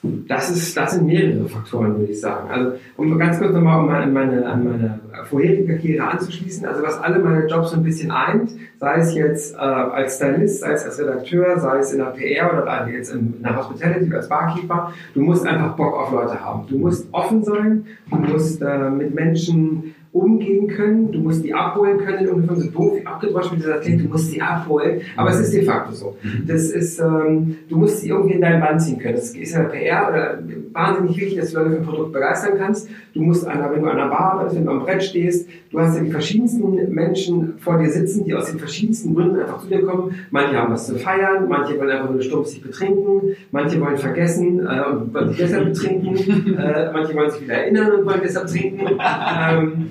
Das, 0.04 0.50
ist, 0.50 0.76
das 0.76 0.94
sind 0.94 1.06
mehrere 1.06 1.48
Faktoren, 1.48 1.96
würde 2.00 2.12
ich 2.12 2.20
sagen. 2.20 2.50
Also, 2.50 2.74
um 2.98 3.20
ganz 3.20 3.38
kurz 3.38 3.54
nochmal 3.54 4.02
an 4.02 4.12
meine, 4.12 4.44
an 4.48 4.64
meine 4.64 5.00
vorherige 5.26 5.76
Karriere 5.76 6.08
anzuschließen, 6.08 6.66
also 6.66 6.82
was 6.82 7.00
alle 7.00 7.20
meine 7.20 7.46
Jobs 7.46 7.70
so 7.70 7.78
ein 7.78 7.84
bisschen 7.84 8.10
eint, 8.10 8.50
sei 8.80 8.96
es 8.96 9.14
jetzt 9.14 9.54
äh, 9.54 9.58
als 9.60 10.16
Stylist, 10.16 10.62
sei 10.62 10.72
es 10.72 10.86
als 10.86 11.00
Redakteur, 11.00 11.60
sei 11.60 11.78
es 11.78 11.94
in 11.94 12.00
der 12.00 12.06
PR 12.06 12.52
oder 12.52 12.88
jetzt 12.88 13.14
in, 13.14 13.36
in 13.38 13.44
der 13.44 13.56
Hospitality 13.56 14.12
als 14.12 14.28
Barkeeper, 14.28 14.92
du 15.14 15.22
musst 15.22 15.46
einfach 15.46 15.76
Bock 15.76 15.94
auf 15.94 16.12
Leute 16.12 16.44
haben. 16.44 16.66
Du 16.68 16.80
musst 16.80 17.08
offen 17.12 17.44
sein, 17.44 17.86
du 18.10 18.16
musst 18.16 18.60
äh, 18.64 18.90
mit 18.90 19.14
Menschen 19.14 19.94
umgehen 20.14 20.68
können, 20.68 21.12
du 21.12 21.20
musst 21.20 21.44
die 21.44 21.54
abholen 21.54 21.98
können, 21.98 22.28
ungefähr 22.28 22.56
so 22.58 22.70
doof 22.70 23.00
abgedroschen 23.06 23.54
wie 23.54 23.62
dieser 23.62 23.78
klingt, 23.78 24.04
du 24.04 24.10
musst 24.10 24.30
sie 24.30 24.42
abholen, 24.42 25.02
aber 25.16 25.30
es 25.30 25.40
ist 25.40 25.54
de 25.54 25.64
facto 25.64 25.94
so. 25.94 26.18
Mhm. 26.22 26.48
Das 26.48 26.70
ist, 26.70 27.00
ähm, 27.00 27.58
du 27.70 27.78
musst 27.78 28.02
sie 28.02 28.10
irgendwie 28.10 28.34
in 28.34 28.42
deinen 28.42 28.60
Bann 28.60 28.78
ziehen 28.78 29.00
können. 29.00 29.16
Das 29.16 29.34
ist 29.34 29.54
ja 29.54 29.64
PR 29.64 30.10
oder 30.10 30.40
wahnsinnig 30.74 31.18
wichtig, 31.18 31.40
dass 31.40 31.52
du 31.52 31.60
Leute 31.60 31.72
für 31.72 31.78
ein 31.78 31.86
Produkt 31.86 32.12
begeistern 32.12 32.58
kannst. 32.58 32.90
Du 33.14 33.22
musst, 33.22 33.48
an, 33.48 33.60
wenn 33.72 33.82
du 33.82 33.90
an 33.90 33.98
einer 33.98 34.10
Bar 34.10 34.34
arbeitest, 34.34 34.58
wenn 34.58 34.66
du 34.66 34.72
am 34.72 34.80
Brett 34.82 35.02
stehst, 35.02 35.48
du 35.72 35.80
hast 35.80 35.96
ja 35.96 36.04
die 36.04 36.12
verschiedensten 36.12 36.94
Menschen 36.94 37.54
vor 37.60 37.78
dir 37.78 37.90
sitzen, 37.90 38.26
die 38.26 38.36
aus 38.36 38.52
den 38.52 38.60
verschiedensten 38.60 39.16
Gründen 39.16 39.40
einfach 39.40 39.62
zu 39.62 39.68
dir 39.68 39.82
kommen. 39.82 40.14
Manche 40.30 40.58
haben 40.58 40.74
was 40.74 40.88
zu 40.88 40.96
feiern, 40.96 41.48
manche 41.48 41.78
wollen 41.80 41.90
einfach 41.90 42.10
nur 42.10 42.22
stumpf 42.22 42.48
sich 42.48 42.62
betrinken, 42.62 43.36
manche 43.52 43.80
wollen 43.80 43.98
vergessen 43.98 44.60
äh, 44.60 44.82
und 44.92 45.14
wollen 45.14 45.30
sich 45.30 45.38
deshalb 45.38 45.66
betrinken, 45.66 46.16
äh, 46.58 46.92
manche 46.92 47.16
wollen 47.16 47.32
sich 47.32 47.42
wieder 47.42 47.54
erinnern 47.54 47.92
und 47.94 48.06
wollen 48.06 48.22
deshalb 48.22 48.48
trinken. 48.48 48.82
Ähm, 49.42 49.90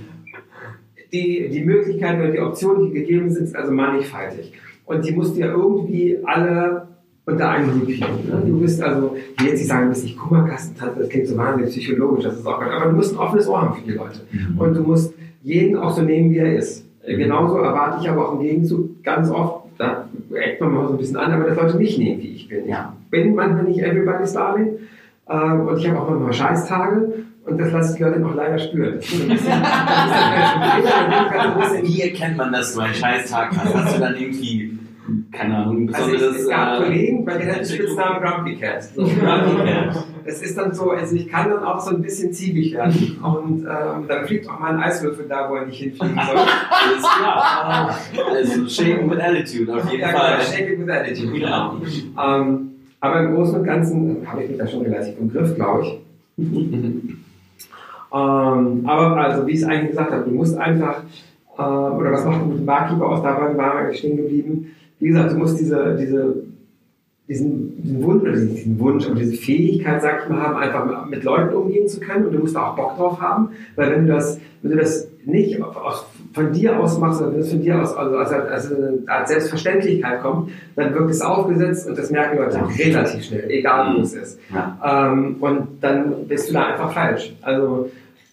die, 1.12 1.48
die 1.48 1.64
Möglichkeiten 1.64 2.20
oder 2.20 2.30
die 2.30 2.40
Optionen, 2.40 2.86
die 2.86 2.92
gegeben 2.92 3.30
sind, 3.30 3.46
sind 3.46 3.56
also 3.56 3.72
mannigfaltig. 3.72 4.52
Und 4.86 5.04
die 5.04 5.12
musst 5.12 5.36
du 5.36 5.40
ja 5.40 5.48
irgendwie 5.48 6.18
alle 6.24 6.88
unter 7.26 7.48
einen 7.48 7.74
Hut 7.74 7.86
kriegen. 7.86 8.28
Ne? 8.28 8.42
Du 8.46 8.60
bist 8.60 8.82
also, 8.82 9.16
ich 9.36 9.42
will 9.42 9.50
jetzt 9.50 9.60
nicht 9.60 9.68
sagen, 9.68 9.84
du 9.84 9.88
bist 9.90 10.04
nicht 10.04 10.18
Kummerkastentante, 10.18 11.00
das 11.00 11.08
klingt 11.08 11.28
so 11.28 11.36
wahnsinnig 11.36 11.70
psychologisch, 11.70 12.24
das 12.24 12.38
ist 12.38 12.46
auch 12.46 12.58
gar 12.58 12.70
aber 12.72 12.90
du 12.90 12.96
musst 12.96 13.14
ein 13.14 13.18
offenes 13.18 13.48
Ohr 13.48 13.62
haben 13.62 13.74
für 13.76 13.86
die 13.86 13.96
Leute. 13.96 14.20
Mhm. 14.32 14.58
Und 14.58 14.76
du 14.76 14.82
musst 14.82 15.14
jeden 15.42 15.76
auch 15.76 15.90
so 15.90 16.02
nehmen, 16.02 16.30
wie 16.30 16.38
er 16.38 16.56
ist. 16.56 16.84
Mhm. 17.06 17.18
Genauso 17.18 17.58
erwarte 17.58 18.02
ich 18.02 18.10
aber 18.10 18.28
auch 18.28 18.34
im 18.34 18.40
Gegenzug 18.40 19.02
ganz 19.02 19.30
oft, 19.30 19.66
da 19.78 20.08
eckt 20.32 20.60
man 20.60 20.74
mal 20.74 20.86
so 20.86 20.94
ein 20.94 20.98
bisschen 20.98 21.16
an, 21.16 21.32
aber 21.32 21.44
dass 21.44 21.56
Leute 21.56 21.76
mich 21.78 21.96
nehmen, 21.98 22.20
wie 22.20 22.34
ich 22.34 22.48
bin. 22.48 22.68
Ja. 22.68 22.94
Ich 23.04 23.10
bin 23.10 23.34
manchmal 23.34 23.64
nicht 23.64 23.80
everybody's 23.80 24.32
darling. 24.32 24.78
Ähm, 25.28 25.66
und 25.66 25.78
ich 25.78 25.88
habe 25.88 26.00
auch 26.00 26.10
manchmal 26.10 26.32
Scheißtage 26.32 27.12
und 27.50 27.58
das 27.58 27.72
lasse 27.72 27.92
ich 27.92 27.98
die 27.98 28.04
Leute 28.04 28.20
noch 28.20 28.34
leider 28.34 28.58
spüren. 28.58 29.00
Wie 31.82 32.02
erkennt 32.02 32.36
man, 32.36 32.52
dass 32.52 32.74
du 32.74 32.80
einen 32.80 32.94
Scheißtag 32.94 33.56
hast? 33.56 33.74
Hast 33.74 33.96
du 33.96 34.00
dann 34.00 34.14
irgendwie, 34.16 34.78
keine 35.32 35.56
Ahnung, 35.56 35.86
besonderes... 35.86 36.22
Also 36.22 36.36
ich, 36.36 36.42
es 36.42 36.48
gab 36.48 36.80
äh, 36.80 36.84
Kollegen, 36.84 37.24
bei 37.24 37.38
denen 37.38 37.50
hat 37.50 37.58
den 37.58 37.66
Spitznamen 37.66 38.22
Grumpy 38.22 38.54
Cat. 38.56 38.84
So, 38.84 39.10
Es 40.24 40.42
ist 40.42 40.56
dann 40.56 40.72
so, 40.72 40.90
also 40.90 41.16
ich 41.16 41.26
kann 41.28 41.50
dann 41.50 41.64
auch 41.64 41.80
so 41.80 41.90
ein 41.90 42.02
bisschen 42.02 42.32
ziegig 42.32 42.74
werden. 42.74 43.18
Und 43.20 43.62
ähm, 43.62 44.06
dann 44.06 44.24
fliegt 44.26 44.48
auch 44.48 44.60
mal 44.60 44.74
ein 44.74 44.80
Eiswürfel 44.80 45.26
da, 45.28 45.50
wo 45.50 45.56
er 45.56 45.66
nicht 45.66 45.80
hinfliegen 45.80 46.14
soll. 46.14 46.36
Alles 46.36 47.02
klar. 47.02 47.98
Also 48.32 48.68
shaking 48.68 49.10
with 49.10 49.18
attitude 49.18 49.74
auf 49.74 49.90
jeden 49.90 50.02
ja, 50.02 50.08
Fall. 50.08 50.38
Genau, 50.38 50.52
shaking 50.56 50.86
with 50.86 50.94
attitude, 50.94 51.32
genau. 51.32 51.80
Ähm, 52.22 52.70
aber 53.00 53.20
im 53.20 53.34
Großen 53.34 53.56
und 53.56 53.64
Ganzen 53.64 54.24
habe 54.26 54.44
ich 54.44 54.50
mich 54.50 54.58
da 54.58 54.68
schon 54.68 54.82
relativ 54.82 55.18
im 55.18 55.32
Griff, 55.32 55.54
glaube 55.56 55.84
ich. 55.84 55.98
Ähm, 58.12 58.82
aber 58.86 59.16
also, 59.16 59.46
wie 59.46 59.52
ich 59.52 59.58
es 59.58 59.64
eigentlich 59.64 59.90
gesagt 59.90 60.12
habe, 60.12 60.24
du 60.24 60.30
musst 60.30 60.56
einfach, 60.58 61.02
äh, 61.56 61.62
oder 61.62 62.12
was 62.12 62.24
macht 62.24 62.42
ein 62.42 62.50
guter 62.50 62.64
Barkeeper 62.64 63.06
aus? 63.06 63.22
Dabei 63.22 63.56
war 63.56 63.90
ich 63.90 63.98
stehen 63.98 64.16
geblieben. 64.16 64.66
Wie 64.98 65.08
gesagt, 65.08 65.32
du 65.32 65.36
musst 65.36 65.58
diese, 65.58 65.96
diese, 65.98 66.36
diesen, 67.28 67.82
diesen 67.82 68.02
Wunsch, 68.02 68.22
oder 68.22 68.32
diesen 68.32 68.78
Wunsch, 68.80 69.06
aber 69.06 69.14
diese 69.14 69.36
Fähigkeit, 69.36 70.02
sag 70.02 70.24
ich 70.24 70.28
mal, 70.28 70.42
haben, 70.42 70.56
einfach 70.56 71.06
mit 71.06 71.22
Leuten 71.22 71.54
umgehen 71.54 71.86
zu 71.86 72.00
können 72.00 72.26
und 72.26 72.32
du 72.32 72.40
musst 72.40 72.56
da 72.56 72.70
auch 72.70 72.76
Bock 72.76 72.96
drauf 72.96 73.20
haben, 73.20 73.50
weil 73.76 73.92
wenn 73.92 74.06
du 74.06 74.12
das, 74.12 74.40
wenn 74.62 74.72
du 74.72 74.76
das 74.76 75.08
nicht 75.24 75.60
von 76.32 76.52
dir 76.52 76.80
aus 76.80 76.98
machst, 76.98 77.18
sondern 77.18 77.36
wenn 77.36 77.42
es 77.42 77.50
von 77.50 77.62
dir 77.62 77.80
aus 77.80 77.96
also 77.96 78.16
als, 78.16 78.32
als, 78.32 78.72
als 79.06 79.28
Selbstverständlichkeit 79.28 80.22
kommt, 80.22 80.50
dann 80.76 80.92
wirkt 80.94 81.10
es 81.10 81.20
aufgesetzt 81.20 81.88
und 81.88 81.96
das 81.96 82.10
merken 82.10 82.38
Leute 82.38 82.62
auch 82.62 82.78
relativ 82.78 83.24
schnell, 83.24 83.48
egal 83.48 83.94
wo 83.96 84.00
es 84.00 84.14
ist. 84.14 84.40
Ja. 84.52 85.12
Ähm, 85.12 85.36
und 85.40 85.68
dann 85.80 86.26
bist 86.26 86.48
du 86.48 86.54
da 86.54 86.66
einfach 86.66 86.92
falsch. 86.92 87.34
Also 87.42 87.90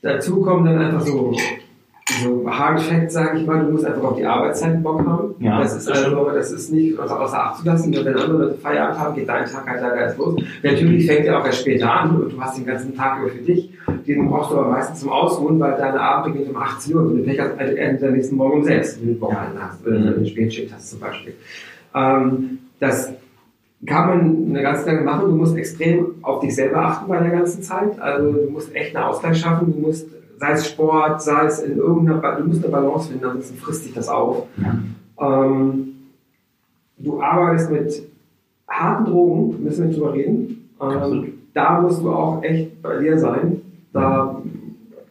dazu 0.08 0.42
kommen 0.42 0.66
dann 0.66 0.80
einfach 0.80 1.02
so, 1.02 1.36
so 2.24 2.50
Hard 2.50 2.82
Facts, 2.82 3.14
sage 3.14 3.40
ich 3.40 3.46
mal, 3.46 3.66
du 3.66 3.72
musst 3.72 3.86
einfach 3.86 4.04
auf 4.04 4.16
die 4.16 4.26
Arbeitszeit 4.26 4.82
Bock 4.82 5.06
haben. 5.06 5.36
Ja, 5.40 5.60
das 5.60 5.76
ist 5.76 5.90
also, 5.90 6.30
das 6.34 6.52
ist 6.52 6.72
nicht 6.72 6.98
außer 6.98 7.38
Acht 7.38 7.60
zu 7.60 7.66
lassen. 7.66 7.94
Wenn 7.94 8.16
andere 8.16 8.46
Leute 8.46 8.58
Feierabend 8.58 9.00
haben, 9.00 9.16
geht 9.16 9.28
dein 9.28 9.46
Tag 9.46 9.68
halt 9.68 9.82
leider 9.82 9.98
erst 9.98 10.18
los. 10.18 10.42
Natürlich 10.64 11.06
fängt 11.06 11.26
er 11.26 11.40
auch 11.40 11.46
erst 11.46 11.62
später 11.62 11.92
an 11.92 12.22
und 12.22 12.34
du 12.34 12.42
hast 12.42 12.58
den 12.58 12.66
ganzen 12.66 12.96
Tag 12.96 13.20
über 13.20 13.30
für 13.30 13.44
dich. 13.44 13.72
Den 14.08 14.30
brauchst 14.30 14.52
du 14.52 14.58
aber 14.58 14.70
meistens 14.70 15.02
zum 15.02 15.10
Ausruhen, 15.10 15.60
weil 15.60 15.78
deine 15.78 16.00
Abend 16.00 16.34
beginnt 16.34 16.56
um 16.56 16.62
18 16.62 16.96
Uhr 16.96 17.02
und 17.02 17.18
du 17.18 17.24
Pech 17.24 17.40
hast, 17.40 17.60
endet 17.60 18.04
am 18.04 18.14
nächsten 18.14 18.36
Morgen 18.38 18.60
um 18.60 18.64
6, 18.64 19.02
wenn 19.02 19.14
du 19.14 19.22
Wochenende 19.22 19.62
hast, 19.62 19.86
oder 19.86 20.00
mhm. 20.00 20.14
eine 20.16 20.26
Spätschicht 20.26 20.74
hast 20.74 20.90
zum 20.90 21.00
Beispiel. 21.00 21.34
Ähm, 21.94 22.60
das 22.80 23.12
kann 23.86 24.08
man 24.08 24.46
eine 24.50 24.62
ganze 24.62 24.86
Zeit 24.86 25.04
machen. 25.06 25.30
Du 25.30 25.36
musst 25.36 25.56
extrem 25.56 26.16
auf 26.24 26.40
dich 26.40 26.56
selber 26.56 26.78
achten 26.78 27.08
bei 27.08 27.20
der 27.20 27.32
ganzen 27.32 27.62
Zeit. 27.62 28.00
Also 28.00 28.32
du 28.32 28.50
musst 28.50 28.76
echt 28.76 28.96
einen 28.96 29.06
Ausgleich 29.06 29.40
schaffen. 29.40 29.74
Du 29.74 29.80
musst, 29.80 30.08
sei 30.40 30.52
es 30.52 30.68
Sport, 30.68 31.22
sei 31.22 31.46
es 31.46 31.60
in 31.60 31.78
irgendeiner, 31.78 32.36
du 32.38 32.46
musst 32.46 32.64
eine 32.64 32.72
Balance 32.72 33.10
finden, 33.10 33.26
ansonsten 33.26 33.58
frisst 33.58 33.86
dich 33.86 33.94
das 33.94 34.10
auf. 34.10 34.48
Ja. 34.58 35.46
Ähm, 35.46 35.94
du 36.98 37.22
arbeitest 37.22 37.72
mit 37.72 38.04
harten 38.68 39.06
Drogen, 39.06 39.64
müssen 39.64 39.80
wir 39.80 39.88
nicht 39.88 40.00
drüber 40.00 40.14
reden. 40.14 40.70
Ähm, 40.82 41.34
da 41.54 41.80
musst 41.82 42.02
du 42.02 42.12
auch 42.12 42.44
echt 42.44 42.82
bei 42.82 42.98
dir 42.98 43.18
sein. 43.18 43.62
Da 43.94 44.42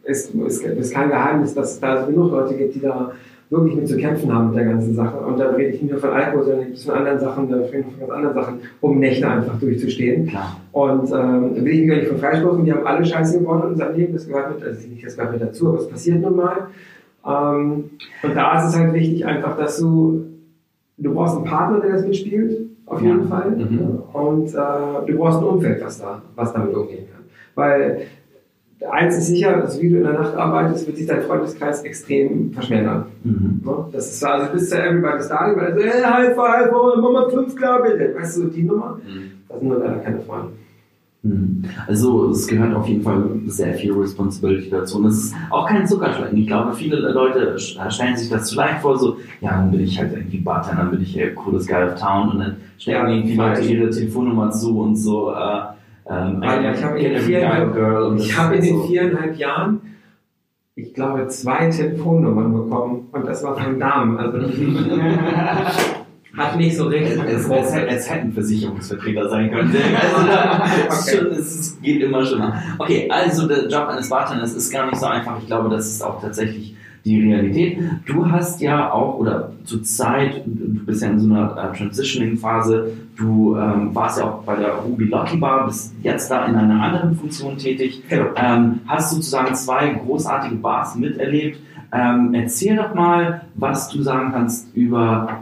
ist, 0.03 0.33
ist, 0.33 0.63
ist 0.63 0.93
kein 0.93 1.09
Geheimnis, 1.09 1.53
dass 1.53 1.73
es 1.73 1.79
da 1.79 2.05
genug 2.05 2.31
Leute 2.31 2.55
gibt, 2.55 2.75
die 2.75 2.79
da 2.79 3.11
wirklich 3.49 3.75
mit 3.75 3.87
zu 3.87 3.97
kämpfen 3.97 4.33
haben 4.33 4.49
mit 4.49 4.57
der 4.57 4.65
ganzen 4.65 4.93
Sache. 4.93 5.17
Und 5.19 5.39
dann 5.39 5.55
rede 5.55 5.69
ich 5.69 5.81
nicht 5.81 5.91
nur 5.91 6.01
von 6.01 6.09
Alkohol, 6.09 6.43
sondern 6.43 6.75
von 6.75 6.95
anderen 6.95 7.19
Sachen, 7.19 7.49
dann 7.49 7.59
rede 7.61 7.79
ich 7.79 7.85
von 7.85 7.99
ganz 7.99 8.11
anderen 8.11 8.35
Sachen, 8.35 8.59
um 8.81 8.99
Nächte 8.99 9.27
einfach 9.29 9.59
durchzustehen. 9.59 10.27
Klar. 10.27 10.57
Und 10.73 11.11
ähm, 11.11 11.55
will 11.55 11.73
ich 11.73 11.79
mich 11.81 11.89
gar 11.89 11.95
nicht 11.95 12.07
von 12.09 12.17
freisprechen. 12.17 12.65
Wir 12.65 12.75
haben 12.75 12.87
alle 12.87 13.05
Scheiße 13.05 13.39
gebaut 13.39 13.63
in 13.63 13.69
unserem 13.71 13.95
Leben. 13.95 14.13
Das 14.13 14.27
gehört 14.27 14.55
mit, 14.55 14.67
also 14.67 14.87
nicht, 14.87 15.05
das 15.05 15.15
gehört 15.15 15.33
mit 15.33 15.41
dazu, 15.41 15.69
aber 15.69 15.79
es 15.79 15.89
passiert 15.89 16.21
nun 16.21 16.35
mal. 16.35 16.67
Ähm, 17.25 17.83
und 18.23 18.35
da 18.35 18.57
ist 18.59 18.69
es 18.69 18.79
halt 18.79 18.93
wichtig 18.93 19.25
einfach, 19.25 19.57
dass 19.57 19.77
du, 19.79 20.25
du 20.97 21.13
brauchst 21.13 21.35
einen 21.37 21.45
Partner, 21.45 21.79
der 21.79 21.93
das 21.93 22.05
mitspielt, 22.05 22.67
auf 22.85 23.01
jeden 23.01 23.21
Ja. 23.21 23.27
Fall. 23.27 23.51
Mhm. 23.51 24.01
Und 24.13 24.47
äh, 24.47 25.05
du 25.11 25.17
brauchst 25.17 25.39
ein 25.39 25.45
Umfeld, 25.45 25.83
was, 25.83 25.99
da, 25.99 26.21
was 26.35 26.53
damit 26.53 26.75
umgehen 26.75 27.05
kann. 27.11 27.23
Weil 27.55 28.01
eins 28.91 29.17
ist 29.17 29.27
sicher, 29.27 29.61
also 29.61 29.81
wie 29.81 29.89
du 29.89 29.97
in 29.97 30.03
der 30.03 30.13
Nacht 30.13 30.35
arbeitest, 30.35 30.85
wird 30.85 30.97
sich 30.97 31.07
dein 31.07 31.23
Freundeskreis 31.23 31.81
extrem 31.83 32.51
verschmälern. 32.53 33.05
Mhm. 33.23 33.61
Ne? 33.65 33.85
Das 33.91 34.07
ist 34.07 34.19
so, 34.19 34.27
also 34.27 34.47
du 34.47 34.53
bist 34.53 34.71
ja 34.71 34.79
everybody's 34.85 35.27
darling, 35.27 35.57
weil 35.59 35.75
so, 35.75 35.83
hey, 35.83 36.03
High 36.03 36.35
Five, 36.35 36.71
oh, 36.73 37.01
Mama, 37.01 37.27
fünf 37.29 37.55
klar 37.55 37.81
bitte. 37.81 38.13
Weißt 38.15 38.37
du, 38.37 38.45
die 38.45 38.63
Nummer? 38.63 38.99
Mhm. 39.03 39.31
Das 39.49 39.59
sind 39.59 39.69
nur 39.69 39.79
leider 39.79 39.97
keine 39.99 40.19
Freunde. 40.19 40.49
Mhm. 41.23 41.63
Also 41.87 42.29
es 42.29 42.47
gehört 42.47 42.75
auf 42.75 42.87
jeden 42.87 43.01
Fall 43.01 43.23
sehr 43.47 43.73
viel 43.73 43.93
Responsibility 43.93 44.69
dazu. 44.69 44.99
Und 44.99 45.05
es 45.07 45.25
ist 45.25 45.35
auch 45.49 45.67
kein 45.67 45.87
Zuckerschlecken. 45.87 46.37
Ich 46.37 46.47
glaube, 46.47 46.73
viele 46.73 46.97
Leute 46.97 47.57
stellen 47.57 48.15
sich 48.15 48.29
das 48.29 48.45
zu 48.45 48.55
leicht 48.55 48.81
vor, 48.81 48.97
so, 48.97 49.17
ja, 49.41 49.51
dann 49.57 49.71
bin 49.71 49.81
ich 49.81 49.97
halt 49.97 50.13
irgendwie 50.13 50.37
Bartender, 50.37 50.83
dann 50.83 50.91
bin 50.91 51.01
ich 51.01 51.19
cooles 51.35 51.67
Guy 51.67 51.83
of 51.83 51.99
Town 51.99 52.29
und 52.29 52.39
dann 52.39 52.57
stellen 52.77 52.97
Ja, 52.97 53.09
irgendwie 53.09 53.35
Leute 53.35 53.61
ihre 53.61 53.89
Telefonnummer 53.89 54.51
zu 54.51 54.79
und 54.79 54.95
so. 54.95 55.31
Äh, 55.31 55.76
ähm, 56.09 56.41
Weil 56.41 56.65
I 56.65 56.73
ich 56.73 56.83
habe 56.83 56.97
in, 56.99 57.03
get 57.03 57.15
den 57.17 57.23
viereinhalb- 57.23 58.19
ich 58.19 58.37
in 58.37 58.51
den 58.61 58.77
so. 58.77 58.83
viereinhalb 58.83 59.35
Jahren, 59.37 59.81
ich 60.75 60.93
glaube, 60.93 61.27
zwei 61.27 61.69
Telefonnummern 61.69 62.53
bekommen 62.53 63.07
und 63.11 63.27
das 63.27 63.43
war 63.43 63.55
von 63.57 63.79
Damen. 63.79 64.17
Also 64.17 64.37
hat 66.37 66.55
nicht 66.55 66.77
so 66.77 66.85
richtig. 66.87 67.19
Es, 67.25 67.49
es, 67.49 67.73
es 67.73 68.09
hätten 68.11 68.31
Versicherungsvertreter 68.31 69.27
sein 69.29 69.49
können. 69.51 69.73
Also, 69.75 70.29
es, 70.89 70.99
ist 70.99 71.07
Okay. 71.13 71.17
schon, 71.17 71.27
es 71.31 71.81
geht 71.81 72.03
immer 72.03 72.23
schon. 72.23 72.43
Okay, 72.77 73.07
also 73.09 73.47
der 73.47 73.67
Job 73.67 73.87
eines 73.87 74.07
Bartenders 74.09 74.53
ist 74.53 74.71
gar 74.71 74.85
nicht 74.85 74.97
so 74.99 75.07
einfach. 75.07 75.39
Ich 75.39 75.47
glaube, 75.47 75.69
das 75.69 75.87
ist 75.87 76.03
auch 76.03 76.21
tatsächlich 76.21 76.75
die 77.07 77.21
Realität. 77.31 77.79
Du 78.05 78.29
hast 78.29 78.61
ja 78.61 78.91
auch, 78.91 79.17
oder 79.19 79.51
zur 79.63 79.83
Zeit, 79.83 80.43
du 80.45 80.85
bist 80.85 81.01
ja 81.01 81.09
in 81.09 81.19
so 81.19 81.29
einer 81.33 81.71
äh, 81.73 81.77
Transitioning-Phase, 81.77 82.91
du 83.17 83.55
ähm, 83.57 83.93
warst 83.95 84.19
ja 84.19 84.25
auch 84.25 84.43
bei 84.43 84.55
der 84.55 84.73
Ruby 84.75 85.05
Lucky 85.05 85.37
Bar, 85.37 85.65
bist 85.67 85.93
jetzt 86.03 86.29
da 86.29 86.45
in 86.45 86.55
einer 86.55 86.81
anderen 86.81 87.15
Funktion 87.15 87.57
tätig, 87.57 88.03
Genau. 88.09 88.27
ähm, 88.35 88.79
hast 88.87 89.11
sozusagen 89.11 89.53
zwei 89.55 89.89
großartige 90.05 90.55
Bars 90.55 90.95
miterlebt. 90.95 91.59
Ähm, 91.93 92.33
erzähl 92.33 92.75
doch 92.75 92.93
mal, 92.93 93.41
was 93.55 93.89
du 93.89 94.01
sagen 94.01 94.31
kannst 94.33 94.75
über 94.75 95.41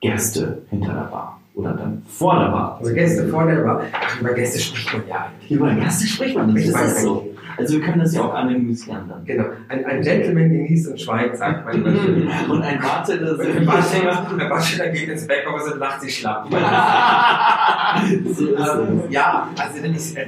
Gäste 0.00 0.62
hinter 0.70 0.92
der 0.94 1.02
Bar 1.10 1.40
oder 1.54 1.72
dann 1.72 2.02
vor 2.06 2.38
der 2.38 2.50
Bar. 2.50 2.78
Also 2.80 2.94
Gäste 2.94 3.28
vor 3.28 3.46
der 3.46 3.56
Bar. 3.62 3.82
Ach, 3.92 4.20
über 4.20 4.32
Gäste 4.32 4.58
spricht 4.60 4.92
man 4.92 5.02
ja 5.08 5.26
eigentlich. 5.26 5.50
Über 5.50 5.74
Gäste 5.74 6.06
spricht 6.06 6.36
man 6.36 6.52
nicht, 6.54 6.66
Ich 6.68 6.72
das 6.72 6.92
ist 6.92 7.02
so. 7.02 7.26
Also 7.56 7.74
wir 7.74 7.80
können 7.84 8.00
das 8.00 8.14
ja 8.14 8.22
auch 8.22 8.34
anonymisieren 8.34 9.08
dann. 9.08 9.24
Genau. 9.24 9.44
Ein, 9.68 9.84
ein 9.84 10.00
Gentleman 10.02 10.48
genießt 10.50 10.88
und 10.90 11.00
schweigt, 11.00 11.36
sagt 11.36 11.64
man. 11.66 11.84
Und 12.50 12.62
ein 12.62 12.78
Bartender 12.80 13.38
Ein 13.38 13.66
Bartender, 13.66 14.26
ein 14.38 14.48
Bartender 14.48 14.88
geht 14.88 15.08
ins 15.08 15.26
Backoffice 15.26 15.72
und 15.72 15.78
lacht 15.80 16.00
sich 16.00 16.18
schlapp. 16.18 16.46
so 18.34 18.46
ist 18.46 18.60
Ähm, 18.60 19.00
es. 19.06 19.12
ja, 19.12 19.48
also 19.58 19.82
dann 19.82 19.94
ist, 19.94 20.16
äh, 20.16 20.26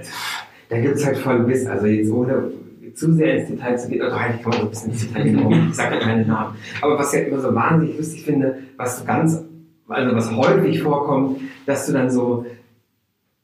da 0.69 0.79
gibt 0.79 0.97
es 0.97 1.05
halt 1.07 1.19
voll 1.19 1.47
Wissen. 1.49 1.69
Also 1.69 1.87
jetzt 1.87 2.11
ohne 2.11 2.51
zu 2.95 3.13
sehr 3.15 3.39
ins 3.39 3.49
Detail 3.49 3.77
zu 3.77 3.89
gehen, 3.89 4.03
oder 4.03 4.17
eigentlich 4.17 4.43
kann 4.43 4.51
man 4.51 4.61
so 4.61 4.67
ein 4.67 4.71
bisschen 4.71 4.91
ins 4.93 5.09
Detail 5.09 5.25
gehen, 5.25 5.67
ich 5.71 5.75
sage 5.75 5.95
ja 5.97 6.01
keine 6.01 6.25
Namen. 6.27 6.55
Aber 6.81 6.99
was 6.99 7.13
ich 7.13 7.21
halt 7.21 7.29
immer 7.33 7.41
so 7.41 7.55
wahnsinnig 7.55 7.97
lustig 7.99 8.25
finde, 8.25 8.59
was 8.77 8.99
so 9.01 9.05
ganz, 9.05 9.43
also 9.89 10.15
was 10.17 10.31
häufig 10.37 10.81
vorkommt, 10.83 11.41
dass 11.67 11.87
du 11.87 11.93
dann 11.93 12.09
so, 12.11 12.47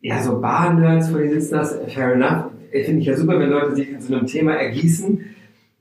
ja, 0.01 0.23
so 0.23 0.41
Bar-Nerds 0.41 1.11
vor 1.11 1.21
dir 1.21 1.31
sitzen 1.41 1.59
hast, 1.59 1.79
fair 1.93 2.15
enough, 2.15 2.45
finde 2.71 3.01
ich 3.01 3.07
ja 3.07 3.17
super, 3.17 3.39
wenn 3.39 3.51
Leute 3.51 3.75
sich 3.75 3.91
in 3.91 4.01
so 4.01 4.15
einem 4.15 4.27
Thema 4.27 4.55
ergießen, 4.55 5.25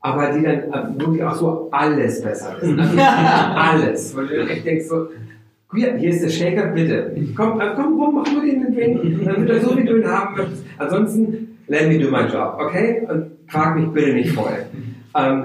aber 0.00 0.32
die 0.32 0.42
dann 0.42 0.54
äh, 0.54 1.00
wirklich 1.00 1.22
auch 1.22 1.34
so 1.34 1.68
alles 1.70 2.22
besser 2.22 2.56
wissen. 2.60 2.80
Also 2.80 2.98
alles. 2.98 4.16
Weil 4.16 4.26
du 4.26 4.48
echt 4.48 4.66
denkst 4.66 4.86
so, 4.86 5.08
hier, 5.74 5.94
hier 5.96 6.10
ist 6.10 6.22
der 6.24 6.30
Shaker, 6.30 6.68
bitte. 6.68 7.14
Komm, 7.36 7.60
äh, 7.60 7.70
komm 7.76 8.00
rum, 8.00 8.14
mach 8.16 8.32
nur 8.32 8.42
den 8.42 8.74
Drink, 8.74 9.24
dann 9.24 9.46
wird 9.46 9.50
er 9.50 9.60
so, 9.60 9.76
wie 9.76 9.84
du 9.84 9.98
ihn 9.98 10.06
haben 10.06 10.36
möchtest. 10.36 10.64
Ansonsten, 10.78 11.58
let 11.68 11.88
me 11.88 11.98
do 11.98 12.10
my 12.10 12.22
job, 12.22 12.56
okay? 12.58 13.06
Und 13.08 13.30
frag 13.46 13.76
mich 13.76 13.88
bitte 13.88 14.12
nicht 14.14 14.32
voll. 14.32 14.64
Ähm, 15.14 15.44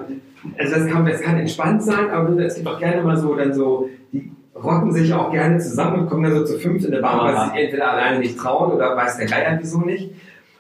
also 0.58 0.76
das 0.76 0.88
kann, 0.88 1.06
das 1.06 1.22
kann 1.22 1.38
entspannt 1.38 1.84
sein, 1.84 2.10
aber 2.10 2.38
es 2.40 2.56
gibt 2.56 2.68
auch 2.68 2.80
gerne 2.80 3.02
mal 3.04 3.18
so, 3.18 3.36
dann 3.36 3.54
so, 3.54 3.90
die 4.12 4.32
rocken 4.56 4.92
sich 4.94 5.14
auch 5.14 5.32
gerne 5.32 5.58
zusammen 5.58 6.02
und 6.02 6.10
kommen 6.10 6.24
dann 6.24 6.34
so 6.34 6.46
zu 6.46 6.60
fünf 6.60 6.86
in 6.86 6.92
der 6.92 7.02
Bar, 7.02 7.26
weil 7.26 7.36
sie 7.36 7.52
sich 7.52 7.66
entweder 7.66 7.92
alleine 7.92 8.20
nicht 8.20 8.38
trauen 8.38 8.72
oder 8.72 8.96
weiß 8.96 9.18
der 9.18 9.28
Geier 9.28 9.58
wieso 9.60 9.82
nicht. 9.82 10.12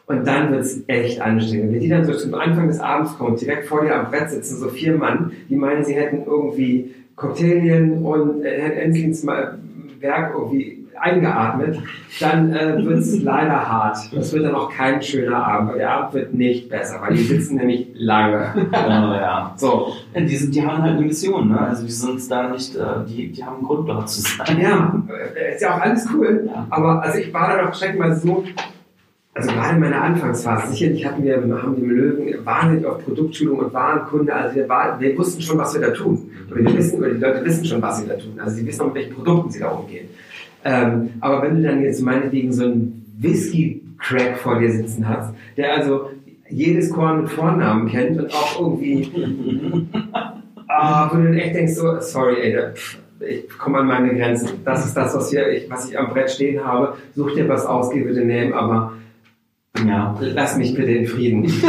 Und 0.07 0.25
dann 0.27 0.51
wird 0.51 0.61
es 0.61 0.83
echt 0.87 1.19
anstrengend. 1.21 1.73
Wenn 1.73 1.79
die 1.79 1.89
dann 1.89 2.05
so 2.05 2.13
zum 2.13 2.35
Anfang 2.35 2.67
des 2.67 2.79
Abends 2.79 3.17
kommen, 3.17 3.35
direkt 3.37 3.65
vor 3.65 3.81
dir 3.81 3.95
am 3.95 4.11
Brett 4.11 4.29
sitzen, 4.29 4.57
so 4.57 4.69
vier 4.69 4.95
Mann, 4.97 5.31
die 5.49 5.55
meinen, 5.55 5.83
sie 5.83 5.95
hätten 5.95 6.23
irgendwie 6.27 6.93
Cocktailien 7.15 8.03
und 8.03 8.43
äh, 8.43 8.61
Herrn 8.61 8.71
Enslins 8.73 9.23
Ma- 9.23 9.53
Werk 9.99 10.33
irgendwie 10.35 10.85
eingeatmet, 10.99 11.79
dann 12.19 12.53
äh, 12.53 12.85
wird 12.85 12.99
es 12.99 13.19
leider 13.23 13.67
hart. 13.67 13.97
Das 14.13 14.31
wird 14.31 14.45
dann 14.45 14.55
auch 14.55 14.71
kein 14.71 15.01
schöner 15.01 15.45
Abend, 15.45 15.75
der 15.77 15.89
Abend 15.91 16.13
wird 16.13 16.33
nicht 16.33 16.69
besser, 16.69 17.01
weil 17.01 17.15
die 17.15 17.23
sitzen 17.23 17.55
nämlich 17.57 17.87
lange. 17.95 18.47
Ja, 18.71 19.15
ja. 19.15 19.53
So, 19.57 19.87
Ja, 20.13 20.21
die, 20.21 20.35
sind, 20.35 20.53
die 20.55 20.65
haben 20.65 20.81
halt 20.83 20.97
eine 20.97 21.05
Mission, 21.05 21.49
ne? 21.49 21.59
Also 21.59 21.83
die 21.85 21.91
sind 21.91 22.29
da 22.31 22.49
nicht, 22.49 22.75
äh, 22.75 22.81
die, 23.07 23.31
die 23.31 23.43
haben 23.43 23.57
einen 23.57 23.65
Grund 23.65 23.89
dort 23.89 24.07
zu 24.09 24.21
sein. 24.21 24.59
ja, 24.61 25.03
äh, 25.35 25.55
ist 25.55 25.61
ja 25.61 25.75
auch 25.75 25.81
alles 25.81 26.07
cool. 26.13 26.47
Ja. 26.47 26.67
Aber 26.69 27.01
also 27.01 27.17
ich 27.17 27.33
war 27.33 27.57
da 27.57 27.63
doch 27.65 27.73
streckenweise 27.73 28.19
so, 28.27 28.43
also 29.35 29.49
gerade 29.51 29.75
in 29.75 29.81
meiner 29.81 30.01
Anfangsphase, 30.01 30.71
sicherlich 30.71 31.05
hatten 31.05 31.23
wir, 31.23 31.35
haben 31.35 31.77
wir 31.77 31.83
im 31.83 31.89
Löwen 31.89 32.45
wahnsinnig 32.45 32.85
auf 32.85 33.03
Produktschulung 33.03 33.59
und 33.59 33.73
Warenkunde, 33.73 34.33
also 34.33 34.55
wir, 34.55 34.67
war, 34.67 34.99
wir 34.99 35.17
wussten 35.17 35.41
schon, 35.41 35.57
was 35.57 35.73
wir 35.73 35.81
da 35.81 35.91
tun. 35.91 36.31
Oder 36.49 36.61
wir 36.61 36.77
wissen, 36.77 36.99
oder 36.99 37.09
die 37.09 37.19
Leute 37.19 37.45
wissen 37.45 37.65
schon, 37.65 37.81
was 37.81 37.99
sie 37.99 38.07
da 38.07 38.15
tun. 38.15 38.39
Also 38.39 38.55
sie 38.55 38.65
wissen 38.65 38.81
auch, 38.81 38.87
mit 38.87 38.95
welchen 38.95 39.13
Produkten 39.13 39.51
sie 39.51 39.59
da 39.59 39.69
umgehen. 39.69 40.07
Ähm, 40.63 41.09
aber 41.19 41.41
wenn 41.43 41.57
du 41.57 41.63
dann 41.63 41.83
jetzt 41.83 42.01
meinetwegen 42.01 42.51
so 42.51 42.63
einen 42.63 43.05
Whisky-Crack 43.19 44.37
vor 44.37 44.57
dir 44.59 44.71
sitzen 44.71 45.07
hast, 45.07 45.33
der 45.57 45.73
also 45.73 46.09
jedes 46.49 46.89
Korn 46.89 47.21
mit 47.21 47.29
Vornamen 47.29 47.89
kennt 47.89 48.17
und 48.17 48.33
auch 48.33 48.59
irgendwie 48.59 49.11
Ah, 50.67 51.09
wo 51.11 51.17
du 51.17 51.23
dann 51.23 51.37
echt 51.37 51.55
denkst, 51.55 51.73
so, 51.73 51.99
sorry, 52.01 52.35
ey, 52.41 52.53
da, 52.53 52.71
pff, 52.71 52.97
ich 53.21 53.47
komme 53.57 53.79
an 53.79 53.87
meine 53.87 54.13
Grenzen. 54.13 54.49
Das 54.65 54.85
ist 54.85 54.95
das, 54.95 55.15
was, 55.15 55.31
wir, 55.31 55.49
ich, 55.49 55.69
was 55.69 55.89
ich 55.89 55.97
am 55.97 56.09
Brett 56.09 56.29
stehen 56.29 56.63
habe. 56.63 56.95
Such 57.15 57.33
dir 57.33 57.47
was 57.47 57.65
aus, 57.65 57.91
geh 57.91 58.01
bitte 58.01 58.25
nehmen, 58.25 58.53
aber 58.53 58.93
Ja. 59.85 60.15
lass 60.19 60.57
mich 60.57 60.73
bitte 60.73 60.91
in 60.91 61.07
Frieden. 61.07 61.51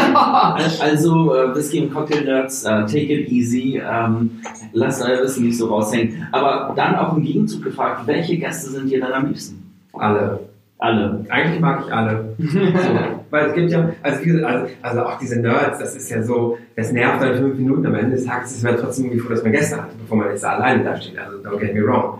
Also, 0.81 1.35
äh, 1.35 1.55
Whisky 1.55 1.81
und 1.81 1.93
Cocktail 1.93 2.25
Nerds, 2.25 2.65
äh, 2.65 2.69
take 2.87 3.13
it 3.13 3.29
easy, 3.31 3.81
ähm, 3.85 4.31
lasst 4.73 5.03
euer 5.03 5.23
Wissen 5.23 5.47
nicht 5.47 5.59
so 5.59 5.67
raushängen. 5.69 6.27
Aber 6.33 6.73
dann 6.77 6.95
auch 6.97 7.17
im 7.17 7.23
Gegenzug 7.23 7.65
gefragt, 7.65 8.07
welche 8.07 8.37
Gäste 8.37 8.71
sind 8.71 8.91
dir 8.91 9.01
dann 9.01 9.13
am 9.13 9.27
liebsten? 9.27 9.63
Alle. 9.93 10.41
Alle. 10.79 11.25
Eigentlich 11.31 11.61
mag 11.61 11.85
ich 11.87 11.93
alle. 11.93 12.35
So, 12.39 12.59
weil 13.31 13.47
es 13.47 13.55
gibt 13.55 13.71
ja, 13.71 13.91
also, 14.03 14.21
wie 14.21 14.27
gesagt, 14.27 14.45
also, 14.47 14.73
also 14.83 15.03
auch 15.05 15.19
diese 15.19 15.41
Nerds, 15.41 15.79
das 15.79 15.97
ist 15.97 16.11
ja 16.11 16.23
so, 16.23 16.59
das 16.77 16.93
nervt 16.93 17.23
dann 17.23 17.37
fünf 17.37 17.57
Minuten, 17.57 17.87
am 17.87 17.95
Ende 17.95 18.17
des 18.17 18.27
Tages 18.27 18.53
ist 18.53 18.63
man 18.63 18.77
trotzdem 18.77 19.07
irgendwie 19.07 19.21
froh, 19.21 19.31
dass 19.31 19.43
man 19.43 19.53
Gäste 19.53 19.77
hat, 19.77 19.99
bevor 19.99 20.19
man 20.19 20.29
jetzt 20.29 20.45
da 20.45 20.51
alleine 20.51 20.85
da 20.85 20.97
steht. 21.01 21.19
Also 21.19 21.39
don't 21.39 21.59
get 21.59 21.75
me 21.75 21.83
wrong. 21.83 22.19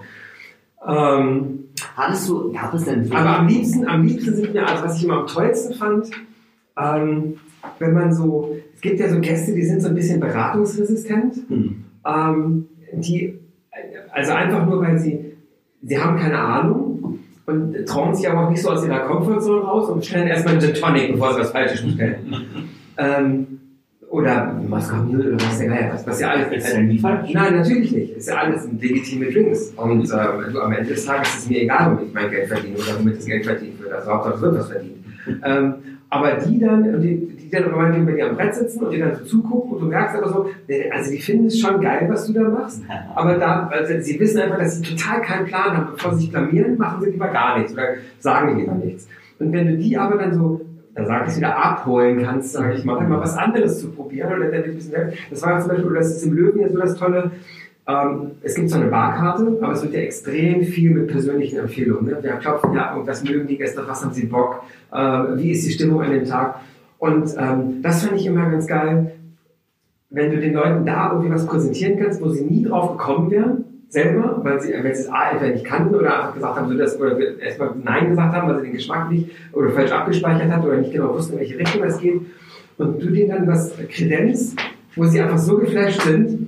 Ähm, 0.87 1.57
Hattest 1.97 2.29
du, 2.29 2.53
gab 2.53 2.75
es 2.75 2.85
denn 2.85 3.11
Aber 3.13 3.39
am 3.41 3.49
liebsten, 3.49 3.87
am 3.87 4.05
liebsten 4.05 4.35
sind 4.35 4.55
mir, 4.55 4.67
also 4.67 4.85
was 4.85 4.99
ich 4.99 5.05
immer 5.05 5.21
am 5.21 5.27
tollsten 5.27 5.75
fand, 5.75 6.11
ähm, 6.79 7.37
wenn 7.79 7.95
man 7.95 8.13
so, 8.13 8.57
es 8.75 8.81
gibt 8.81 9.01
ja 9.01 9.09
so 9.09 9.21
Gäste, 9.21 9.55
die 9.55 9.63
sind 9.63 9.83
so 9.83 9.89
ein 9.89 9.95
bisschen 9.95 10.21
beratungsresistent, 10.21 11.37
Hm. 11.49 11.85
ähm, 12.07 12.67
die, 12.93 13.39
also 14.13 14.33
einfach 14.33 14.67
nur, 14.67 14.81
weil 14.81 14.99
sie, 14.99 15.37
sie 15.83 15.99
haben 15.99 16.19
keine 16.19 16.39
Ahnung 16.39 17.19
und 17.47 17.87
trauen 17.87 18.15
sich 18.15 18.29
aber 18.29 18.47
auch 18.47 18.51
nicht 18.51 18.63
so 18.63 18.71
aus 18.71 18.85
ihrer 18.85 19.01
Komfortzone 19.01 19.63
raus 19.63 19.89
und 19.89 20.01
bestellen 20.01 20.29
erstmal 20.29 20.55
einen 20.55 20.63
Gin 20.63 20.75
Tonic, 20.75 21.13
bevor 21.13 21.35
sie 21.35 21.41
was 21.41 21.51
Falsches 21.51 21.83
bestellen. 21.83 22.17
ähm, 22.99 23.47
oder 24.09 24.55
Mascarpone 24.69 25.19
oder 25.19 25.35
was 25.35 25.59
der 25.59 25.69
Geier, 25.69 25.93
was, 25.93 26.07
was 26.07 26.21
ja 26.21 26.31
alles, 26.31 26.65
Ist 26.65 27.01
falsch. 27.01 27.31
Nein, 27.33 27.57
natürlich 27.57 27.93
nicht. 27.93 28.17
Ist 28.17 28.29
ja 28.29 28.37
alles 28.37 28.65
ein 28.65 28.79
legitime 28.81 29.27
Drinks. 29.27 29.73
Und 29.77 30.11
ähm, 30.11 30.53
du, 30.53 30.61
am 30.61 30.73
Ende 30.73 30.91
des 30.91 31.05
Tages 31.05 31.29
ist 31.29 31.39
es 31.45 31.51
mir 31.51 31.63
egal, 31.63 31.93
womit 31.93 32.09
ich 32.09 32.15
mein 32.15 32.31
Geld 32.31 32.49
verdiene 32.49 32.77
oder 32.77 32.99
womit 32.99 33.19
das 33.19 33.27
Geld 33.27 33.45
verdient 33.45 33.81
wird. 33.81 33.93
Also 33.93 34.11
Hauptsache 34.11 34.35
es 34.35 34.43
wird 34.43 34.55
was 34.55 34.71
verdient. 34.71 34.97
ähm, 35.45 35.75
aber 36.09 36.35
die 36.35 36.61
dann, 36.61 37.01
die, 37.03 37.27
die 37.27 37.51
dann 37.51 37.65
aber 37.65 37.77
meinetwegen 37.79 38.07
bei 38.07 38.13
dir 38.13 38.31
am 38.31 38.37
Brett 38.37 38.55
sitzen 38.55 38.85
und 38.85 38.93
dir 38.93 39.07
dann 39.07 39.17
so 39.17 39.25
zugucken 39.25 39.73
und 39.73 39.81
du 39.81 39.87
merkst 39.87 40.17
aber 40.17 40.29
so, 40.29 40.51
also 40.93 41.11
die 41.11 41.19
finden 41.19 41.47
es 41.47 41.59
schon 41.59 41.81
geil, 41.81 42.07
was 42.09 42.27
du 42.27 42.33
da 42.33 42.43
machst. 42.43 42.83
Aber 43.15 43.35
da, 43.35 43.67
also 43.67 44.01
sie 44.01 44.19
wissen 44.21 44.41
einfach, 44.41 44.59
dass 44.59 44.77
sie 44.77 44.83
total 44.83 45.21
keinen 45.23 45.47
Plan 45.47 45.77
haben. 45.77 45.89
Bevor 45.93 46.15
sie 46.15 46.23
sich 46.23 46.31
blamieren, 46.31 46.79
machen 46.79 47.03
sie 47.03 47.11
lieber 47.11 47.29
gar 47.29 47.59
nichts 47.59 47.73
oder 47.73 47.95
sagen 48.21 48.57
lieber 48.57 48.75
nichts. 48.75 49.09
Und 49.39 49.53
wenn 49.53 49.67
du 49.67 49.77
die 49.77 49.99
aber 49.99 50.17
dann 50.17 50.33
so, 50.33 50.61
da 50.97 51.05
sag 51.05 51.29
ich 51.29 51.37
wieder, 51.37 51.57
abholen 51.57 52.23
kannst, 52.23 52.53
sage 52.53 52.75
ich 52.75 52.85
mal, 52.85 53.07
mal 53.07 53.21
was 53.21 53.37
anderes 53.37 53.81
zu 53.81 53.91
probieren 53.91 54.33
oder 54.33 54.51
dann 54.51 54.65
ein 54.65 54.75
bisschen, 54.75 55.13
das 55.31 55.43
war 55.43 55.61
zum 55.61 55.69
Beispiel, 55.69 55.95
das 55.95 56.17
ist 56.17 56.25
im 56.25 56.33
Löwen 56.33 56.61
ja 56.61 56.69
so 56.69 56.79
das 56.79 56.97
Tolle, 56.97 57.31
ähm, 57.87 58.33
es 58.43 58.55
gibt 58.55 58.71
so 58.71 58.77
eine 58.81 58.91
Barkarte, 58.91 59.59
aber 59.61 59.73
es 59.73 59.83
wird 59.83 59.93
ja 59.93 60.01
extrem 60.01 60.63
viel 60.63 60.91
mit 60.91 61.09
persönlichen 61.09 61.59
Empfehlungen. 61.59 62.07
Ne? 62.07 62.19
Wir 62.21 62.33
klopfen 62.33 62.73
ja, 62.73 62.97
was 63.05 63.23
mögen 63.23 63.47
die 63.47 63.59
Gäste, 63.59 63.83
was 63.87 64.03
haben 64.03 64.13
sie 64.13 64.27
Bock, 64.27 64.63
äh, 64.91 64.97
wie 64.97 65.53
ist 65.53 65.67
die 65.67 65.71
Stimmung 65.71 66.03
an 66.03 66.11
dem 66.11 66.25
Tag. 66.25 66.57
Und 66.99 67.35
ähm, 67.39 67.83
das 67.83 68.05
fand 68.05 68.19
ich 68.19 68.27
immer 68.27 68.51
ganz 68.51 68.67
geil, 68.67 69.13
wenn 70.11 70.31
du 70.31 70.41
den 70.41 70.55
Leuten 70.55 70.87
da 70.87 71.11
irgendwie 71.13 71.31
was 71.31 71.47
präsentieren 71.47 71.99
kannst, 71.99 72.23
wo 72.23 72.29
sie 72.31 72.45
nie 72.45 72.65
drauf 72.65 72.97
gekommen 72.97 73.31
wären, 73.31 73.65
selber, 73.89 74.41
weil 74.43 74.61
sie, 74.61 74.73
es 74.73 75.09
A, 75.09 75.31
entweder 75.31 75.53
nicht 75.53 75.65
kannten 75.65 75.95
oder 75.95 76.15
einfach 76.17 76.35
gesagt 76.35 76.57
haben, 76.57 76.69
so 76.69 76.77
das, 76.77 76.99
oder 77.01 77.19
erstmal 77.39 77.71
Nein 77.83 78.11
gesagt 78.11 78.35
haben, 78.35 78.49
weil 78.49 78.59
sie 78.59 78.67
den 78.67 78.73
Geschmack 78.73 79.11
nicht 79.11 79.31
oder 79.53 79.71
falsch 79.71 79.93
abgespeichert 79.93 80.51
hat 80.51 80.65
oder 80.65 80.77
nicht 80.77 80.93
genau 80.93 81.15
wussten, 81.15 81.35
in 81.35 81.41
welche 81.41 81.59
Richtung 81.59 81.83
es 81.85 81.99
geht. 81.99 82.21
Und 82.79 83.03
du 83.03 83.11
denen 83.11 83.31
dann 83.31 83.47
was 83.47 83.73
kredenzt, 83.89 84.59
wo 84.97 85.05
sie 85.05 85.21
einfach 85.21 85.39
so 85.39 85.59
geflasht 85.59 86.03
sind, 86.03 86.47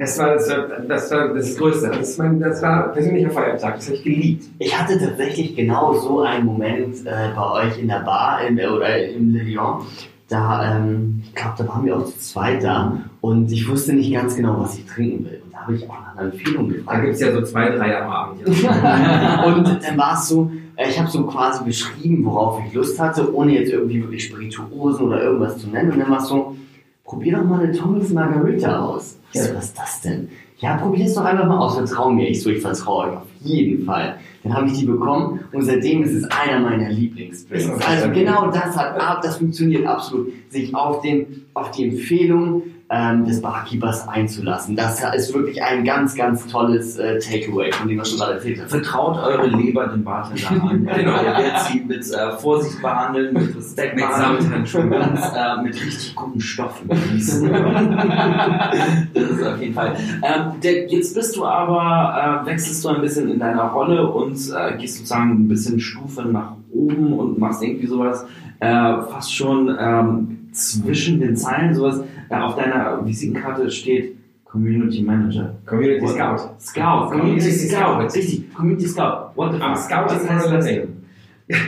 das 0.00 0.18
war 0.18 0.32
das, 0.32 0.48
das, 0.88 1.10
war 1.10 1.34
das 1.34 1.58
Größte. 1.58 1.88
Das, 1.90 2.16
mein, 2.16 2.40
das 2.40 2.62
war 2.62 2.88
persönlicher 2.88 3.28
Feiertag. 3.28 3.76
Das 3.76 3.84
habe 3.84 3.96
ich 3.96 4.02
geliebt. 4.02 4.44
Ich 4.58 4.78
hatte 4.78 4.98
tatsächlich 4.98 5.54
genau 5.54 5.92
so 5.92 6.22
einen 6.22 6.46
Moment 6.46 7.04
äh, 7.04 7.34
bei 7.36 7.66
euch 7.66 7.78
in 7.78 7.88
der 7.88 8.00
Bar 8.00 8.46
in, 8.46 8.58
oder 8.58 8.96
Le 8.96 9.42
Lyon. 9.42 9.82
Da, 10.26 10.78
ähm, 10.78 11.22
ich 11.22 11.34
glaube, 11.34 11.56
da 11.58 11.68
waren 11.68 11.84
wir 11.84 11.98
auch 11.98 12.06
zu 12.06 12.18
zweit 12.18 12.64
da 12.64 13.02
und 13.20 13.52
ich 13.52 13.68
wusste 13.68 13.92
nicht 13.92 14.10
ganz 14.14 14.36
genau, 14.36 14.58
was 14.58 14.78
ich 14.78 14.86
trinken 14.86 15.26
will. 15.26 15.39
Da 15.60 15.66
habe 15.66 15.74
ich 15.76 15.90
auch 15.90 16.00
nach 16.00 16.16
einer 16.16 16.32
Empfehlung 16.32 16.68
gefragt. 16.68 16.98
Da 16.98 17.00
gibt 17.02 17.14
es 17.14 17.20
ja 17.20 17.32
so 17.32 17.42
zwei, 17.42 17.68
drei 17.70 18.00
am 18.02 18.10
Abend. 18.10 18.40
Ja. 18.62 19.44
und 19.44 19.66
dann 19.66 19.98
war 19.98 20.14
es 20.14 20.28
so, 20.28 20.50
äh, 20.76 20.88
ich 20.88 20.98
habe 20.98 21.10
so 21.10 21.24
quasi 21.26 21.64
beschrieben, 21.64 22.24
worauf 22.24 22.62
ich 22.66 22.72
Lust 22.72 22.98
hatte, 22.98 23.34
ohne 23.34 23.52
jetzt 23.52 23.70
irgendwie 23.70 24.00
wirklich 24.00 24.24
Spirituosen 24.24 25.06
oder 25.06 25.22
irgendwas 25.22 25.58
zu 25.58 25.68
nennen. 25.68 25.92
Und 25.92 25.98
dann 25.98 26.10
war 26.10 26.18
es 26.18 26.28
so, 26.28 26.56
probier 27.04 27.36
doch 27.36 27.44
mal 27.44 27.60
eine 27.60 27.72
Thomas 27.72 28.10
Margarita 28.10 28.80
aus. 28.86 29.18
Ich 29.32 29.42
so, 29.42 29.54
was 29.54 29.66
ist 29.66 29.78
das 29.78 30.00
denn? 30.00 30.28
Ja, 30.58 30.76
probier 30.76 31.06
es 31.06 31.14
doch 31.14 31.24
einfach 31.24 31.46
mal 31.46 31.58
aus, 31.58 31.74
vertrau 31.74 32.10
mir. 32.10 32.28
Ich 32.28 32.42
so, 32.42 32.50
ich 32.50 32.60
vertraue 32.60 33.06
euch 33.06 33.16
auf 33.16 33.26
jeden 33.42 33.84
Fall. 33.84 34.16
Dann 34.42 34.54
habe 34.54 34.66
ich 34.66 34.78
die 34.78 34.86
bekommen 34.86 35.40
und 35.52 35.62
seitdem 35.62 36.02
ist 36.02 36.12
es 36.12 36.24
einer 36.24 36.60
meiner 36.60 36.88
Lieblingsdrinks. 36.90 37.86
Also 37.86 38.10
genau 38.10 38.50
das 38.50 38.76
hat, 38.76 39.24
das 39.24 39.36
funktioniert 39.36 39.86
absolut. 39.86 40.32
Sich 40.48 40.74
auf 40.74 41.02
den, 41.02 41.46
auf 41.54 41.70
die 41.70 41.88
Empfehlung 41.88 42.62
ähm, 42.90 43.24
des 43.24 43.40
Barkeepers 43.40 44.08
einzulassen. 44.08 44.74
Das 44.74 45.00
ist 45.14 45.32
wirklich 45.32 45.62
ein 45.62 45.84
ganz, 45.84 46.16
ganz 46.16 46.46
tolles 46.48 46.98
äh, 46.98 47.20
Takeaway, 47.20 47.70
von 47.70 47.86
dem 47.86 47.98
wir 47.98 48.04
schon 48.04 48.18
mal 48.18 48.32
erzählt 48.32 48.58
haben. 48.58 48.68
Vertraut 48.68 49.16
eure 49.16 49.46
Leber 49.46 49.86
dem 49.86 50.02
Bartender 50.02 50.50
an. 50.50 50.84
genau, 50.96 51.22
ihr 51.22 51.36
werdet 51.36 51.60
sie 51.70 51.80
mit 51.80 52.10
äh, 52.10 52.36
Vorsicht 52.38 52.82
behandeln, 52.82 53.32
mit 53.32 53.56
Respekt 53.56 53.94
Mit 53.94 54.08
behandeln 54.08 54.52
und 54.52 54.74
äh, 54.74 55.62
mit 55.62 55.74
richtig 55.74 56.16
guten 56.16 56.40
Stoffen 56.40 56.88
gießen. 56.88 57.48
das 59.14 59.22
ist 59.22 59.42
auf 59.44 59.60
jeden 59.60 59.74
Fall. 59.74 59.96
Ähm, 60.22 60.60
der, 60.60 60.88
jetzt 60.88 61.14
bist 61.14 61.36
du 61.36 61.44
aber, 61.44 62.42
äh, 62.42 62.46
wechselst 62.46 62.84
du 62.84 62.88
ein 62.88 63.00
bisschen 63.00 63.30
in 63.30 63.38
deiner 63.38 63.68
Rolle 63.68 64.10
und 64.10 64.34
äh, 64.34 64.76
gehst 64.78 64.96
sozusagen 64.96 65.30
ein 65.30 65.48
bisschen 65.48 65.78
Stufe 65.78 66.22
nach 66.22 66.59
oben 66.72 67.12
und 67.12 67.38
machst 67.38 67.62
irgendwie 67.62 67.86
sowas 67.86 68.24
äh, 68.60 68.66
fast 69.02 69.34
schon 69.34 69.74
ähm, 69.78 70.48
zwischen 70.52 71.20
den 71.20 71.36
Zeilen, 71.36 71.74
sowas. 71.74 72.00
Äh, 72.28 72.36
auf 72.36 72.56
deiner 72.56 73.04
Visitenkarte 73.04 73.70
steht 73.70 74.16
Community 74.44 75.02
Manager. 75.02 75.54
Community 75.66 76.02
What- 76.02 76.10
Scout. 76.10 76.54
Scout, 76.60 77.10
Community 77.10 77.40
Community 77.40 77.50
Scout, 77.68 77.76
Scout. 77.76 78.18
richtig, 78.18 78.54
Community 78.54 78.86
Scout. 78.88 79.30
What 79.36 79.52
the 79.52 79.58
fuck? 79.58 79.76
Scout 79.76 80.04
Was 80.06 80.22
ist 80.22 80.30
heißt 80.30 80.52
das. 80.52 80.68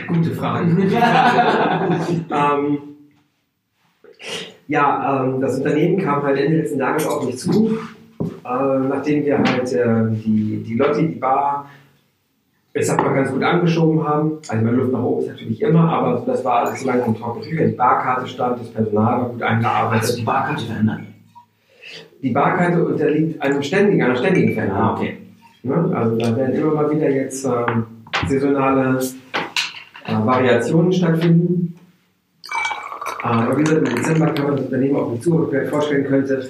Gute 0.07 0.31
Frage. 0.31 0.69
ähm, 2.31 2.77
ja, 4.67 5.23
ähm, 5.25 5.41
das 5.41 5.57
Unternehmen 5.57 5.97
kam 6.01 6.23
halt 6.23 6.37
Ende 6.37 6.57
letzten 6.59 6.79
Jahres 6.79 7.05
auf 7.07 7.25
mich 7.25 7.37
zu, 7.37 7.77
äh, 8.21 8.79
nachdem 8.89 9.25
wir 9.25 9.39
halt 9.39 9.73
äh, 9.73 10.05
die, 10.11 10.63
die 10.65 10.75
Lotti, 10.75 11.07
die 11.07 11.19
Bar, 11.19 11.67
ich 12.73 12.87
sag 12.87 13.03
mal 13.03 13.13
ganz 13.13 13.31
gut 13.31 13.43
angeschoben 13.43 14.03
haben. 14.03 14.39
Also 14.47 14.65
meine 14.65 14.77
Luft 14.77 14.91
nach 14.91 15.03
oben 15.03 15.21
ist 15.21 15.27
natürlich 15.29 15.61
immer, 15.61 15.91
aber 15.91 16.23
das 16.25 16.43
war 16.43 16.65
alles 16.65 16.81
so 16.81 16.89
trockenen 16.89 17.41
Tüchern. 17.41 17.67
Die 17.69 17.75
Barkarte 17.75 18.27
stand, 18.27 18.59
das 18.59 18.69
Personal 18.69 19.21
war 19.21 19.29
gut 19.29 19.43
eingearbeitet. 19.43 20.01
Also 20.01 20.17
die 20.17 20.23
Barkarte 20.23 20.65
verändern. 20.65 21.07
Die 22.21 22.31
Barkarte 22.31 22.83
unterliegt 22.83 23.41
einem 23.41 23.61
ständigen, 23.61 24.01
einer 24.01 24.15
ständigen 24.15 24.53
Veränderung. 24.53 24.81
Ah, 24.81 24.93
okay. 24.93 25.17
Ne? 25.61 25.91
Also 25.93 26.17
da 26.17 26.35
werden 26.35 26.55
immer 26.55 26.73
mal 26.73 26.89
wieder 26.89 27.09
jetzt 27.09 27.45
ähm, 27.45 27.85
saisonale 28.27 28.99
äh, 30.05 30.25
Variationen 30.25 30.91
stattfinden. 30.91 31.75
Äh, 33.23 33.27
aber 33.27 33.57
wie 33.57 33.63
gesagt, 33.63 33.87
im 33.87 33.95
Dezember 33.95 34.27
kann 34.27 34.45
man 34.45 34.55
das 34.55 34.65
Unternehmen 34.65 34.95
auch 34.95 35.13
ich 35.13 35.25
mir 35.25 35.65
vorstellen 35.67 36.05
könnte, 36.05 36.49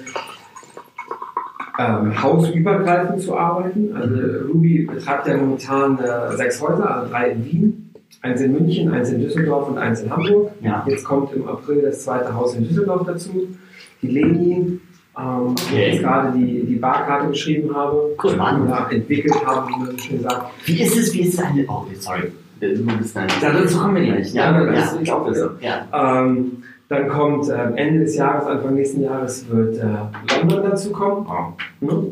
ähm, 1.78 2.22
hausübergreifend 2.22 3.20
zu 3.20 3.36
arbeiten. 3.36 3.94
Also 3.96 4.14
Ruby 4.48 4.82
betreibt 4.86 5.26
ja 5.26 5.36
momentan 5.36 5.98
äh, 5.98 6.36
sechs 6.36 6.60
Häuser, 6.60 6.88
also 6.96 7.10
drei 7.10 7.30
in 7.30 7.44
Wien, 7.44 7.90
eins 8.22 8.40
in 8.40 8.52
München, 8.52 8.92
eins 8.92 9.10
in 9.10 9.20
Düsseldorf 9.20 9.68
und 9.68 9.78
eins 9.78 10.00
in 10.00 10.10
Hamburg. 10.10 10.52
Ja. 10.60 10.84
Jetzt 10.88 11.04
kommt 11.04 11.32
im 11.34 11.46
April 11.48 11.82
das 11.82 12.04
zweite 12.04 12.32
Haus 12.34 12.54
in 12.54 12.66
Düsseldorf 12.68 13.06
dazu. 13.06 13.48
Die 14.02 14.08
Leni, 14.08 14.52
ähm, 14.56 14.80
Okay. 15.16 15.56
die 15.70 15.76
jetzt 15.76 16.02
gerade 16.02 16.38
die, 16.38 16.64
die 16.64 16.76
Barkarte 16.76 17.28
geschrieben 17.28 17.74
habe, 17.74 18.16
Cool. 18.22 18.34
Oder 18.34 18.88
entwickelt 18.90 19.34
habe, 19.46 19.68
wie 19.68 19.78
man 19.78 19.90
so 19.92 19.98
schön 19.98 20.20
sagt. 20.22 20.46
Wie 20.66 20.80
ist 20.82 20.96
es, 20.96 21.12
wie 21.14 21.20
ist 21.22 21.34
es 21.34 21.40
eine, 21.40 21.64
oh, 21.68 21.84
sorry, 21.98 22.32
du 22.60 22.96
bist 22.98 23.16
dann. 23.16 23.28
Dazu 23.40 23.78
kommen 23.78 23.96
wir 23.96 24.04
gleich. 24.04 24.32
Ja, 24.34 24.52
das 24.64 24.74
ja. 24.76 24.82
ist 25.00 25.02
ich 25.02 25.12
besser. 25.12 25.50
Ja, 25.60 25.86
Ähm, 26.22 26.62
dann 26.88 27.08
kommt 27.08 27.48
ähm, 27.48 27.76
Ende 27.76 28.00
des 28.00 28.16
Jahres, 28.16 28.46
Anfang 28.46 28.74
nächsten 28.74 29.02
Jahres 29.02 29.48
wird 29.50 29.78
äh, 29.78 30.38
London 30.40 30.62
dazu 30.70 30.92
kommen, 30.92 31.26
ne? 31.80 32.06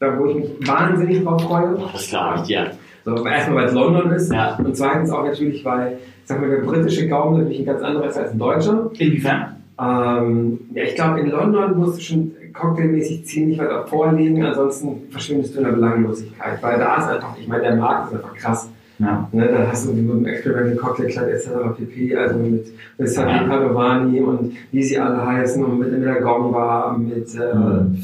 da 0.00 0.18
wo 0.18 0.26
ich 0.26 0.36
mich 0.36 0.68
wahnsinnig 0.68 1.24
drauf 1.24 1.42
freue. 1.42 1.76
das 1.92 2.08
glaube 2.08 2.34
ich 2.36 2.42
dir. 2.42 2.70
So, 3.04 3.24
erstmal, 3.26 3.56
weil 3.62 3.66
es 3.68 3.72
London 3.74 4.10
ist 4.12 4.32
Ja. 4.32 4.56
und 4.62 4.76
zweitens 4.76 5.10
auch 5.10 5.24
natürlich, 5.24 5.64
weil 5.64 5.92
ich 5.94 6.26
sag 6.26 6.40
mal, 6.40 6.50
der 6.50 6.58
britische 6.58 7.08
Gaumen 7.08 7.38
natürlich 7.38 7.60
ein 7.60 7.66
ganz 7.66 7.82
anderer 7.82 8.06
ist 8.08 8.18
als 8.18 8.32
ein 8.32 8.38
deutscher. 8.38 8.90
Inwiefern? 8.98 9.56
Ähm, 9.80 10.60
ja, 10.74 10.82
ich 10.82 10.94
glaube, 10.94 11.20
in 11.20 11.30
London 11.30 11.78
musst 11.78 11.98
du 11.98 12.02
schon 12.02 12.32
cocktailmäßig 12.52 13.24
ziemlich 13.26 13.58
weit 13.58 13.70
auch 13.70 13.86
vorlegen, 13.88 14.42
ansonsten 14.44 15.02
verschwindest 15.10 15.54
du 15.54 15.58
in 15.60 15.64
der 15.64 15.72
Belanglosigkeit, 15.72 16.62
weil 16.62 16.78
da 16.78 16.96
ist 16.96 17.08
einfach, 17.08 17.36
ich 17.40 17.46
meine, 17.48 17.62
der 17.62 17.76
Markt 17.76 18.08
ist 18.12 18.16
einfach 18.18 18.34
krass. 18.34 18.68
Ja. 18.98 19.28
Ne, 19.32 19.46
dann 19.46 19.68
hast 19.68 19.86
du 19.86 19.92
mit 19.92 20.08
dem 20.08 20.26
Experimental 20.26 20.76
Cocktail 20.76 21.06
Club 21.06 21.28
etc. 21.28 21.48
pp. 21.76 22.16
Also 22.16 22.36
mit, 22.38 22.66
Sadi 22.98 23.30
Ja. 23.30 23.42
Padovani 23.44 24.20
und 24.20 24.52
wie 24.72 24.82
sie 24.82 24.98
alle 24.98 25.24
heißen 25.24 25.64
und 25.64 25.78
mit, 25.78 26.04
der 26.04 26.20
Gomba, 26.20 26.96
mit 26.98 27.34
äh, 27.34 27.54
Mhm. 27.54 27.98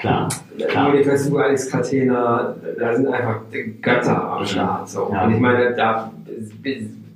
Klar. 0.00 0.28
Monika 0.74 1.16
Su, 1.16 1.36
Alex 1.36 1.70
Catena, 1.70 2.54
da 2.78 2.94
sind 2.94 3.06
einfach 3.08 3.40
Götter 3.82 4.32
am 4.32 4.44
Start. 4.46 4.88
So. 4.88 5.10
Ja. 5.12 5.24
Und 5.26 5.34
ich 5.34 5.40
meine, 5.40 5.74
da, 5.74 6.10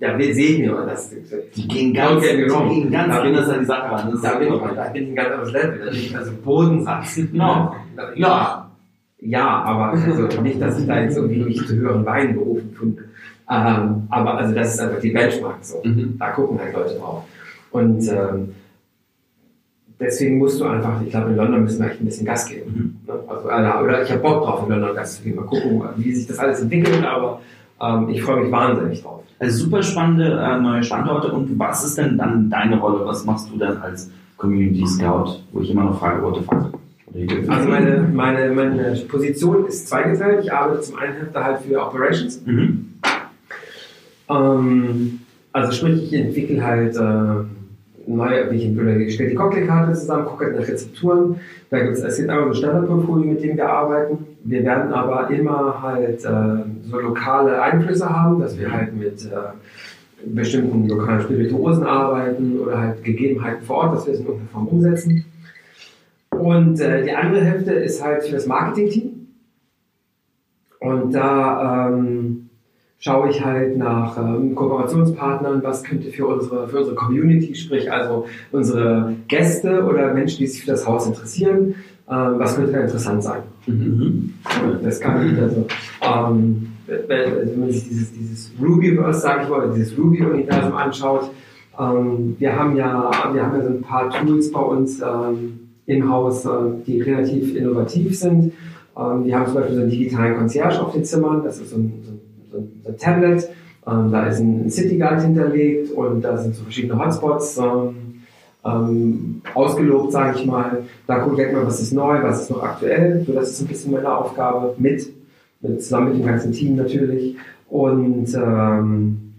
da 0.01 0.18
sehe 0.18 0.33
ich 0.33 0.59
mir 0.59 0.85
das. 0.87 1.11
Die 1.57 1.66
gehen 1.66 1.94
ganz, 1.94 2.20
die 2.23 2.29
gehen 2.37 2.90
ganz 2.90 3.14
Da 3.14 3.23
bin 3.23 3.35
anders 3.35 3.49
an 3.49 3.61
die 3.61 3.64
Sache 3.64 3.90
ran. 3.90 4.20
Da 4.23 4.35
bin 4.38 4.53
ich, 4.53 4.61
da 4.61 4.85
bin 4.92 5.03
ich 5.03 5.09
ein 5.09 5.16
ganz 5.16 5.31
anderes 5.31 5.53
Level. 5.53 5.90
Bin 5.90 6.16
also 6.16 6.33
Bodensatz. 6.44 7.20
No. 7.33 7.75
Ja. 8.16 8.70
Ja, 9.20 9.62
aber 9.62 9.92
also 9.92 10.42
nicht, 10.42 10.61
dass 10.61 10.79
ich 10.79 10.87
da 10.87 11.01
jetzt 11.01 11.16
irgendwie 11.16 11.42
mich 11.44 11.66
zu 11.66 11.75
höheren 11.77 12.05
Weinen 12.05 12.35
berufen 12.35 12.77
finde. 12.79 13.04
Ähm, 13.50 14.07
aber 14.09 14.38
also 14.38 14.54
das 14.54 14.74
ist 14.74 14.80
einfach 14.80 15.00
die 15.00 15.11
Benchmark 15.11 15.59
so. 15.62 15.83
Mhm. 15.85 16.16
Da 16.18 16.30
gucken 16.30 16.59
halt 16.59 16.74
Leute 16.74 16.94
drauf. 16.94 17.24
Und 17.70 18.09
ähm, 18.09 18.54
deswegen 20.00 20.38
musst 20.38 20.61
du 20.61 20.64
einfach, 20.64 21.02
ich 21.02 21.11
glaube, 21.11 21.30
in 21.30 21.37
London 21.37 21.64
müssen 21.64 21.83
wir 21.83 21.90
echt 21.90 22.00
ein 22.00 22.07
bisschen 22.07 22.26
Gas 22.26 22.46
geben. 22.46 23.00
Ne? 23.07 23.14
Also, 23.26 23.48
äh, 23.48 23.85
oder 23.85 24.02
ich 24.02 24.11
habe 24.11 24.20
Bock 24.20 24.44
drauf, 24.44 24.62
in 24.64 24.70
London 24.70 24.94
Gas 24.94 25.16
zu 25.16 25.22
geben. 25.24 25.37
Mal 25.37 25.46
gucken, 25.46 25.83
wie 25.96 26.12
sich 26.12 26.26
das 26.26 26.38
alles 26.38 26.61
entwickelt, 26.61 27.04
aber 27.04 27.40
ähm, 27.80 28.09
ich 28.09 28.22
freue 28.22 28.42
mich 28.42 28.52
wahnsinnig 28.52 29.02
drauf. 29.02 29.22
Also 29.38 29.64
super 29.64 29.83
spannende 29.83 30.40
äh, 30.40 30.61
neue 30.61 30.83
Standorte. 30.83 31.33
Und 31.33 31.59
was 31.59 31.85
ist 31.85 31.98
denn 31.98 32.16
dann 32.16 32.48
deine 32.48 32.78
Rolle? 32.78 33.04
Was 33.04 33.24
machst 33.24 33.50
du 33.52 33.59
dann 33.59 33.78
als 33.78 34.11
Community 34.37 34.87
Scout? 34.87 35.40
Wo 35.52 35.61
ich 35.61 35.70
immer 35.70 35.85
noch 35.85 35.98
frage, 35.98 36.22
what 36.22 36.37
the 36.37 36.42
fuck? 36.42 36.78
Also 37.48 37.68
meine, 37.68 38.09
meine, 38.12 38.52
meine 38.52 38.96
Position 39.09 39.66
ist 39.66 39.88
zweigeteilt. 39.88 40.44
Ich 40.44 40.52
arbeite 40.52 40.80
zum 40.80 40.98
einen 40.98 41.14
Hälfte 41.14 41.44
halt 41.44 41.61
für 41.61 41.80
Operations. 41.80 42.44
Mhm. 42.44 42.93
Ähm, 44.28 45.20
also 45.52 45.72
sprich, 45.72 46.04
ich 46.04 46.12
entwickle 46.12 46.64
halt 46.64 46.96
äh, 46.96 47.44
neue, 48.06 48.54
ich, 48.54 48.78
oder 48.78 48.96
ich 48.96 49.14
stelle 49.14 49.30
die 49.30 49.37
Cocktailkarte 49.37 49.92
zusammen, 49.92 50.26
gucke 50.26 50.46
halt 50.46 50.58
nach 50.58 50.66
Rezepturen. 50.66 51.37
Da 51.70 51.80
gibt's, 51.80 52.00
es 52.00 52.16
gibt 52.16 52.30
einmal 52.30 52.46
so 52.46 52.50
ein 52.50 52.56
Standardportfolio, 52.56 53.32
mit 53.32 53.42
dem 53.42 53.56
wir 53.56 53.68
arbeiten. 53.68 54.26
Wir 54.44 54.64
werden 54.64 54.92
aber 54.92 55.30
immer 55.30 55.82
halt 55.82 56.24
äh, 56.24 56.88
so 56.88 56.98
lokale 57.00 57.60
Einflüsse 57.62 58.08
haben, 58.08 58.40
dass 58.40 58.58
wir 58.58 58.70
halt 58.70 58.94
mit 58.94 59.24
äh, 59.24 59.38
bestimmten 60.26 60.88
lokalen 60.88 61.22
Spirituosen 61.22 61.84
arbeiten 61.84 62.58
oder 62.58 62.78
halt 62.78 63.04
Gegebenheiten 63.04 63.62
vor 63.64 63.76
Ort, 63.76 63.96
dass 63.96 64.06
wir 64.06 64.14
es 64.14 64.20
in 64.20 64.26
irgendeiner 64.26 64.50
Form 64.50 64.68
umsetzen. 64.68 65.24
Und 66.30 66.80
äh, 66.80 67.04
die 67.04 67.12
andere 67.12 67.44
Hälfte 67.44 67.72
ist 67.72 68.02
halt 68.02 68.24
für 68.24 68.32
das 68.32 68.46
Marketing-Team. 68.46 69.28
Und 70.80 71.14
da 71.14 71.88
ähm, 71.88 72.43
schaue 72.98 73.30
ich 73.30 73.44
halt 73.44 73.76
nach 73.76 74.16
ähm, 74.16 74.54
Kooperationspartnern, 74.54 75.62
was 75.62 75.83
könnte 75.85 76.11
für 76.11 76.26
unsere, 76.26 76.68
für 76.68 76.78
unsere 76.78 76.96
Community, 76.96 77.54
sprich 77.54 77.92
also 77.92 78.26
unsere 78.52 79.14
Gäste 79.28 79.85
oder 79.85 80.14
Menschen, 80.14 80.38
die 80.38 80.46
sich 80.46 80.62
für 80.62 80.70
das 80.70 80.87
Haus 80.87 81.07
interessieren, 81.07 81.74
Ähm, 82.07 82.35
was 82.38 82.54
könnte 82.54 82.72
da 82.72 82.80
interessant 82.80 83.22
sein? 83.22 83.42
Mhm. 83.66 84.35
Das 84.83 85.00
kann 85.00 85.26
ich 85.26 85.40
also. 85.40 85.66
Ähm, 86.02 86.66
wenn 86.87 87.59
man 87.59 87.70
sich 87.72 87.88
dieses, 87.88 88.12
dieses 88.12 88.52
Rubyverse, 88.61 89.20
sage 89.20 89.44
ich 89.44 89.48
mal, 89.48 89.72
dieses 89.74 89.96
Ruby-Universum 89.96 90.74
anschaut, 90.74 91.30
ähm, 91.80 92.37
wir 92.38 92.54
haben 92.54 92.76
ja, 92.76 93.11
wir 93.33 93.42
haben 93.42 93.57
ja 93.57 93.62
so 93.62 93.70
ein 93.70 93.80
paar 93.80 94.11
Tools 94.11 94.52
bei 94.52 94.61
uns 94.61 95.00
ähm, 95.00 95.61
im 95.87 96.11
Haus, 96.11 96.44
äh, 96.44 96.50
die 96.87 97.00
relativ 97.00 97.57
innovativ 97.57 98.18
sind. 98.18 98.52
Ähm, 98.98 99.24
wir 99.24 99.35
haben 99.35 99.46
zum 99.46 99.54
Beispiel 99.54 99.76
so 99.76 99.80
einen 99.80 99.90
digitalen 99.90 100.37
Concierge 100.37 100.83
auf 100.83 100.92
den 100.92 101.04
Zimmern, 101.07 101.42
das 101.42 101.59
ist 101.59 101.70
so 101.70 101.76
ein, 101.76 102.02
so 102.04 102.11
ein, 102.12 102.20
so 102.55 102.90
ein 102.90 102.99
Tablet, 102.99 103.49
ähm, 103.87 104.11
da 104.11 104.27
ist 104.27 104.40
ein, 104.40 104.71
City 104.71 104.97
Guide 104.97 105.23
hinterlegt 105.23 105.93
und 105.93 106.23
da 106.23 106.37
sind 106.37 106.55
so 106.55 106.62
verschiedene 106.62 106.99
Hotspots 106.99 107.59
ähm, 107.59 108.23
ähm, 108.64 109.43
ausgelobt, 109.55 110.12
sage 110.12 110.38
ich 110.38 110.47
mal. 110.47 110.85
Da 111.07 111.19
guckt 111.19 111.38
man, 111.53 111.67
was 111.67 111.81
ist 111.81 111.93
neu, 111.93 112.23
was 112.23 112.43
ist 112.43 112.51
noch 112.51 112.62
aktuell. 112.62 113.23
So, 113.27 113.33
das 113.33 113.51
ist 113.51 113.61
ein 113.61 113.67
bisschen 113.67 113.93
meine 113.93 114.17
Aufgabe 114.17 114.75
mit, 114.79 115.07
mit 115.61 115.83
zusammen 115.83 116.11
mit 116.11 116.19
dem 116.21 116.27
ganzen 116.27 116.53
Team 116.53 116.77
natürlich. 116.77 117.37
Und 117.69 118.35
ähm, 118.35 119.35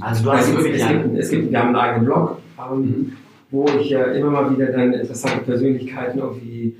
also 0.00 0.24
du 0.24 0.32
hast 0.32 0.48
es, 0.48 0.56
wirklich 0.56 0.82
es, 0.82 0.88
gibt, 0.88 1.18
es 1.18 1.30
gibt, 1.30 1.50
wir 1.50 1.58
haben 1.58 1.68
einen 1.68 1.76
eigenen 1.76 2.04
Blog, 2.04 2.38
ähm, 2.58 2.80
Mhm. 2.80 3.12
wo 3.50 3.64
ich 3.80 3.90
ja 3.90 4.04
immer 4.12 4.30
mal 4.30 4.54
wieder 4.54 4.66
dann 4.66 4.92
interessante 4.92 5.44
Persönlichkeiten 5.44 6.18
irgendwie, 6.18 6.76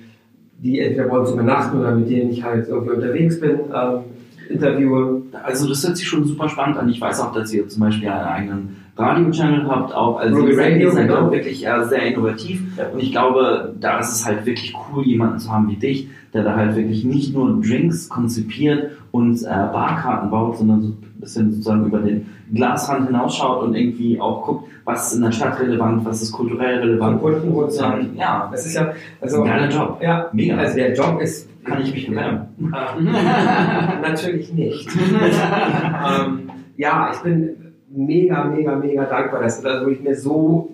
die 0.59 0.81
entweder 0.81 1.09
bei 1.09 1.19
uns 1.19 1.31
übernachten 1.31 1.79
oder 1.81 1.95
mit 1.95 2.11
denen 2.11 2.31
ich 2.31 2.43
halt 2.43 2.69
irgendwie 2.69 2.95
unterwegs 2.95 3.41
bin, 3.41 3.73
interviewe. 4.49 5.23
Also 5.45 5.69
das 5.69 5.87
hört 5.87 5.97
sich 5.97 6.07
schon 6.07 6.25
super 6.25 6.49
spannend 6.49 6.79
an. 6.79 6.89
Ich 6.89 7.01
weiß 7.01 7.21
auch, 7.21 7.33
dass 7.33 7.53
ihr 7.53 7.69
zum 7.69 7.81
Beispiel 7.81 8.09
einen 8.09 8.27
eigenen 8.27 8.77
Radio-Channel 8.97 9.69
habt, 9.69 9.95
auch 9.95 10.19
also 10.19 10.41
Ruby 10.41 10.55
Radio, 10.57 10.91
seid 10.91 11.07
genau. 11.07 11.27
auch 11.27 11.31
wirklich 11.31 11.65
äh, 11.65 11.85
sehr 11.85 12.03
innovativ. 12.03 12.63
Und 12.93 13.01
ich 13.01 13.13
glaube, 13.13 13.75
da 13.81 14.01
ist 14.01 14.13
es 14.13 14.27
halt 14.27 14.45
wirklich 14.45 14.75
cool, 14.75 15.07
jemanden 15.07 15.39
zu 15.39 15.53
haben 15.53 15.69
wie 15.69 15.77
dich, 15.77 16.09
der 16.35 16.43
da 16.43 16.57
halt 16.57 16.75
wirklich 16.75 17.05
nicht 17.05 17.33
nur 17.33 17.61
Drinks 17.61 18.09
konzipiert 18.09 18.91
und 19.13 19.41
äh, 19.43 19.47
Barkarten 19.47 20.31
baut, 20.31 20.59
sondern 20.59 20.83
so 20.83 20.89
ein 20.89 21.21
bisschen 21.21 21.51
sozusagen 21.53 21.87
über 21.87 22.01
den 22.01 22.27
Glasrand 22.53 23.07
hinausschaut 23.07 23.63
und 23.63 23.75
irgendwie 23.75 24.21
auch 24.21 24.45
guckt, 24.45 24.69
was 24.85 25.09
ist 25.09 25.19
in 25.19 25.23
der 25.23 25.33
Stadt 25.33 25.61
relevant, 25.61 26.05
was 26.05 26.23
ist 26.23 26.33
kulturell 26.33 26.79
relevant. 26.79 27.21
Von 27.21 27.33
Kunden 27.33 27.49
und 27.49 27.55
so. 27.55 27.61
Sozusagen, 27.63 28.17
ja, 28.17 28.49
Das 28.51 28.67
ist 28.67 28.75
ja, 28.75 28.93
also, 29.21 29.45
geiler 29.45 29.69
Job. 29.69 29.99
ja, 30.03 30.29
Mega. 30.33 30.57
also 30.57 30.75
der 30.75 30.95
Job 30.95 31.21
ist, 31.21 31.49
Kann 31.69 31.83
ich 31.83 31.93
mich 31.95 32.09
bewerben? 32.09 32.47
Äh, 32.75 34.01
Natürlich 34.03 34.53
nicht. 34.53 34.89
ähm, 36.09 36.51
ja, 36.77 37.11
ich 37.13 37.19
bin 37.21 37.51
mega, 37.91 38.45
mega, 38.45 38.77
mega 38.77 39.05
dankbar. 39.05 39.43
Das 39.43 39.65
also 39.65 39.85
wurde 39.87 39.95
ich 39.95 40.01
mir 40.03 40.15
so, 40.15 40.71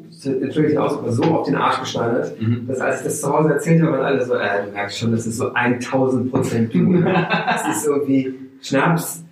aus, 0.79 0.99
aber 0.99 1.13
so 1.13 1.23
auf 1.25 1.47
den 1.47 1.57
Arsch 1.57 1.81
geschneidert, 1.81 2.41
Mhm. 2.41 2.67
dass 2.67 2.81
als 2.81 2.99
ich 3.01 3.05
das 3.07 3.21
zu 3.21 3.33
Hause 3.33 3.55
erzählt 3.55 3.83
habe, 3.83 3.93
waren 3.93 4.05
alle 4.05 4.25
so, 4.25 4.35
äh, 4.35 4.65
du 4.67 4.73
merkst 4.73 4.99
schon, 4.99 5.13
das 5.13 5.27
ist 5.27 5.37
so 5.39 5.53
1000 5.53 6.31
Prozent 6.31 6.75
du. 6.75 7.03
Das 7.03 7.69
ist 7.77 7.87
irgendwie 7.87 8.35
Schnaps, 8.61 9.21
äh, 9.21 9.24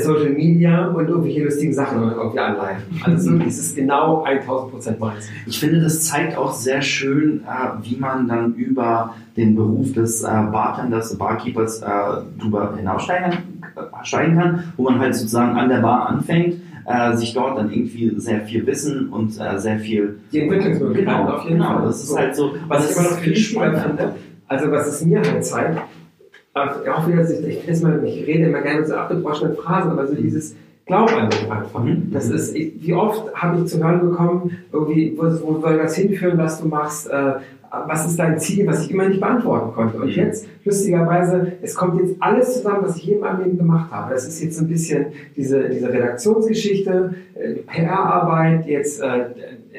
Social 0.00 0.30
Media 0.30 0.86
und 0.88 1.08
irgendwelche 1.08 1.44
lustigen 1.44 1.72
Sachen 1.72 2.02
irgendwie 2.02 2.38
anleihen. 2.38 2.78
Also 3.04 3.30
so, 3.32 3.38
das 3.38 3.58
ist 3.58 3.76
genau 3.76 4.22
1000 4.24 4.70
Prozent 4.72 5.00
meins. 5.00 5.28
Ich 5.46 5.58
finde, 5.60 5.80
das 5.80 6.02
zeigt 6.04 6.36
auch 6.36 6.52
sehr 6.52 6.82
schön, 6.82 7.42
äh, 7.46 7.68
wie 7.82 7.96
man 7.96 8.26
dann 8.28 8.54
über 8.54 9.14
den 9.36 9.54
Beruf 9.54 9.92
des 9.92 10.22
äh, 10.22 10.26
Bartenders, 10.26 11.16
Barkeepers 11.16 11.80
äh, 11.82 11.86
drüber 12.40 12.74
hinaussteigen 12.76 13.32
äh, 13.32 14.04
steigen 14.04 14.36
kann, 14.36 14.72
wo 14.76 14.84
man 14.84 14.98
halt 14.98 15.14
sozusagen 15.14 15.56
an 15.56 15.68
der 15.68 15.78
Bar 15.80 16.08
anfängt, 16.08 16.56
äh, 16.86 17.16
sich 17.16 17.32
dort 17.34 17.56
dann 17.58 17.70
irgendwie 17.70 18.12
sehr 18.16 18.40
viel 18.40 18.66
Wissen 18.66 19.08
und 19.10 19.38
äh, 19.40 19.58
sehr 19.58 19.78
viel 19.78 20.18
Die 20.32 20.40
Entwicklungsmöglichkeiten 20.40 21.24
genau, 21.24 21.36
auf 21.36 21.44
jeden 21.44 21.58
genau, 21.58 21.74
Fall. 21.74 21.86
das 21.86 22.02
ist 22.02 22.08
So. 22.08 22.16
halt 22.18 22.34
so, 22.34 22.54
Was 22.66 22.82
das 22.82 22.90
ich 22.90 22.96
immer 22.98 23.10
noch 23.10 23.18
viel 23.18 23.36
spannender 23.36 23.78
spannend. 23.80 23.98
finde, 24.00 24.14
also 24.48 24.70
was 24.72 24.86
es 24.88 25.04
mir 25.04 25.22
halt 25.22 25.44
zeigt, 25.44 25.76
äh, 25.76 25.80
auch 26.64 27.08
wieder, 27.08 27.28
ich, 27.28 27.68
ich, 27.68 27.82
mal, 27.82 28.02
ich 28.04 28.26
rede 28.26 28.48
immer 28.48 28.60
gerne 28.60 28.86
so 28.86 28.94
abgedroschenen 28.94 29.56
Phrasen, 29.56 29.92
aber 29.92 30.06
so 30.06 30.14
dieses 30.14 30.54
Glaub 30.86 31.12
an 31.12 31.26
mich 31.26 31.50
einfach. 31.50 31.84
Mhm. 31.84 32.10
Das 32.12 32.30
ist, 32.30 32.56
ich, 32.56 32.72
wie 32.80 32.94
oft 32.94 33.34
habe 33.34 33.60
ich 33.60 33.66
zu 33.66 33.82
hören 33.82 34.08
bekommen, 34.08 34.56
irgendwie, 34.72 35.14
wo, 35.16 35.24
wo 35.42 35.60
soll 35.60 35.76
das 35.76 35.94
hinführen, 35.96 36.38
was 36.38 36.60
du 36.62 36.68
machst, 36.68 37.10
äh, 37.10 37.34
was 37.86 38.06
ist 38.06 38.18
dein 38.18 38.38
Ziel, 38.38 38.66
was 38.66 38.86
ich 38.86 38.90
immer 38.92 39.06
nicht 39.06 39.20
beantworten 39.20 39.74
konnte. 39.74 39.98
Und 39.98 40.06
Mhm. 40.06 40.14
jetzt, 40.14 40.46
lustigerweise, 40.64 41.52
es 41.60 41.74
kommt 41.74 42.00
jetzt 42.00 42.16
alles 42.20 42.54
zusammen, 42.54 42.78
was 42.80 42.96
ich 42.96 43.04
je 43.04 43.14
in 43.16 43.20
meinem 43.20 43.44
Leben 43.44 43.58
gemacht 43.58 43.90
habe. 43.92 44.14
Das 44.14 44.26
ist 44.26 44.42
jetzt 44.42 44.58
ein 44.60 44.68
bisschen 44.68 45.06
diese, 45.36 45.68
diese 45.68 45.92
Redaktionsgeschichte, 45.92 47.14
äh, 47.34 47.52
PR-Arbeit, 47.66 48.66
jetzt 48.66 49.02
äh, 49.02 49.26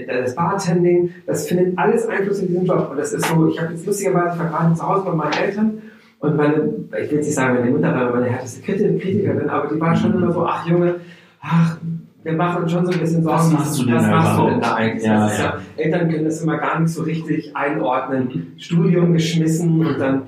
das 0.08 0.36
Bartending, 0.36 1.10
das 1.26 1.48
findet 1.48 1.78
alles 1.78 2.08
Einfluss 2.08 2.40
in 2.40 2.50
diesem 2.50 2.66
Job. 2.66 2.90
Und 2.92 2.98
das 3.00 3.12
ist 3.14 3.26
so, 3.26 3.48
ich 3.48 3.60
habe 3.60 3.74
jetzt 3.74 3.86
lustigerweise, 3.86 4.36
ich 4.36 4.40
war 4.40 4.50
gerade 4.50 4.76
zu 4.76 4.88
Hause 4.88 5.06
bei 5.06 5.14
meinen 5.14 5.34
Eltern 5.34 5.82
und 6.20 6.36
meine, 6.36 6.56
ich 7.02 7.10
will 7.10 7.18
jetzt 7.18 7.28
nicht 7.28 7.36
sagen, 7.36 7.60
meine 7.60 7.72
Mutter 7.72 7.94
war 7.94 8.12
meine 8.12 8.26
härteste 8.28 8.62
Kriti- 8.62 9.00
Kritikerin, 9.00 9.50
aber 9.50 9.74
die 9.74 9.80
war 9.80 9.96
schon 9.96 10.14
immer 10.14 10.32
so, 10.32 10.46
ach 10.46 10.66
Junge, 10.68 10.96
ach, 11.42 11.78
wir 12.24 12.34
machen 12.34 12.68
schon 12.68 12.86
so 12.86 12.92
ein 12.92 13.00
bisschen 13.00 13.24
Sorgen. 13.24 13.38
Was 13.38 13.52
machst 13.54 13.80
du 13.80 13.86
denn 13.86 13.96
was 13.96 14.04
da 14.04 14.10
machst 14.12 14.40
du 14.40 14.46
denn 14.48 14.62
da 14.62 14.76
eigentlich? 14.76 15.06
Ja, 15.06 15.32
ja. 15.32 15.58
Eltern 15.78 16.10
können 16.10 16.26
das 16.26 16.42
immer 16.42 16.58
gar 16.58 16.80
nicht 16.80 16.92
so 16.92 17.04
richtig 17.04 17.56
einordnen. 17.56 18.54
Studium 18.58 19.14
geschmissen 19.14 19.86
und 19.86 19.98
dann 20.00 20.24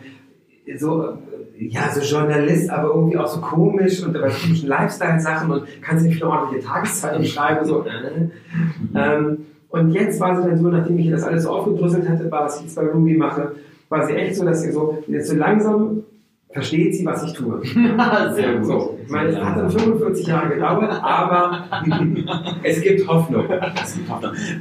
so, 0.77 1.17
ja, 1.59 1.81
so 1.91 1.99
Journalist, 1.99 2.69
aber 2.69 2.95
irgendwie 2.95 3.17
auch 3.17 3.27
so 3.27 3.41
komisch 3.41 4.01
und 4.03 4.13
bei 4.13 4.29
typischen 4.29 4.69
Lifestyle-Sachen 4.69 5.51
und 5.51 5.63
kannst 5.81 6.05
nicht 6.05 6.23
eine 6.23 6.31
ordentliche 6.31 6.65
Tageszeitung 6.65 7.25
schreiben, 7.25 7.65
so. 7.65 7.83
Äh. 7.85 8.29
Ähm, 8.95 9.37
und 9.67 9.91
jetzt 9.91 10.19
war 10.21 10.41
sie 10.41 10.47
dann 10.47 10.57
so, 10.57 10.69
nachdem 10.69 10.97
ich 10.97 11.09
das 11.11 11.23
alles 11.23 11.43
so 11.43 11.49
aufgedröselt 11.49 12.07
hatte, 12.07 12.31
war, 12.31 12.45
was 12.45 12.57
ich 12.57 12.63
jetzt 12.63 12.75
bei 12.75 12.83
Ruby 12.83 13.15
mache, 13.17 13.51
war 13.91 14.07
sie 14.07 14.13
echt 14.13 14.35
so, 14.35 14.45
dass 14.45 14.61
sie 14.63 14.71
so, 14.71 15.03
jetzt 15.07 15.29
so 15.29 15.35
langsam 15.35 16.03
versteht 16.49 16.95
sie, 16.95 17.05
was 17.05 17.23
ich 17.23 17.33
tue. 17.33 17.61
Sehr 18.33 18.55
gut. 18.55 18.65
So, 18.65 18.99
ich 19.03 19.09
meine, 19.09 19.29
es 19.29 19.37
hat 19.37 19.57
dann 19.57 19.69
45 19.69 20.27
Jahre 20.27 20.53
gedauert, 20.53 20.91
aber 21.01 21.65
es 22.63 22.81
gibt 22.81 23.07
Hoffnung. 23.07 23.45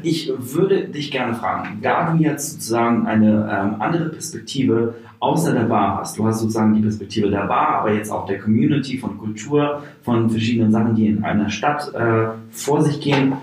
Ich 0.03 0.33
würde 0.37 0.89
dich 0.89 1.11
gerne 1.11 1.35
fragen, 1.35 1.79
da 1.83 2.13
du 2.13 2.23
jetzt 2.23 2.53
sozusagen 2.53 3.07
eine 3.07 3.49
ähm, 3.51 3.81
andere 3.81 4.09
Perspektive 4.11 4.95
außer 5.21 5.53
der 5.53 5.65
Bar 5.65 5.99
hast, 6.01 6.19
du 6.19 6.27
hast 6.27 6.41
sozusagen 6.41 6.75
die 6.75 6.81
Perspektive 6.81 7.31
der 7.31 7.47
Bar, 7.47 7.81
aber 7.81 7.93
jetzt 7.93 8.11
auch 8.11 8.27
der 8.27 8.39
Community, 8.39 8.99
von 8.99 9.19
Kultur, 9.19 9.83
von 10.03 10.31
verschiedenen 10.31 10.73
Sachen, 10.73 10.95
die 10.95 11.07
in 11.07 11.25
einer 11.25 11.51
Stadt 11.51 11.93
äh, 11.95 12.29
vor 12.51 12.83
sich 12.83 13.01
gehen. 13.01 13.35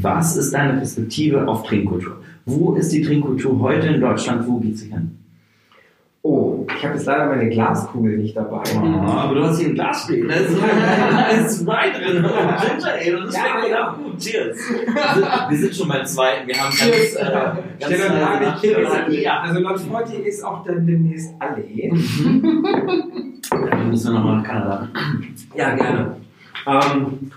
Was 0.00 0.36
ist 0.36 0.54
deine 0.54 0.78
Perspektive 0.78 1.46
auf 1.46 1.64
Trinkkultur? 1.64 2.16
Wo 2.50 2.74
ist 2.74 2.90
die 2.92 3.02
Trinkkultur 3.02 3.58
heute 3.60 3.88
in 3.88 4.00
Deutschland? 4.00 4.46
Wo 4.48 4.58
geht 4.58 4.78
sie 4.78 4.90
hin? 4.90 5.14
Oh, 6.22 6.66
ich 6.76 6.82
habe 6.84 6.94
jetzt 6.94 7.06
leider 7.06 7.26
meine 7.26 7.48
Glaskugel 7.48 8.16
nicht 8.18 8.36
dabei. 8.36 8.62
aber 8.76 9.34
du 9.34 9.44
hast 9.44 9.58
hier 9.60 9.68
ein 9.68 9.74
Glas 9.74 10.04
stehen. 10.04 10.26
Da 10.28 10.34
ist, 10.34 10.56
da 11.12 11.26
ist 11.28 11.66
Wein 11.66 11.92
drin 11.92 12.16
und 12.16 12.22
Ginger 12.24 12.92
Ale 12.92 13.18
und 13.18 13.26
das 13.26 13.34
Ja, 13.36 13.40
schmeckt 13.42 13.66
genau. 13.66 13.76
ja 13.78 13.92
gut. 14.02 14.18
Cheers. 14.18 14.56
Wir 14.58 15.14
sind, 15.14 15.26
wir 15.50 15.58
sind 15.58 15.74
schon 15.76 15.88
beim 15.88 16.04
zweiten. 16.06 16.48
Wir 16.48 16.54
haben 16.56 16.64
ganz, 16.64 16.78
Cheers. 16.80 17.14
äh, 17.16 17.24
ganz 17.80 17.94
Hier 17.94 18.10
nachgedacht. 18.10 19.08
ist, 19.08 19.18
ja. 19.22 19.40
Also 19.40 19.60
Lord 19.60 19.80
Forty 19.80 20.16
ist 20.16 20.42
auch 20.44 20.64
dann 20.64 20.86
demnächst 20.86 21.34
Allee. 21.38 21.90
Dann 23.50 23.88
müssen 23.90 24.12
wir 24.12 24.18
nochmal 24.18 24.36
nach 24.38 24.44
Kanada. 24.44 24.88
Ja, 25.54 25.74
gerne. 25.74 26.16
Ähm, 26.66 27.30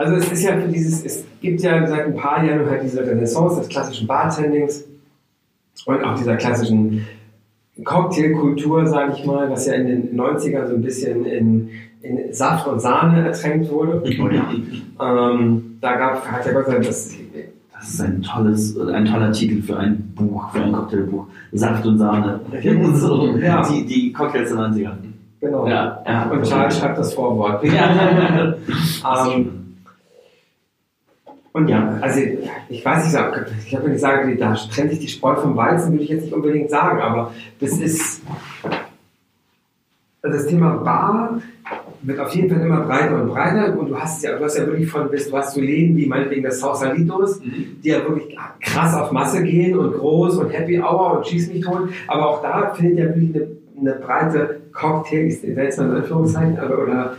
also 0.00 0.14
es 0.14 0.32
ist 0.32 0.42
ja 0.42 0.56
für 0.58 0.68
dieses, 0.68 1.04
es 1.04 1.24
gibt 1.42 1.60
ja 1.60 1.86
seit 1.86 2.06
ein 2.06 2.14
paar 2.14 2.42
Jahren 2.44 2.68
halt 2.68 2.82
diese 2.82 3.06
Renaissance 3.06 3.58
des 3.60 3.68
klassischen 3.68 4.06
Bartendings 4.06 4.84
und 5.86 6.02
auch 6.04 6.14
dieser 6.14 6.36
klassischen 6.36 7.06
Cocktailkultur, 7.84 8.86
sage 8.86 9.12
ich 9.16 9.24
mal, 9.26 9.50
was 9.50 9.66
ja 9.66 9.74
in 9.74 9.86
den 9.86 10.16
90ern 10.18 10.68
so 10.68 10.74
ein 10.74 10.82
bisschen 10.82 11.24
in, 11.26 11.68
in 12.02 12.32
Saft 12.32 12.66
und 12.66 12.80
Sahne 12.80 13.26
ertränkt 13.26 13.70
wurde. 13.70 14.02
Ähm, 15.02 15.78
da 15.80 15.96
gab, 15.96 16.26
hat 16.30 16.44
ja 16.44 16.52
Gott 16.52 16.66
sei 16.66 16.72
Dank 16.72 16.84
das, 16.84 17.14
Das 17.72 17.88
ist 17.88 18.00
ein 18.02 18.20
tolles, 18.20 18.78
ein 18.78 19.06
toller 19.06 19.32
Titel 19.32 19.62
für 19.62 19.78
ein 19.78 20.12
Buch, 20.14 20.50
für 20.52 20.62
ein 20.62 20.72
Cocktailbuch. 20.72 21.24
Saft 21.52 21.86
und 21.86 21.96
Sahne. 21.96 22.38
so, 22.94 23.34
Ja. 23.38 23.66
die, 23.66 23.86
die 23.86 24.12
Cocktails 24.12 24.50
der 24.50 24.58
90er. 24.58 24.90
genau. 25.40 25.66
Ja, 25.66 26.02
ja. 26.06 26.30
Und 26.30 26.42
Charles 26.44 26.78
schreibt 26.78 26.98
das 26.98 27.14
Vorwort. 27.14 27.64
Ja. 27.64 28.54
Ähm, 29.34 29.59
und 31.52 31.68
ja, 31.68 31.98
also 32.00 32.20
ich 32.68 32.84
weiß 32.84 33.04
nicht, 33.04 33.48
ich 33.64 33.70
glaube, 33.70 33.86
wenn 33.86 33.94
ich 33.94 34.00
sage, 34.00 34.36
da 34.36 34.54
trennt 34.54 34.90
sich 34.90 35.00
die 35.00 35.08
Spreu 35.08 35.34
vom 35.34 35.56
Weizen, 35.56 35.92
würde 35.92 36.04
ich 36.04 36.10
jetzt 36.10 36.24
nicht 36.24 36.32
unbedingt 36.32 36.70
sagen, 36.70 37.00
aber 37.00 37.32
das 37.58 37.72
ist, 37.72 38.22
also 40.22 40.36
das 40.36 40.46
Thema 40.46 40.76
Bar 40.76 41.40
wird 42.02 42.20
auf 42.20 42.34
jeden 42.34 42.50
Fall 42.50 42.64
immer 42.64 42.80
breiter 42.82 43.20
und 43.20 43.28
breiter 43.28 43.76
und 43.78 43.88
du 43.88 43.98
hast 43.98 44.22
ja, 44.22 44.36
du 44.36 44.44
hast 44.44 44.56
ja 44.56 44.66
wirklich 44.66 44.88
von 44.88 45.10
bis, 45.10 45.28
du 45.28 45.36
hast 45.36 45.54
so 45.54 45.60
Läden 45.60 45.96
wie 45.96 46.06
meinetwegen 46.06 46.44
das 46.44 46.60
Sausalitos, 46.60 47.40
die 47.40 47.88
ja 47.88 47.98
wirklich 48.08 48.36
krass 48.60 48.94
auf 48.94 49.10
Masse 49.10 49.42
gehen 49.42 49.76
und 49.76 49.94
groß 49.94 50.38
und 50.38 50.50
Happy 50.50 50.80
Hour 50.80 51.18
und 51.18 51.26
schieß 51.26 51.52
mich 51.52 51.64
tot, 51.64 51.90
aber 52.06 52.28
auch 52.28 52.42
da 52.42 52.72
findet 52.74 52.98
ja 52.98 53.04
wirklich 53.06 53.34
eine, 53.34 53.48
eine 53.80 53.94
breite 53.94 54.60
Cocktail, 54.72 55.26
ich 55.26 55.42
nenne 55.42 55.68
es 55.68 55.76
mal 55.76 55.86
in 55.90 55.96
Anführungszeichen, 55.96 56.58
aber 56.58 56.82
oder 56.82 57.16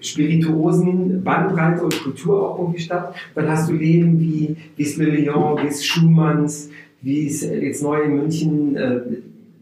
Spirituosen, 0.00 1.22
Bandbreite 1.22 1.82
und 1.84 2.02
Kultur 2.02 2.50
auch 2.50 2.58
irgendwie 2.58 2.80
statt. 2.80 3.14
Dann 3.34 3.48
hast 3.48 3.68
du 3.70 3.74
Läden 3.74 4.18
wie, 4.20 4.56
wie 4.76 4.82
es 4.82 4.96
Le 4.96 5.06
Lion, 5.06 5.58
wie 5.62 5.66
es 5.68 5.84
Schumanns, 5.84 6.70
wie 7.02 7.26
es 7.26 7.42
jetzt 7.42 7.82
neu 7.82 8.00
in 8.02 8.16
München, 8.16 8.76
äh, 8.76 9.00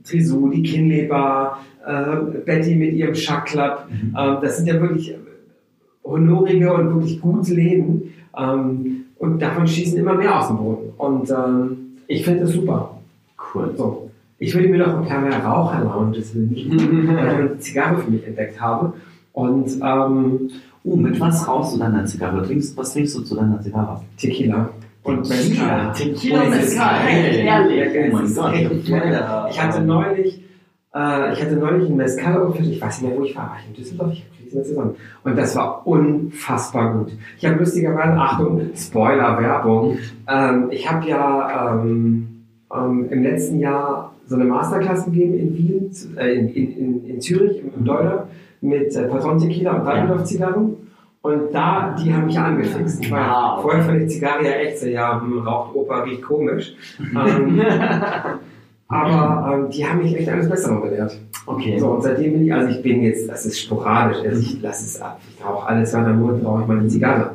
Trisou, 0.05 0.49
die 0.49 0.62
Kinleber, 0.62 1.59
äh, 1.86 2.39
Betty 2.45 2.74
mit 2.74 2.95
ihrem 2.95 3.14
Schack 3.14 3.47
Club, 3.47 3.86
Mhm. 3.91 4.16
ähm, 4.18 4.36
das 4.41 4.57
sind 4.57 4.66
ja 4.66 4.80
wirklich 4.80 5.14
honorige 6.05 6.72
und 6.72 6.95
wirklich 6.95 7.20
gute 7.20 7.55
Läden. 7.55 8.14
Ähm, 8.36 9.05
und 9.18 9.41
davon 9.43 9.66
schießen 9.66 9.99
immer 9.99 10.14
mehr 10.14 10.39
aus 10.39 10.49
dem 10.49 10.57
Boden. 10.59 10.93
Und 10.97 11.30
ähm, 11.30 11.76
ich 12.07 12.24
finde 12.24 12.41
das 12.41 12.53
super. 12.53 12.99
Cool. 13.55 13.74
So. 13.76 14.07
Ich 14.39 14.55
würde 14.55 14.68
mir 14.68 14.78
doch 14.78 14.99
ein 14.99 15.05
paar 15.07 15.20
mehr 15.20 15.45
Raucher-Lounges 15.45 16.34
wünschen, 16.34 17.09
weil 17.09 17.26
ich 17.26 17.34
eine 17.34 17.59
Zigarre 17.59 17.99
für 17.99 18.11
mich 18.11 18.26
entdeckt 18.26 18.61
habe. 18.61 18.93
Und 19.32 19.78
ähm, 19.82 20.51
Uh, 20.84 20.97
mit 20.97 21.20
was 21.20 21.47
rauchst 21.47 21.74
du 21.74 21.78
deine 21.78 22.05
Zigarre? 22.05 22.43
Trinkst, 22.43 22.76
was 22.76 22.93
trinkst 22.93 23.16
du 23.16 23.20
zu 23.22 23.34
deiner 23.34 23.61
Zigarre? 23.61 24.01
Tequila. 24.16 24.70
Und 25.03 25.28
Mezcal. 25.28 25.93
Tequila 25.93 26.43
Und 26.43 26.51
Mezcal. 26.51 27.01
Ehrlich. 27.11 28.11
Oh 28.11 28.16
mein 28.16 28.34
Gott. 28.34 29.51
Ich 29.51 29.61
hatte 29.61 29.82
neulich, 29.82 30.43
äh, 30.95 31.32
ich 31.32 31.43
hatte 31.43 31.57
neulich 31.57 31.91
ein 31.91 31.97
Mezcal 31.97 32.41
aufgeführt, 32.41 32.72
ich 32.72 32.80
weiß 32.80 33.03
nicht 33.03 33.11
mehr, 33.11 33.18
wo 33.18 33.24
ich 33.24 33.36
war, 33.36 33.45
war 33.45 33.57
ich 33.61 33.68
in 33.68 33.74
Düsseldorf, 33.74 34.12
ich 34.12 34.24
kriege 34.36 34.49
es 34.49 34.55
nicht 34.55 34.66
zusammen. 34.68 34.95
Und 35.24 35.36
das 35.36 35.57
war 35.57 35.86
unfassbar 35.86 36.95
gut. 36.95 37.12
Ich 37.39 37.45
habe 37.45 37.59
lustigerweise, 37.59 38.12
Achtung, 38.14 38.61
Spoiler-Werbung, 38.74 39.99
ähm, 40.28 40.68
ich 40.70 40.91
habe 40.91 41.07
ja 41.07 41.72
ähm, 41.74 42.45
ähm, 42.74 43.09
im 43.11 43.22
letzten 43.22 43.59
Jahr 43.59 44.14
so 44.29 44.35
eine 44.35 44.45
Masterclass 44.45 45.07
gegeben 45.07 45.35
in 45.35 45.57
Wien, 45.57 45.91
äh, 46.16 46.35
in, 46.35 46.49
in, 46.49 46.76
in, 46.76 47.07
in 47.07 47.20
Zürich, 47.20 47.61
im, 47.61 47.72
im 47.74 47.85
Dollar, 47.85 48.29
mit 48.61 48.95
äh, 48.95 49.05
Patron 49.05 49.39
Tequila 49.39 49.72
und 49.72 49.87
Waldorf-Zigarren. 49.87 50.76
Und 51.22 51.53
da, 51.53 51.97
die 51.99 52.14
haben 52.14 52.26
mich 52.26 52.39
angefixt. 52.39 53.11
Wow. 53.11 53.62
Vorher 53.62 53.83
fand 53.83 54.03
ich 54.03 54.11
Zigarre 54.11 54.45
ja 54.45 54.53
echt 54.53 54.79
so, 54.79 54.87
ja, 54.87 55.20
hm, 55.20 55.41
raucht 55.41 55.74
Opa, 55.74 56.03
riecht 56.03 56.22
komisch. 56.22 56.74
ähm, 57.01 57.61
aber 58.89 59.53
ähm, 59.53 59.70
die 59.70 59.87
haben 59.87 59.99
mich 59.99 60.16
echt 60.16 60.29
alles 60.29 60.49
Bessere 60.49 60.81
belehrt. 60.81 61.18
Okay. 61.47 61.79
So, 61.79 61.89
und 61.89 62.03
seitdem 62.03 62.35
bin 62.35 62.45
ich, 62.45 62.53
also 62.53 62.68
ich 62.68 62.83
bin 62.83 63.03
jetzt, 63.03 63.29
das 63.29 63.47
ist 63.47 63.61
sporadisch, 63.61 64.18
also 64.24 64.41
ich 64.41 64.61
lasse 64.62 64.85
es 64.85 65.01
ab. 65.01 65.20
Ich 65.37 65.45
rauche 65.45 65.66
alle 65.66 65.85
zwei, 65.85 66.03
drei 66.03 66.12
Monate 66.12 66.45
rauche 66.45 66.62
ich 66.62 66.68
mal 66.68 66.79
eine 66.79 66.89
Zigarre. 66.89 67.33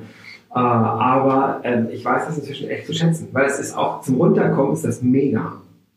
Äh, 0.56 0.60
aber 0.60 1.62
ähm, 1.64 1.88
ich 1.92 2.06
weiß 2.06 2.28
das 2.28 2.38
inzwischen 2.38 2.70
echt 2.70 2.86
zu 2.86 2.94
schätzen, 2.94 3.28
weil 3.32 3.46
es 3.46 3.60
ist 3.60 3.76
auch 3.76 4.02
zum 4.02 4.16
Runterkommen 4.16 4.74
ist 4.74 4.86
das 4.86 5.02
mega. 5.02 5.54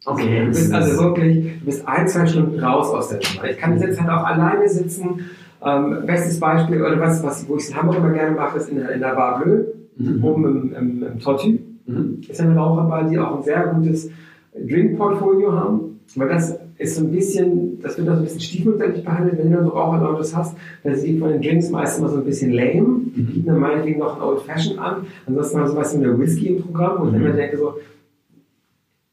Okay. 0.06 0.40
Du 0.44 0.46
bist 0.46 0.72
also 0.72 1.02
wirklich, 1.02 1.58
du 1.60 1.64
bist 1.66 1.86
ein, 1.86 2.06
zwei 2.08 2.26
Stunden 2.26 2.58
raus 2.60 2.90
aus 2.94 3.08
der 3.08 3.18
Nummer. 3.18 3.50
Ich 3.50 3.58
kann 3.58 3.78
jetzt 3.80 4.00
halt 4.00 4.08
auch 4.10 4.24
alleine 4.24 4.68
sitzen. 4.68 5.20
Ähm, 5.64 5.96
bestes 6.06 6.38
Beispiel, 6.38 6.80
oder 6.80 7.00
was, 7.00 7.22
was 7.24 7.48
wo 7.48 7.56
ich 7.56 7.64
es 7.64 7.70
in 7.70 7.76
Hamburg 7.76 7.96
immer 7.98 8.10
gerne 8.10 8.36
mache, 8.36 8.58
ist 8.58 8.68
in, 8.68 8.76
der- 8.78 8.90
in 8.90 9.00
der 9.00 9.14
Bar 9.14 9.42
Bleu, 9.42 9.64
Mhm. 9.98 10.22
oben 10.24 10.44
im, 10.44 10.74
im, 10.74 11.02
im 11.02 11.18
Tortue. 11.20 11.58
Mhm. 11.86 12.20
Ist 12.28 12.40
eine 12.40 12.54
Raucherbar, 12.54 13.04
die 13.08 13.18
auch 13.18 13.38
ein 13.38 13.42
sehr 13.44 13.66
gutes 13.68 14.10
Drink-Portfolio 14.54 15.52
haben. 15.52 16.00
Weil 16.14 16.28
das 16.28 16.56
ist 16.78 16.96
so 16.96 17.04
ein 17.04 17.10
bisschen, 17.10 17.80
das 17.82 17.96
wird 17.98 18.08
auch 18.08 18.14
so 18.14 18.18
ein 18.20 18.24
bisschen 18.24 18.40
stiefmütterlich 18.40 19.04
behandelt, 19.04 19.38
wenn 19.38 19.50
du 19.50 19.62
so 19.62 19.70
Raucherlounges 19.70 20.36
hast. 20.36 20.56
Da 20.84 20.94
sieht 20.94 21.18
von 21.18 21.30
den 21.30 21.40
Drinks 21.42 21.70
meist 21.70 21.98
immer 21.98 22.08
so 22.10 22.18
ein 22.18 22.24
bisschen 22.24 22.52
lame. 22.52 23.00
Die 23.16 23.22
bieten 23.22 23.46
dann 23.46 23.58
meinetwegen 23.58 23.98
noch 24.00 24.16
ein 24.16 24.22
Old 24.22 24.40
Fashion 24.42 24.78
an. 24.78 25.06
Ansonsten 25.26 25.58
haben 25.58 25.68
sie 25.70 25.76
was 25.76 25.94
mit 25.96 26.04
der 26.04 26.18
Whisky 26.18 26.48
im 26.48 26.62
Programm, 26.62 26.98
wo 27.00 27.06
ich 27.06 27.12
Mhm. 27.12 27.24
immer 27.24 27.32
denke 27.34 27.56
so, 27.58 27.74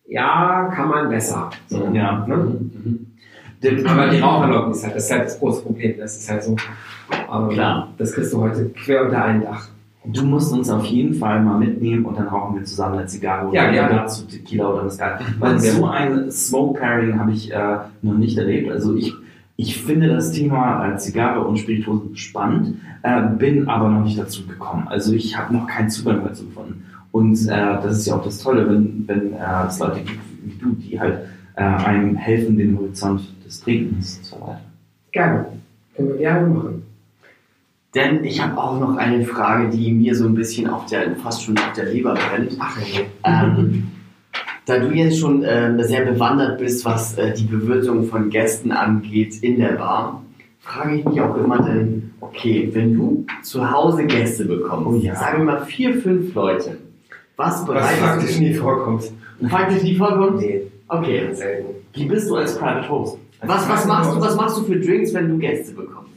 ja, 0.07 0.69
kann 0.73 0.89
man 0.89 1.09
besser. 1.09 1.49
So, 1.67 1.87
Ja. 1.93 2.25
Ne? 2.27 2.35
Mhm. 2.37 3.07
Der- 3.61 3.89
Aber 3.89 4.09
die 4.09 4.19
Raucherlobby 4.19 4.71
ist 4.71 4.83
halt, 4.83 4.95
das 4.95 5.05
ist 5.05 5.11
halt 5.11 5.25
das 5.25 5.39
große 5.39 5.61
Problem. 5.63 5.95
Das 5.97 6.17
ist 6.17 6.29
halt 6.29 6.43
so, 6.43 6.51
ähm, 7.33 7.49
Klar. 7.49 7.87
das 7.97 8.11
kriegst 8.13 8.33
du 8.33 8.41
heute 8.41 8.65
quer 8.69 9.05
unter 9.05 9.23
ein 9.23 9.41
Dach. 9.41 9.69
Du 10.05 10.25
musst 10.25 10.51
uns 10.51 10.69
auf 10.69 10.83
jeden 10.83 11.13
Fall 11.13 11.41
mal 11.41 11.57
mitnehmen 11.57 12.03
und 12.03 12.17
dann 12.19 12.27
rauchen 12.27 12.55
wir 12.57 12.65
zusammen 12.65 12.97
eine 12.97 13.07
Zigarre 13.07 13.53
Ja, 13.55 13.63
oder 13.63 13.71
gerne. 13.71 13.95
dazu 13.95 14.25
Tequila 14.27 14.67
oder 14.73 14.83
Mezcal. 14.83 15.17
Weil 15.39 15.53
Ja. 15.53 15.59
so 15.59 15.85
ein 15.87 16.29
Smoke 16.29 16.77
Pairing 16.77 17.17
habe 17.17 17.31
ich 17.31 17.53
äh, 17.53 17.77
noch 18.01 18.15
nicht 18.15 18.37
erlebt. 18.37 18.69
Also 18.69 18.95
ich, 18.97 19.13
ich 19.55 19.81
finde 19.81 20.09
das 20.09 20.33
Thema 20.33 20.85
äh, 20.89 20.97
Zigarre 20.97 21.39
und 21.45 21.55
Spirituosen 21.57 22.17
spannend, 22.17 22.79
äh, 23.03 23.21
bin 23.37 23.69
aber 23.69 23.87
noch 23.87 24.03
nicht 24.03 24.19
dazu 24.19 24.45
gekommen. 24.45 24.89
Also 24.89 25.13
ich 25.13 25.37
habe 25.37 25.53
noch 25.53 25.67
keinen 25.67 25.89
Zugang 25.89 26.21
dazu 26.25 26.47
gefunden. 26.47 26.83
Und 27.13 27.47
äh, 27.47 27.77
das 27.83 27.99
ist 27.99 28.07
ja 28.07 28.15
auch 28.15 28.23
das 28.23 28.39
Tolle, 28.39 28.67
wenn, 28.67 29.03
wenn 29.07 29.33
äh, 29.33 29.67
es 29.67 29.77
Leute 29.77 30.01
gibt 30.01 30.19
wie 30.43 30.57
du, 30.57 30.71
die 30.71 30.99
halt 30.99 31.19
äh, 31.55 31.61
einem 31.61 32.15
helfen, 32.15 32.57
den 32.57 32.77
Horizont 32.77 33.21
des 33.45 33.61
Trinkens 33.61 34.23
zu 34.23 34.35
erweitern. 34.35 34.61
Gerne. 35.11 35.45
Können 35.95 36.09
wir 36.09 36.17
gerne 36.17 36.47
machen. 36.47 36.83
Denn 37.93 38.23
ich 38.23 38.41
habe 38.41 38.57
auch 38.57 38.79
noch 38.79 38.97
eine 38.97 39.23
Frage, 39.25 39.69
die 39.69 39.93
mir 39.93 40.15
so 40.15 40.25
ein 40.25 40.33
bisschen 40.33 40.67
auf 40.67 40.87
der, 40.87 41.15
fast 41.17 41.43
schon 41.43 41.55
auf 41.55 41.73
der 41.73 41.85
Leber 41.85 42.15
brennt. 42.15 42.57
Ach 42.57 42.79
nee. 42.79 43.05
Ähm, 43.23 43.91
da 44.65 44.79
du 44.79 44.91
jetzt 44.91 45.19
schon 45.19 45.43
ähm, 45.45 45.83
sehr 45.83 46.05
bewandert 46.05 46.57
bist, 46.57 46.83
was 46.83 47.15
äh, 47.19 47.31
die 47.31 47.43
Bewirtung 47.43 48.05
von 48.05 48.31
Gästen 48.31 48.71
angeht 48.71 49.43
in 49.43 49.59
der 49.59 49.73
Bar, 49.73 50.23
frage 50.61 50.95
ich 50.95 51.05
mich 51.05 51.21
auch 51.21 51.37
immer 51.37 51.57
dann, 51.57 52.11
okay, 52.21 52.69
wenn 52.73 52.95
du 52.95 53.25
zu 53.43 53.69
Hause 53.69 54.05
Gäste 54.05 54.45
bekommst, 54.45 54.87
Oh 54.87 54.95
ja. 54.95 55.15
sagen 55.15 55.45
wir 55.45 55.45
mal 55.45 55.65
vier, 55.65 56.01
fünf 56.01 56.33
Leute, 56.33 56.77
was 57.35 57.53
Was 57.61 57.65
bereitest 57.65 57.99
faktisch 57.99 58.39
nie 58.39 58.53
vorkommt. 58.53 59.11
Faktisch 59.49 59.83
nie 59.83 59.95
vorkommt? 59.95 60.39
Nee, 60.39 60.67
Okay. 60.87 61.33
selten. 61.33 61.65
Wie 61.93 62.05
bist 62.05 62.29
du 62.29 62.35
als 62.35 62.57
Private 62.57 62.87
Host? 62.89 63.17
Was, 63.41 63.67
was, 63.67 63.85
machst 63.87 64.15
du, 64.15 64.21
was 64.21 64.35
machst 64.35 64.57
du 64.57 64.63
für 64.63 64.79
Drinks, 64.79 65.13
wenn 65.13 65.29
du 65.29 65.37
Gäste 65.37 65.73
bekommst? 65.73 66.11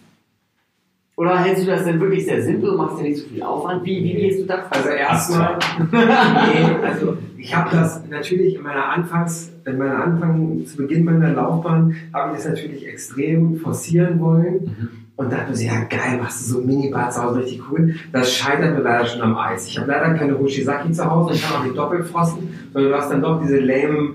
Oder 1.17 1.39
hältst 1.39 1.63
du 1.67 1.71
das 1.71 1.85
denn 1.85 1.99
wirklich 1.99 2.27
sehr 2.27 2.43
simpel 2.43 2.71
und 2.71 2.77
machst 2.77 2.99
dir 2.99 3.05
nicht 3.05 3.17
so 3.23 3.27
viel 3.29 3.43
Aufwand? 3.43 3.85
Wie, 3.87 4.05
wie 4.05 4.13
gehst 4.15 4.41
du 4.41 4.45
da 4.47 4.59
vor? 4.59 4.77
Also 4.77 4.91
erstmal, 4.91 5.59
nee, 5.93 6.85
also 6.85 7.17
ich 7.39 7.57
habe 7.57 7.75
das 7.75 8.07
natürlich 8.09 8.55
in 8.57 8.63
meiner 8.63 8.91
Anfangs, 8.91 9.51
in 9.65 9.79
meiner 9.79 10.05
Anfang, 10.05 10.67
zu 10.67 10.77
Beginn 10.77 11.05
meiner 11.05 11.33
Laufbahn, 11.33 11.97
habe 12.13 12.33
ich 12.37 12.43
das 12.45 12.49
natürlich 12.53 12.87
extrem 12.87 13.57
forcieren 13.57 14.21
wollen 14.21 15.06
und 15.17 15.33
dachte 15.33 15.51
mir 15.51 15.57
so, 15.57 15.65
ja 15.65 15.81
geil, 15.89 16.19
machst 16.21 16.41
du 16.47 16.55
so 16.55 16.61
ein 16.61 16.67
Minibar 16.67 17.11
zu 17.11 17.23
Hause, 17.23 17.41
richtig 17.41 17.63
cool. 17.71 17.95
Das 18.13 18.33
scheitert 18.35 18.75
mir 18.77 18.83
leider 18.83 19.07
schon 19.07 19.23
am 19.23 19.37
Eis. 19.37 19.67
Ich 19.67 19.79
habe 19.79 19.91
leider 19.91 20.15
keine 20.15 20.39
Hoshizaki 20.39 20.93
zu 20.93 21.11
Hause, 21.11 21.35
ich 21.35 21.43
kann 21.43 21.61
auch 21.61 21.65
nicht 21.65 21.77
doppelt 21.77 22.07
frosten, 22.07 22.49
sondern 22.73 22.93
du 22.93 22.99
hast 22.99 23.11
dann 23.11 23.23
doch 23.23 23.41
diese 23.41 23.59
lame 23.59 24.11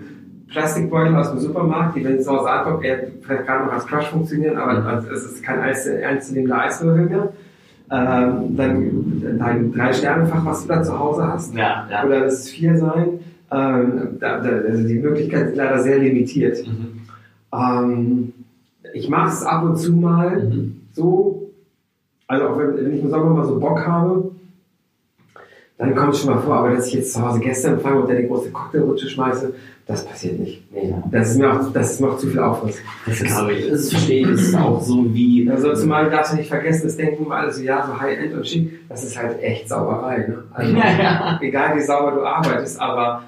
Plastikbeutel 0.50 1.16
aus 1.16 1.32
dem 1.32 1.40
Supermarkt, 1.40 1.96
die, 1.96 2.04
wenn 2.04 2.18
es 2.18 2.26
zu 2.26 2.32
Hause 2.32 2.50
ankommt, 2.52 2.84
eher 2.84 3.08
vielleicht 3.22 3.46
gerade 3.46 3.66
noch 3.66 3.72
als 3.74 3.88
Crush 3.88 4.08
funktionieren, 4.08 4.58
aber 4.58 4.86
also 4.86 5.10
es 5.12 5.24
ist 5.24 5.44
kein 5.44 5.60
Eis, 5.62 5.86
ernstzunehmender 5.88 6.60
Eiswürfel 6.62 7.06
mehr. 7.06 7.30
Ähm, 7.94 8.56
dann 8.56 9.38
dein 9.40 9.74
Drei-Sterne-Fach, 9.74 10.46
was 10.46 10.62
du 10.64 10.68
da 10.70 10.82
zu 10.84 10.98
Hause 10.98 11.28
hast, 11.28 11.54
Ja, 11.56 11.88
ja. 11.90 12.06
oder 12.06 12.22
das 12.22 12.48
vier 12.50 12.78
sein. 12.78 13.20
Ähm, 13.52 14.18
da, 14.20 14.40
da, 14.40 14.50
also 14.50 14.88
die 14.88 15.00
Möglichkeiten 15.00 15.48
sind 15.48 15.58
leider 15.58 15.80
sehr 15.80 15.98
limitiert. 16.00 16.66
Mhm. 16.66 17.02
Ähm, 17.54 18.34
ich 18.94 19.10
mache 19.10 19.30
es 19.30 19.44
ab 19.44 19.64
und 19.64 19.78
zu 19.78 19.94
mal 19.94 20.42
Mhm. 20.44 20.81
So, 20.94 21.52
also 22.28 22.48
auch 22.48 22.58
wenn, 22.58 22.76
wenn 22.78 22.94
ich 22.96 23.04
im 23.04 23.10
Sommer 23.10 23.30
mal 23.32 23.46
so 23.46 23.60
Bock 23.60 23.86
habe, 23.86 24.32
dann 25.78 25.96
kommt 25.96 26.14
es 26.14 26.22
schon 26.22 26.30
mal 26.36 26.40
vor, 26.42 26.56
aber 26.58 26.76
dass 26.76 26.88
ich 26.88 26.94
jetzt 26.94 27.14
zu 27.14 27.22
Hause 27.28 27.40
Gäste 27.40 27.70
empfange 27.70 28.02
und 28.02 28.10
dann 28.10 28.18
die 28.18 28.28
große 28.28 28.52
Cocktailrutsche 28.52 29.10
schmeiße, 29.10 29.52
das 29.88 30.06
passiert 30.06 30.40
nicht. 30.40 30.72
Nee, 30.72 30.94
das 31.10 31.32
ist 31.32 31.38
mir 31.40 31.52
auch, 31.52 31.74
das 31.74 31.94
ist 31.94 32.02
mir 32.02 32.10
auch 32.10 32.18
zu 32.18 32.28
viel 32.28 32.40
Aufwand. 32.40 32.76
Das 33.08 33.24
glaube 33.24 33.54
ich. 33.54 33.68
Das 33.68 33.90
verstehe 33.90 34.22
ich. 34.22 34.28
Das 34.30 34.42
ist 34.42 34.56
auch 34.56 34.80
so 34.80 35.12
wie 35.12 35.50
Also 35.50 35.74
zumal 35.74 36.10
darfst 36.12 36.34
du 36.34 36.38
nicht 36.38 36.50
vergessen, 36.50 36.84
das 36.84 36.98
denken 36.98 37.26
immer 37.26 37.36
alle 37.38 37.52
so, 37.52 37.64
ja, 37.64 37.84
so 37.86 38.00
High-End 38.00 38.34
und 38.36 38.48
schick, 38.48 38.88
das 38.90 39.04
ist 39.04 39.18
halt 39.18 39.42
echt 39.42 39.70
Sauberei. 39.70 40.20
Ne? 40.20 40.44
Also, 40.54 40.72
Ja, 40.78 40.92
ja. 41.02 41.40
egal 41.42 41.76
wie 41.76 41.82
sauber 41.82 42.12
du 42.12 42.22
arbeitest, 42.24 42.80
aber 42.80 43.24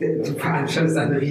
du 0.00 0.32
veranstaltest 0.38 0.96
eine. 0.98 1.20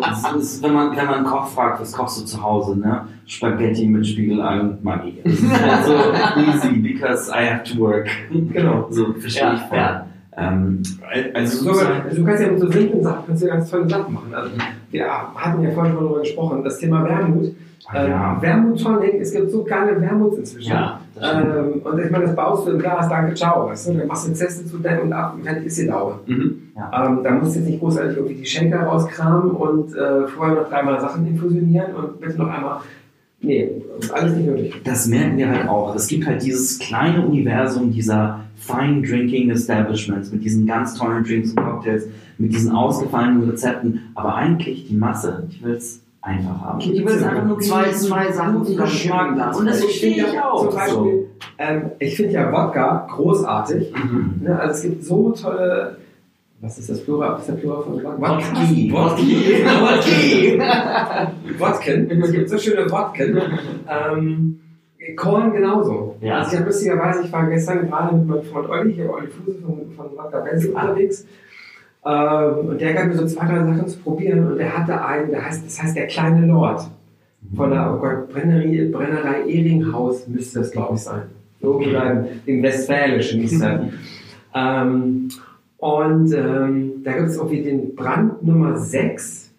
Das 0.00 0.34
ist 0.42 0.62
wenn 0.62 0.72
man, 0.74 0.96
wenn 0.96 1.06
man 1.06 1.14
einen 1.16 1.26
Koch 1.26 1.46
fragt, 1.48 1.80
was 1.80 1.92
kochst 1.92 2.20
du 2.20 2.24
zu 2.24 2.42
Hause, 2.42 2.78
ne? 2.78 3.06
Spaghetti 3.26 3.86
mit 3.86 4.06
Spiegelei 4.06 4.60
und 4.60 4.82
Maggi. 4.84 5.18
Das 5.24 5.32
ist 5.34 5.50
halt 5.50 5.84
so 5.84 5.92
easy, 6.68 6.78
because 6.78 7.30
I 7.30 7.46
have 7.46 7.62
to 7.64 7.78
work. 7.78 8.08
Genau. 8.30 8.86
So, 8.90 9.12
verstehe 9.14 9.42
Ja, 9.42 9.54
ich 9.54 9.60
voll. 9.62 9.78
ja. 9.78 10.06
Ähm, 10.36 10.82
also, 11.34 11.72
So, 11.74 11.80
du 11.80 12.24
kannst 12.24 12.42
ja 12.42 12.50
mit 12.50 12.60
so 12.60 12.70
simplen 12.70 13.02
Sachen 13.02 13.24
kannst 13.26 13.42
du 13.42 13.46
ja 13.46 13.54
ganz 13.54 13.70
tolle 13.70 13.88
Sachen 13.88 14.14
machen. 14.14 14.34
Also, 14.34 14.50
wir 14.90 15.06
hatten 15.34 15.62
ja 15.62 15.70
vorhin 15.70 15.92
schon 15.92 16.02
darüber 16.04 16.20
gesprochen, 16.20 16.64
das 16.64 16.78
Thema 16.78 17.04
Wermut. 17.04 17.54
Ah, 17.86 18.06
ja. 18.06 18.32
Ähm, 18.36 18.42
Wermut 18.42 18.82
Tonic, 18.82 19.14
es 19.14 19.32
gibt 19.32 19.50
so 19.50 19.64
geile 19.64 20.00
Wermuts 20.00 20.38
inzwischen. 20.38 20.70
Ja. 20.72 20.99
Ähm, 21.20 21.80
und 21.82 21.98
ich 21.98 22.10
meine, 22.10 22.26
das 22.26 22.36
baust 22.36 22.66
du 22.66 22.72
im 22.72 22.78
Glas, 22.78 23.08
danke, 23.08 23.34
ciao. 23.34 23.68
Weißt 23.68 23.88
du? 23.88 23.94
Dann 23.94 24.06
machst 24.06 24.24
du 24.24 24.28
eine 24.28 24.36
Zeste 24.36 24.66
zu 24.66 24.78
deinem 24.78 25.02
und 25.02 25.12
ab 25.12 25.34
und 25.34 25.44
fertig 25.44 25.66
ist 25.66 25.78
die 25.78 25.86
Laube. 25.86 26.20
Mhm. 26.26 26.62
Ähm, 26.76 27.20
da 27.22 27.30
musst 27.32 27.54
du 27.54 27.60
jetzt 27.60 27.68
nicht 27.68 27.80
großartig 27.80 28.16
irgendwie 28.16 28.36
die 28.36 28.46
Schenker 28.46 28.82
rauskramen 28.82 29.50
und 29.50 29.94
äh, 29.94 30.26
vorher 30.28 30.54
noch 30.56 30.68
dreimal 30.68 31.00
Sachen 31.00 31.26
infusionieren 31.26 31.94
und 31.94 32.20
bitte 32.20 32.38
noch 32.38 32.48
einmal. 32.48 32.80
Nee, 33.42 33.70
alles 34.12 34.34
nicht 34.34 34.46
nötig. 34.46 34.80
Das 34.84 35.06
merken 35.06 35.38
wir 35.38 35.48
halt 35.48 35.68
auch. 35.68 35.94
Es 35.94 36.06
gibt 36.06 36.26
halt 36.26 36.42
dieses 36.42 36.78
kleine 36.78 37.26
Universum 37.26 37.90
dieser 37.90 38.40
Fine 38.56 39.00
Drinking 39.00 39.50
Establishments 39.50 40.30
mit 40.30 40.44
diesen 40.44 40.66
ganz 40.66 40.94
tollen 40.94 41.24
Drinks 41.24 41.50
und 41.50 41.64
Cocktails, 41.64 42.06
mit 42.36 42.52
diesen 42.52 42.72
ausgefallenen 42.72 43.48
Rezepten. 43.48 44.00
Aber 44.14 44.34
eigentlich 44.34 44.88
die 44.88 44.94
Masse, 44.94 45.48
die 45.50 45.64
will 45.64 45.74
es 45.74 46.02
einfach 46.22 46.60
haben. 46.60 46.78
Die 46.80 46.98
will 46.98 47.06
es 47.14 47.22
einfach 47.22 47.44
nur 47.44 47.58
Zwei- 47.60 47.90
zwei 47.92 48.30
Sachen 48.32 48.64
zusammen 48.64 48.88
Geschmack. 48.90 49.36
lassen. 49.36 49.60
Und 49.60 49.66
das 49.66 49.78
ich 49.78 49.84
verstehe 49.84 50.14
finde 50.14 50.28
ich 50.28 50.34
ja 50.34 50.50
auch. 50.50 50.66
Zum 50.68 50.74
Beispiel, 50.78 51.26
ähm, 51.58 51.90
ich 51.98 52.16
finde 52.16 52.32
ja 52.34 52.52
Wodka 52.52 53.06
großartig. 53.10 53.90
So. 53.90 54.06
Mhm. 54.06 54.34
Ne? 54.42 54.58
Also 54.60 54.74
es 54.74 54.82
gibt 54.82 55.04
so 55.04 55.30
tolle 55.32 55.96
Was 56.62 56.78
ist 56.78 56.90
das 56.90 57.02
Plural? 57.04 57.32
Was 57.32 57.40
ist 57.40 57.48
der 57.48 57.54
Plural 57.54 57.82
von 57.82 57.94
Wodka? 57.94 58.18
Wodki. 58.20 58.92
Wodki. 58.92 59.64
Wodki. 59.64 60.60
Wodken. 61.58 62.10
Es 62.22 62.32
gibt 62.32 62.48
so 62.50 62.58
schöne 62.58 62.90
Wodken. 62.90 63.40
ähm, 63.88 64.60
Korn 65.16 65.52
genauso. 65.52 66.16
Ja. 66.20 66.38
Also 66.40 66.52
ich 66.52 66.56
habe 66.58 66.66
lustigerweise, 66.68 67.22
ich 67.24 67.32
war 67.32 67.46
gestern 67.46 67.88
gerade 67.88 68.14
mit 68.14 68.26
meinem 68.28 68.42
Freund 68.42 68.68
Olli, 68.68 68.92
hier 68.92 69.10
Olli 69.10 69.26
Fuse 69.28 69.58
von, 69.62 69.90
von 69.96 70.06
Wodka 70.16 70.40
Benzel 70.40 70.72
Ah. 70.76 70.82
unterwegs. 70.82 71.22
Ähm, 71.22 71.28
und 72.02 72.80
der 72.80 72.94
gab 72.94 73.08
mir 73.08 73.14
so 73.14 73.26
zwei, 73.26 73.46
drei 73.46 73.58
Sachen 73.58 73.88
zu 73.88 73.98
probieren 73.98 74.46
und 74.52 74.58
der 74.58 74.76
hatte 74.76 75.04
einen, 75.04 75.30
der 75.30 75.44
heißt, 75.44 75.66
das 75.66 75.82
heißt 75.82 75.96
der 75.96 76.06
kleine 76.06 76.46
Lord. 76.46 76.82
Von 77.54 77.70
der 77.70 77.92
oh 77.94 77.98
Gott, 77.98 78.28
Brennerei, 78.32 78.88
Brennerei 78.90 79.40
Eringhaus 79.48 80.26
müsste 80.28 80.60
das, 80.60 80.70
glaube 80.70 80.94
ich, 80.94 81.00
sein. 81.00 81.22
Irgendwo 81.60 81.90
da 81.90 82.10
im, 82.10 82.26
im 82.46 82.62
Westfälischen 82.62 83.42
ist 83.42 83.60
das. 83.60 83.80
ähm, 84.54 85.28
und 85.78 86.32
ähm, 86.32 86.92
da 87.02 87.12
gibt 87.12 87.28
es 87.28 87.36
irgendwie 87.36 87.62
den 87.62 87.94
Brand 87.94 88.42
Nummer 88.44 88.76
6. 88.76 89.49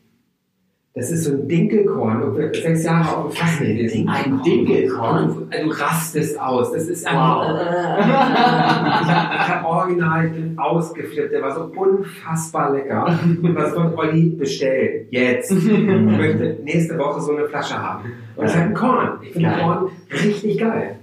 Das 0.93 1.09
ist 1.09 1.23
so 1.23 1.31
ein 1.31 1.47
Dinkelkorn, 1.47 2.21
irgendwie 2.21 2.59
sechs 2.59 2.83
Jahre 2.83 3.15
auf 3.15 3.33
dem 3.33 3.37
Fass 3.37 3.59
gewesen. 3.59 4.09
Ein 4.09 4.41
Dinkelkorn? 4.43 5.47
Du 5.49 5.69
rastest 5.69 6.37
aus. 6.37 6.73
Das 6.73 6.83
ist 6.89 7.05
Wow. 7.05 7.43
einfach. 7.47 7.97
ich 9.01 9.07
habe 9.07 9.35
ich 9.35 9.49
hab 9.49 9.65
original 9.65 10.31
ich 10.35 10.59
ausgeflippt. 10.59 11.31
Der 11.31 11.41
war 11.43 11.55
so 11.55 11.71
unfassbar 11.79 12.73
lecker. 12.73 13.05
Und 13.23 13.55
was 13.55 13.73
wird 13.73 13.97
Olli 13.97 14.31
bestellen? 14.37 15.07
Jetzt. 15.11 15.51
Ich 15.61 16.17
möchte 16.17 16.57
nächste 16.63 16.97
Woche 16.97 17.21
so 17.21 17.37
eine 17.37 17.47
Flasche 17.47 17.81
haben. 17.81 18.11
Und 18.35 18.45
es 18.45 18.55
hat 18.55 18.63
ein 18.63 18.73
Korn. 18.73 19.19
Ich 19.21 19.31
finde. 19.31 19.49
Korn 19.61 19.89
richtig 20.11 20.59
geil. 20.59 20.97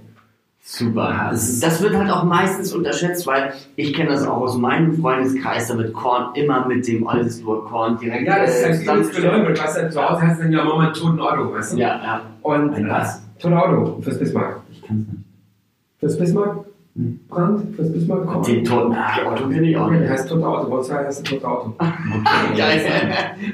Super. 0.71 1.29
Das 1.31 1.81
wird 1.81 1.95
halt 1.95 2.11
auch 2.11 2.23
meistens 2.25 2.73
unterschätzt, 2.73 3.25
weil 3.25 3.53
ich 3.75 3.91
kenne 3.91 4.11
das 4.11 4.27
auch 4.27 4.37
aus 4.37 4.55
meinem 4.55 5.01
Freundeskreis, 5.01 5.67
da 5.67 5.75
wird 5.79 5.93
Korn 5.93 6.35
immer 6.35 6.67
mit 6.67 6.87
dem 6.87 7.07
Oldesloher 7.07 7.65
Korn 7.65 7.97
direkt 7.97 8.27
Ja, 8.27 8.37
das 8.39 8.55
ist 8.59 8.65
halt 8.65 8.75
zusammengestellt. 8.77 9.31
beleuchtet. 9.31 9.63
Weißt 9.65 9.77
du, 9.77 9.89
zu 9.89 10.01
Hause 10.09 10.21
heißt 10.21 10.33
es 10.33 10.39
dann 10.43 10.51
ja 10.53 10.63
Mama 10.63 10.83
einen 10.85 10.93
toten 10.93 11.19
Otto, 11.19 11.51
weißt 11.53 11.73
du? 11.73 11.77
Ja, 11.77 11.87
ja. 12.03 12.21
Und 12.43 12.73
Ein 12.75 12.87
was? 12.87 13.19
Toten 13.39 13.57
Otto 13.57 13.99
fürs 14.01 14.19
Bismarck. 14.19 14.61
Ich 14.71 14.83
kann 14.83 14.97
es 15.07 15.07
nicht. 15.13 15.25
Fürs 15.99 16.17
Bismarck? 16.19 16.57
Hm. 16.95 17.19
Brand? 17.29 17.75
Fürs 17.75 17.91
Bismarck? 17.93 18.25
Korn. 18.25 18.43
Den 18.43 18.63
toten 18.65 18.93
ah, 18.93 19.31
Otto 19.31 19.47
kenne 19.47 19.69
ich 19.69 19.77
auch 19.77 19.85
Okay, 19.85 19.91
der 19.93 20.01
nicht. 20.01 20.09
heißt 20.11 20.29
toter 20.29 20.47
Auto. 20.47 20.75
Uns 20.77 20.91
heißt 20.91 21.25
toter 21.25 21.47
Auto. 21.51 21.73
Geil. 22.57 22.81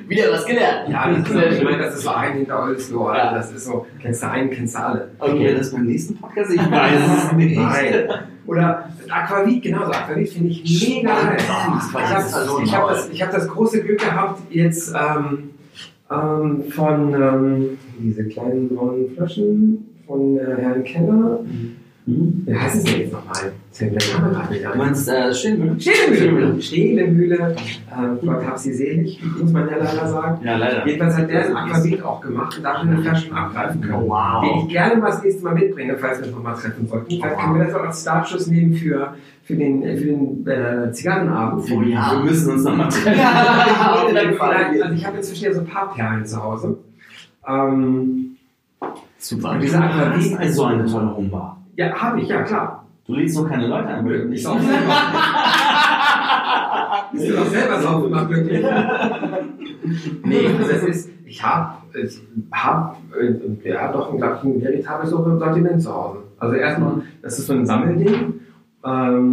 Wieder 0.07 0.31
was 0.31 0.45
gelernt. 0.45 0.89
Ja, 0.89 1.09
das 1.11 1.29
ist, 1.29 1.57
ich 1.57 1.63
meine, 1.63 1.77
das 1.77 1.95
ist 1.95 2.03
so 2.03 2.09
ein 2.11 2.33
hinter 2.33 2.63
Oldslow. 2.63 3.07
Ja. 3.09 3.13
Also 3.29 3.35
das 3.35 3.51
ist 3.51 3.65
so, 3.65 3.85
kennst 4.01 4.23
du 4.23 4.29
einen, 4.31 4.49
kennst 4.49 4.75
du 4.75 4.79
alle. 4.79 5.11
Okay, 5.19 5.31
Okay. 5.33 5.55
das 5.57 5.71
beim 5.71 5.85
nächsten 5.85 6.15
Podcast? 6.15 6.51
Ich 6.53 6.59
weiß 6.71 7.01
es 7.25 7.31
nicht. 7.35 7.55
Nein. 7.57 7.93
Oder 8.47 8.89
Aquavit, 9.09 9.61
genauso. 9.63 9.91
Aquavit 9.91 10.29
finde 10.29 10.49
ich 10.49 10.95
mega 10.95 11.13
geil. 11.13 11.37
Ich 11.39 11.49
habe 11.49 12.63
ich 12.63 12.73
hab 12.75 12.87
das, 12.89 13.09
hab 13.21 13.31
das 13.31 13.47
große 13.47 13.83
Glück 13.83 13.99
gehabt, 13.99 14.41
jetzt 14.49 14.93
ähm, 14.95 15.49
ähm, 16.11 16.63
von 16.69 17.13
ähm, 17.13 17.77
diese 17.99 18.23
kleinen 18.25 18.69
braunen 18.75 19.09
Flaschen 19.15 19.85
von 20.07 20.37
äh, 20.37 20.41
Herrn 20.61 20.83
Keller. 20.83 21.39
Hm? 22.07 22.43
Wie 22.45 22.55
heißt 22.55 22.75
es 22.75 22.83
denn 22.83 22.99
jetzt 22.99 23.13
nochmal? 23.13 23.35
Jetzt 23.67 23.77
fällt 23.79 23.91
mir 23.93 23.97
der 23.97 24.19
Name 24.19 24.33
gerade 24.33 24.53
nicht 24.53 24.63
Du 24.65 24.71
ein. 24.71 24.77
meinst 24.77 25.09
äh, 25.09 25.33
Schindel? 25.33 25.79
Stehlemühle. 25.81 26.61
Stehlemühle. 26.61 27.55
Ähm, 27.97 28.19
Gott 28.23 28.45
hab 28.45 28.57
sie 28.59 28.73
selig, 28.73 29.19
muss 29.41 29.51
man 29.51 29.67
ja 29.67 29.77
leider 29.77 30.07
sagen. 30.07 30.45
Ja, 30.45 30.55
leider. 30.55 30.85
Jedenfalls 30.85 31.17
hat 31.17 31.29
der 31.31 31.47
ein 31.47 31.55
Aquavit 31.55 32.03
auch 32.03 32.21
gemacht 32.21 32.57
und 32.57 32.63
da 32.63 32.73
haben 32.77 32.89
wir 32.89 32.93
eine 32.97 33.03
Flasche 33.03 33.31
abgreifen 33.33 33.81
können. 33.81 33.93
Oh, 33.95 34.09
wow. 34.09 34.43
Den 34.43 34.67
ich 34.67 34.73
gerne 34.73 34.95
mal 35.01 35.07
das 35.07 35.23
nächste 35.23 35.43
Mal 35.43 35.55
mitbringe, 35.55 35.97
falls 35.97 36.19
wir 36.19 36.27
uns 36.27 36.35
nochmal 36.35 36.53
treffen 36.55 36.87
sollten. 36.87 37.09
Vielleicht 37.09 37.39
können 37.39 37.55
wir 37.57 37.65
das 37.65 37.73
auch 37.73 37.83
als 37.85 38.01
Startschuss 38.01 38.47
nehmen 38.47 38.73
für, 38.75 39.15
für 39.43 39.55
den, 39.55 39.81
für 39.81 40.05
den 40.05 40.47
äh, 40.47 40.91
Zigarrenabend. 40.91 41.65
Oh 41.71 41.81
ja. 41.81 42.11
Wir 42.11 42.23
müssen 42.23 42.51
uns 42.53 42.63
nochmal 42.63 42.89
treffen. 42.89 43.19
Auf 43.19 44.03
jeden 44.03 44.15
Vielleicht- 44.15 44.37
Fall. 44.37 44.55
Also 44.81 44.93
ich 44.93 45.05
habe 45.07 45.17
inzwischen 45.17 45.45
ja 45.45 45.53
so 45.53 45.61
ein 45.61 45.65
paar 45.67 45.91
Perlen 45.91 46.23
zu 46.23 46.43
Hause. 46.43 46.77
Ähm, 47.47 48.35
Super. 49.17 49.51
und 49.51 49.61
diese 49.63 49.79
Aquavit, 49.79 50.39
ist 50.39 50.55
so 50.55 50.65
eine 50.65 50.85
tolle 50.85 51.15
Homebar. 51.15 51.61
Ja, 51.75 51.93
habe 51.93 52.21
ich, 52.21 52.27
ja 52.27 52.43
klar. 52.43 52.85
Du 53.05 53.13
lädst 53.13 53.37
noch 53.37 53.47
keine 53.47 53.67
Leute 53.67 53.87
weil 54.03 54.27
du 54.27 54.33
Ich 54.33 54.47
auch 54.47 54.59
selber. 54.59 54.77
Bist 57.11 57.29
du 57.29 57.35
doch 57.35 57.45
selber 57.45 57.79
sauber 57.79 58.03
gemacht, 58.05 58.29
wirklich? 58.29 58.61
nee, 60.23 60.47
also 60.47 60.71
das 60.71 60.83
ist, 60.83 61.09
ich 61.25 61.43
habe, 61.43 61.75
ich 61.93 62.21
habe, 62.51 62.95
äh, 63.19 63.69
ja, 63.69 63.91
doch, 63.91 64.15
glaube 64.15 64.39
ich, 64.41 64.43
ein 64.43 64.61
veritables 64.61 65.09
Sortiment 65.11 65.81
zu 65.81 65.93
Hause. 65.93 66.19
Also 66.39 66.55
erstmal, 66.55 67.01
das 67.21 67.39
ist 67.39 67.47
so 67.47 67.53
ein 67.53 67.65
Sammelding. 67.65 68.33
Ähm, 68.85 69.31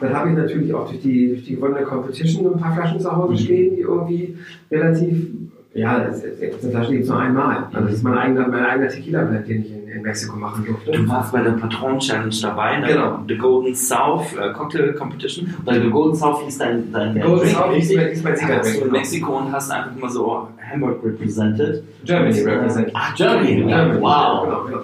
dann 0.00 0.14
habe 0.14 0.30
ich 0.30 0.36
natürlich 0.36 0.74
auch 0.74 0.88
durch 0.88 1.00
die, 1.00 1.28
durch 1.28 1.44
die 1.44 1.56
gewonnene 1.56 1.82
Competition 1.82 2.54
ein 2.54 2.60
paar 2.60 2.74
Flaschen 2.74 3.00
zu 3.00 3.14
Hause 3.14 3.36
stehen, 3.36 3.76
die 3.76 3.82
irgendwie 3.82 4.36
relativ, 4.70 5.28
ja, 5.74 6.00
das, 6.00 6.22
das, 6.22 6.62
eine 6.62 6.70
Flasche 6.70 6.92
gibt 6.92 7.04
es 7.04 7.10
nur 7.10 7.18
einmal. 7.18 7.68
Also 7.72 7.86
das 7.86 7.94
ist 7.94 8.02
mein 8.02 8.18
eigener, 8.18 8.48
mein 8.48 8.64
eigener 8.64 8.88
Tequila-Blend, 8.88 9.48
den 9.48 9.62
ich 9.62 9.77
in, 9.96 10.02
Mexiko 10.02 10.36
machen 10.36 10.64
durfte. 10.66 10.92
Du 10.92 11.08
warst 11.08 11.32
bei 11.32 11.42
der 11.42 11.52
Patron 11.52 11.98
Challenge 11.98 12.34
dabei, 12.42 12.78
ne? 12.80 12.86
Genau. 12.88 13.18
The 13.28 13.36
Golden 13.36 13.74
South 13.74 14.26
äh, 14.36 14.52
Cocktail 14.52 14.92
Competition. 14.94 15.54
Weil 15.64 15.82
The 15.82 15.90
Golden 15.90 16.14
South 16.16 16.42
hieß 16.44 16.58
dein, 16.58 16.92
dein 16.92 17.20
Golden 17.20 17.48
South 17.48 17.76
ist 17.76 17.94
mein- 18.24 18.36
Sieger- 18.36 18.60
du 18.62 18.68
in 18.68 18.80
genau. 18.80 18.92
Mexiko 18.92 19.38
und 19.38 19.52
hast 19.52 19.70
einfach 19.70 19.96
mal 19.96 20.10
so 20.10 20.48
Hamburg 20.72 21.04
represented. 21.04 21.82
Germany 22.04 22.40
represent. 22.40 22.90
Ach, 22.94 23.14
Germany. 23.14 23.56
Germany. 23.64 24.00
Wow. 24.00 24.44
Genau, 24.44 24.64
genau. 24.64 24.78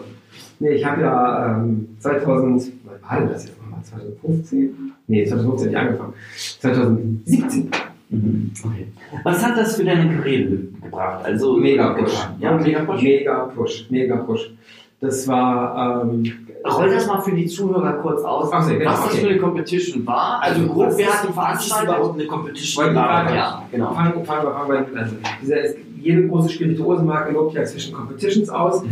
Nee, 0.61 0.70
ich 0.74 0.84
habe 0.84 1.02
ja 1.02 1.57
ähm, 1.59 1.88
2000, 1.98 2.72
wann 2.84 3.11
war 3.11 3.18
denn 3.20 3.28
das 3.32 3.44
jetzt 3.46 3.61
nochmal? 3.61 3.80
2015? 3.82 4.92
Nee, 5.09 5.24
2015 5.26 5.68
nicht 5.68 5.76
angefangen. 5.78 6.12
2017. 6.61 7.70
Mhm. 8.11 8.50
Okay. 8.64 8.86
Was 9.24 9.44
hat 9.44 9.57
das 9.57 9.76
für 9.76 9.84
deine 9.84 10.14
Karriere 10.16 10.57
gebracht? 10.82 11.24
Also 11.24 11.57
Mega 11.57 11.94
Push. 11.94 12.12
Ja, 12.38 12.52
mega 12.57 12.80
Push. 12.84 13.02
Mega 13.02 13.34
Push, 13.55 13.86
mega 13.90 14.16
Push. 14.16 14.50
Das 15.05 15.28
war, 15.28 16.02
ähm, 16.05 16.32
Roll 16.66 16.88
das 16.90 17.07
mal 17.07 17.20
für 17.20 17.32
die 17.32 17.46
Zuhörer 17.46 17.92
kurz 17.94 18.22
aus, 18.22 18.48
Ach 18.50 18.66
genau, 18.66 18.90
was 18.90 19.05
das 19.05 19.12
okay. 19.12 19.20
für 19.22 19.28
eine 19.28 19.38
Competition 19.38 20.07
war. 20.07 20.40
Also 20.42 20.66
grob, 20.66 20.86
was 20.86 20.96
wer 20.98 21.07
hat 21.09 21.22
die 21.24 21.28
was 21.28 21.34
veranstaltet? 21.34 21.88
überhaupt 21.88 22.18
eine 22.18 22.26
Competition? 22.26 22.94
War? 22.94 22.94
war- 23.26 23.34
Ja, 23.34 23.62
genau. 23.70 23.92
fangen, 23.92 24.14
wir 24.16 24.24
fangen 24.24 24.44
wir 24.70 24.98
also 24.98 25.14
dieser, 25.42 25.61
es, 25.62 25.76
jede 26.00 26.26
große 26.26 26.48
Spirituosenmarke 26.48 27.32
lobt 27.34 27.55
ja 27.55 27.64
zwischen 27.64 27.92
Competitions 27.94 28.48
aus. 28.48 28.82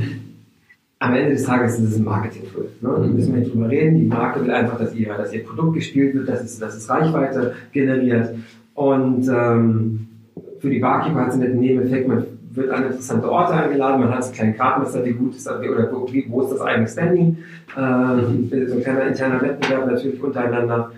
Am 0.99 1.15
Ende 1.15 1.31
des 1.31 1.45
Tages 1.45 1.79
ist 1.79 1.93
es 1.93 1.97
ein 1.99 2.05
Marketing-Tool. 2.05 2.69
Ne? 2.81 2.89
Da 2.91 2.99
müssen 3.07 3.33
wir 3.35 3.41
nicht 3.41 3.53
drüber 3.55 3.69
reden. 3.71 3.99
Die 4.01 4.07
Marke 4.07 4.43
will 4.43 4.51
einfach, 4.51 4.79
dass 4.79 4.95
ihr, 4.95 5.09
dass 5.15 5.33
ihr 5.33 5.43
Produkt 5.43 5.75
gespielt 5.75 6.15
wird, 6.15 6.29
dass 6.29 6.43
es, 6.43 6.59
dass 6.59 6.75
es 6.77 6.89
Reichweite 6.89 7.55
generiert. 7.73 8.35
Und 8.75 9.27
ähm, 9.29 10.09
für 10.61 10.71
die 10.71 10.79
Barkeeper 10.79 11.21
hat 11.23 11.29
es 11.29 11.35
einen 11.35 11.43
netten 11.43 11.61
Nebeneffekt. 11.61 12.07
Man 12.07 12.25
wird 12.55 12.71
an 12.71 12.85
interessante 12.85 13.31
Orte 13.31 13.55
eingeladen, 13.55 14.01
man 14.01 14.11
hat 14.11 14.25
einen 14.25 14.33
kleinen 14.33 14.57
Gradmesser, 14.57 15.05
wie 15.05 15.13
gut 15.13 15.35
ist 15.35 15.49
oder 15.49 15.91
wo, 15.93 16.41
ist 16.43 16.53
das 16.53 16.61
eigene 16.61 16.89
Standing. 16.89 17.39
Ähm, 17.77 18.51
so 18.69 18.75
ein 18.75 18.83
kleiner 18.83 19.07
interner 19.07 19.41
Wettbewerb 19.43 19.87
natürlich 19.87 20.23
untereinander. 20.23 20.93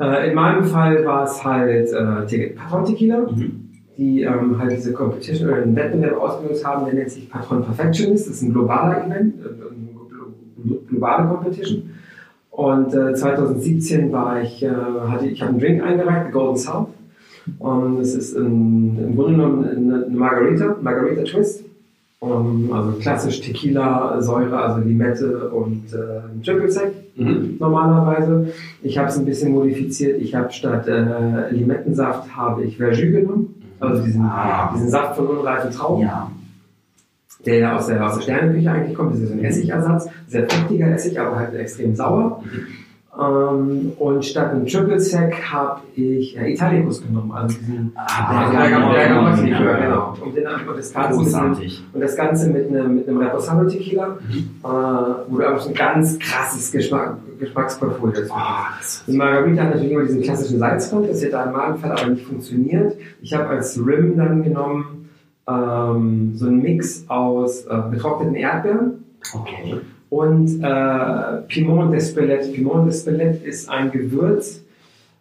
Äh, 0.00 0.28
in 0.30 0.34
meinem 0.34 0.64
Fall 0.64 1.04
war 1.04 1.24
es 1.24 1.44
halt 1.44 1.90
äh, 1.92 2.48
Patron 2.50 2.84
Tequila 2.84 3.18
Mhm. 3.18 3.64
die 3.96 4.22
ähm, 4.22 4.58
halt 4.58 4.72
diese 4.72 4.92
Competition 4.92 5.48
oder 5.48 5.62
einen 5.62 5.74
Wettbewerb 5.74 6.16
ausgelöst 6.20 6.64
haben, 6.64 6.84
der 6.86 6.94
nennt 6.94 7.10
sich 7.10 7.28
Patron 7.28 7.64
Perfectionist. 7.64 8.28
Das 8.28 8.36
ist 8.36 8.42
ein 8.42 8.52
globaler 8.52 9.06
Event, 9.06 9.34
äh, 9.44 10.70
globale 10.88 11.28
Competition. 11.28 11.90
Und 12.50 12.92
äh, 12.94 13.14
2017 13.14 14.10
war 14.12 14.40
ich, 14.40 14.62
äh, 14.62 14.70
hatte 14.70 15.26
ich 15.26 15.40
habe 15.40 15.50
einen 15.50 15.60
Drink 15.60 15.82
eingereicht, 15.82 16.26
The 16.26 16.32
Golden 16.32 16.56
South. 16.56 16.88
Und 17.58 17.98
das 17.98 18.14
ist 18.14 18.36
ein, 18.36 18.98
im 18.98 19.16
Grunde 19.16 19.32
genommen 19.32 19.64
eine, 19.64 20.06
Margarita, 20.16 20.76
Margarita 20.80 21.22
Twist. 21.22 21.64
Um, 22.20 22.72
also 22.72 22.92
klassisch 22.98 23.40
Tequila, 23.40 24.20
Säure, 24.20 24.58
also 24.58 24.80
Limette 24.80 25.50
und 25.50 25.84
äh, 25.94 26.44
Triple 26.44 26.68
Sec 26.68 26.90
normalerweise. 27.60 28.52
Ich 28.82 28.98
habe 28.98 29.08
es 29.08 29.18
ein 29.18 29.24
bisschen 29.24 29.52
modifiziert. 29.52 30.20
Ich 30.20 30.34
habe 30.34 30.50
statt 30.50 30.88
äh, 30.88 31.50
Limettensaft 31.52 32.34
habe 32.36 32.64
ich 32.64 32.76
Verjus 32.76 33.12
genommen. 33.12 33.54
Also 33.78 34.02
diesen, 34.02 34.22
Ah. 34.22 34.72
diesen 34.74 34.88
Saft 34.88 35.16
von 35.16 35.26
unreifen 35.28 35.70
Trauben, 35.70 36.02
Ja. 36.02 36.28
der 37.46 37.58
ja 37.58 37.76
aus 37.76 37.86
der, 37.86 38.04
aus 38.04 38.16
der 38.16 38.22
Sterneküche 38.22 38.70
eigentlich 38.72 38.96
kommt. 38.96 39.12
Das 39.14 39.20
ist 39.20 39.30
ein 39.32 39.44
Essigersatz. 39.44 40.08
Sehr 40.26 40.48
fruchtiger 40.50 40.88
Essig, 40.92 41.20
aber 41.20 41.36
halt 41.36 41.54
extrem 41.54 41.94
sauer. 41.94 42.42
Ähm, 43.20 43.92
und 43.98 44.24
statt 44.24 44.52
einem 44.52 44.64
Triple 44.66 45.00
Sec 45.00 45.34
habe 45.52 45.80
ich 45.96 46.38
äh, 46.38 46.52
Italicus 46.52 47.02
genommen. 47.02 47.32
Also 47.32 47.58
diesen 47.58 47.92
Ah, 47.96 48.50
Bergamot- 48.52 48.92
Bergamot-Likör, 48.94 49.60
ja. 49.72 49.84
genau. 49.86 50.14
Und, 50.24 50.36
den, 50.36 50.46
und 50.46 50.76
das 50.78 50.92
Ganze 50.92 51.18
mit 51.18 51.34
einem 51.34 51.52
Großartig. 51.52 51.82
und 51.92 52.00
das 52.00 52.16
Ganze 52.16 52.50
mit 52.50 52.68
einem, 52.68 52.94
mit 52.94 53.08
einem 53.08 53.18
Reposado 53.18 53.68
Tequila, 53.68 54.06
äh, 54.06 54.38
wo 54.62 55.36
du 55.36 55.46
einfach 55.48 55.60
so 55.60 55.68
ein 55.70 55.74
ganz 55.74 56.18
krasses 56.20 56.70
Geschmack, 56.70 57.16
Geschmacksprofil 57.40 58.12
dazu 58.12 58.34
hast. 58.36 58.38
Ah, 58.38 58.66
das 58.78 59.04
Die 59.08 59.16
Margarita 59.16 59.62
hat 59.64 59.70
natürlich 59.70 59.92
immer 59.92 60.04
diesen 60.04 60.22
klassischen 60.22 60.58
Salzrand, 60.60 61.08
das 61.10 61.22
hätte 61.22 61.42
in 61.44 61.52
meinem 61.52 61.76
Fall 61.78 61.90
aber 61.92 62.06
nicht 62.10 62.24
funktioniert. 62.24 62.96
Ich 63.20 63.34
habe 63.34 63.48
als 63.48 63.78
Rim 63.84 64.16
dann 64.16 64.44
genommen 64.44 65.10
ähm, 65.48 66.32
so 66.36 66.46
einen 66.46 66.62
Mix 66.62 67.04
aus 67.08 67.64
äh, 67.66 67.80
getrockneten 67.90 68.36
Erdbeeren 68.36 69.04
Okay. 69.34 69.80
Und 70.10 70.62
äh, 70.62 71.42
Piment 71.48 71.92
d'Espelette. 71.92 72.52
Piment 72.52 72.86
d'Espelette 72.88 73.44
ist 73.44 73.68
ein 73.68 73.90
Gewürz, 73.90 74.62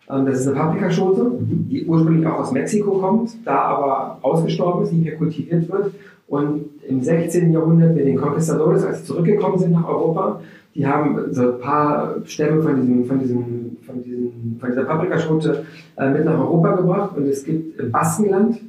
Ähm, 0.10 0.26
das 0.26 0.40
ist 0.40 0.48
eine 0.48 0.56
Paprikaschote, 0.56 1.24
Mhm. 1.24 1.68
die 1.70 1.86
ursprünglich 1.86 2.26
auch 2.28 2.40
aus 2.40 2.52
Mexiko 2.52 2.92
kommt, 3.00 3.32
da 3.46 3.58
aber 3.58 4.20
ausgestorben 4.22 4.84
ist, 4.84 4.94
nicht 4.94 5.04
mehr 5.04 5.18
kultiviert 5.18 5.70
wird. 5.70 5.92
Und 6.28 6.66
im 6.88 7.02
16. 7.02 7.52
Jahrhundert 7.52 7.96
mit 7.96 8.06
den 8.06 8.18
Conquistadores, 8.18 8.84
als 8.84 9.00
sie 9.00 9.06
zurückgekommen 9.06 9.58
sind 9.60 9.72
nach 9.72 9.88
Europa, 9.88 10.42
die 10.76 10.86
haben 10.86 11.18
so 11.32 11.54
ein 11.54 11.60
paar 11.60 12.16
Stämme 12.26 12.62
von, 12.62 12.76
diesem, 12.80 13.06
von, 13.06 13.20
diesem, 13.20 13.78
von, 13.86 14.04
diesem, 14.04 14.58
von 14.60 14.70
dieser 14.70 14.84
Paprikaschote 14.84 15.66
äh, 15.98 16.10
mit 16.10 16.26
nach 16.26 16.38
Europa 16.38 16.76
gebracht. 16.76 17.18
Und 17.18 17.28
es 17.28 17.44
gibt 17.44 17.80
im 17.80 17.92
Baskenland 17.92 18.60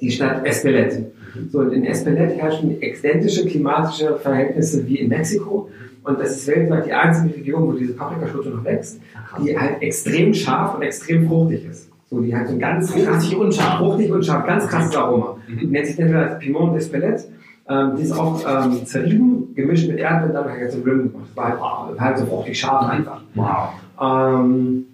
die 0.00 0.10
Stadt 0.10 0.44
Espelette. 0.46 1.12
So, 1.50 1.60
und 1.60 1.72
in 1.72 1.84
Espelette 1.84 2.34
herrschen 2.34 2.80
identische 2.80 3.46
klimatische 3.46 4.16
Verhältnisse 4.16 4.86
wie 4.86 4.96
in 4.96 5.08
Mexiko. 5.08 5.68
Und 6.04 6.20
das 6.20 6.36
ist 6.36 6.46
weltweit 6.46 6.86
die 6.86 6.92
einzige 6.92 7.34
Region, 7.34 7.66
wo 7.66 7.72
diese 7.72 7.94
Paprikaschote 7.94 8.50
noch 8.50 8.64
wächst, 8.64 9.00
die 9.42 9.58
halt 9.58 9.82
extrem 9.82 10.32
scharf 10.32 10.76
und 10.76 10.82
extrem 10.82 11.26
fruchtig 11.26 11.66
ist. 11.68 11.90
So, 12.08 12.20
die 12.20 12.34
hat 12.34 12.46
so 12.46 12.54
ein 12.54 12.60
ganz 12.60 12.92
Fruchtig 12.92 13.36
und 13.36 13.52
scharf. 13.52 13.78
fruchtig 13.78 14.12
und 14.12 14.24
scharf, 14.24 14.46
ganz 14.46 14.68
krasses 14.68 14.94
Aroma. 14.94 15.36
Mhm. 15.48 15.58
Die 15.58 15.66
nennt 15.66 15.86
sich 15.86 15.98
entweder 15.98 16.30
als 16.30 16.38
Piment 16.38 16.76
d'Espelette. 16.76 17.24
Ähm, 17.68 17.96
die 17.96 18.02
ist 18.04 18.12
auch 18.12 18.40
ähm, 18.46 18.86
zerrieben, 18.86 19.52
gemischt 19.56 19.88
mit 19.88 19.98
Erdbeeren, 19.98 20.32
dann 20.32 20.48
halt 20.48 20.70
so 20.70 20.80
Rim 20.82 21.10
gemacht. 21.10 21.26
Das 21.34 21.36
war 21.36 21.88
halt, 21.88 22.00
halt 22.00 22.18
so 22.18 22.26
fruchtig 22.26 22.60
scharf 22.60 22.88
einfach. 22.88 23.22
Wow. 23.34 23.70
Ähm, 24.00 24.84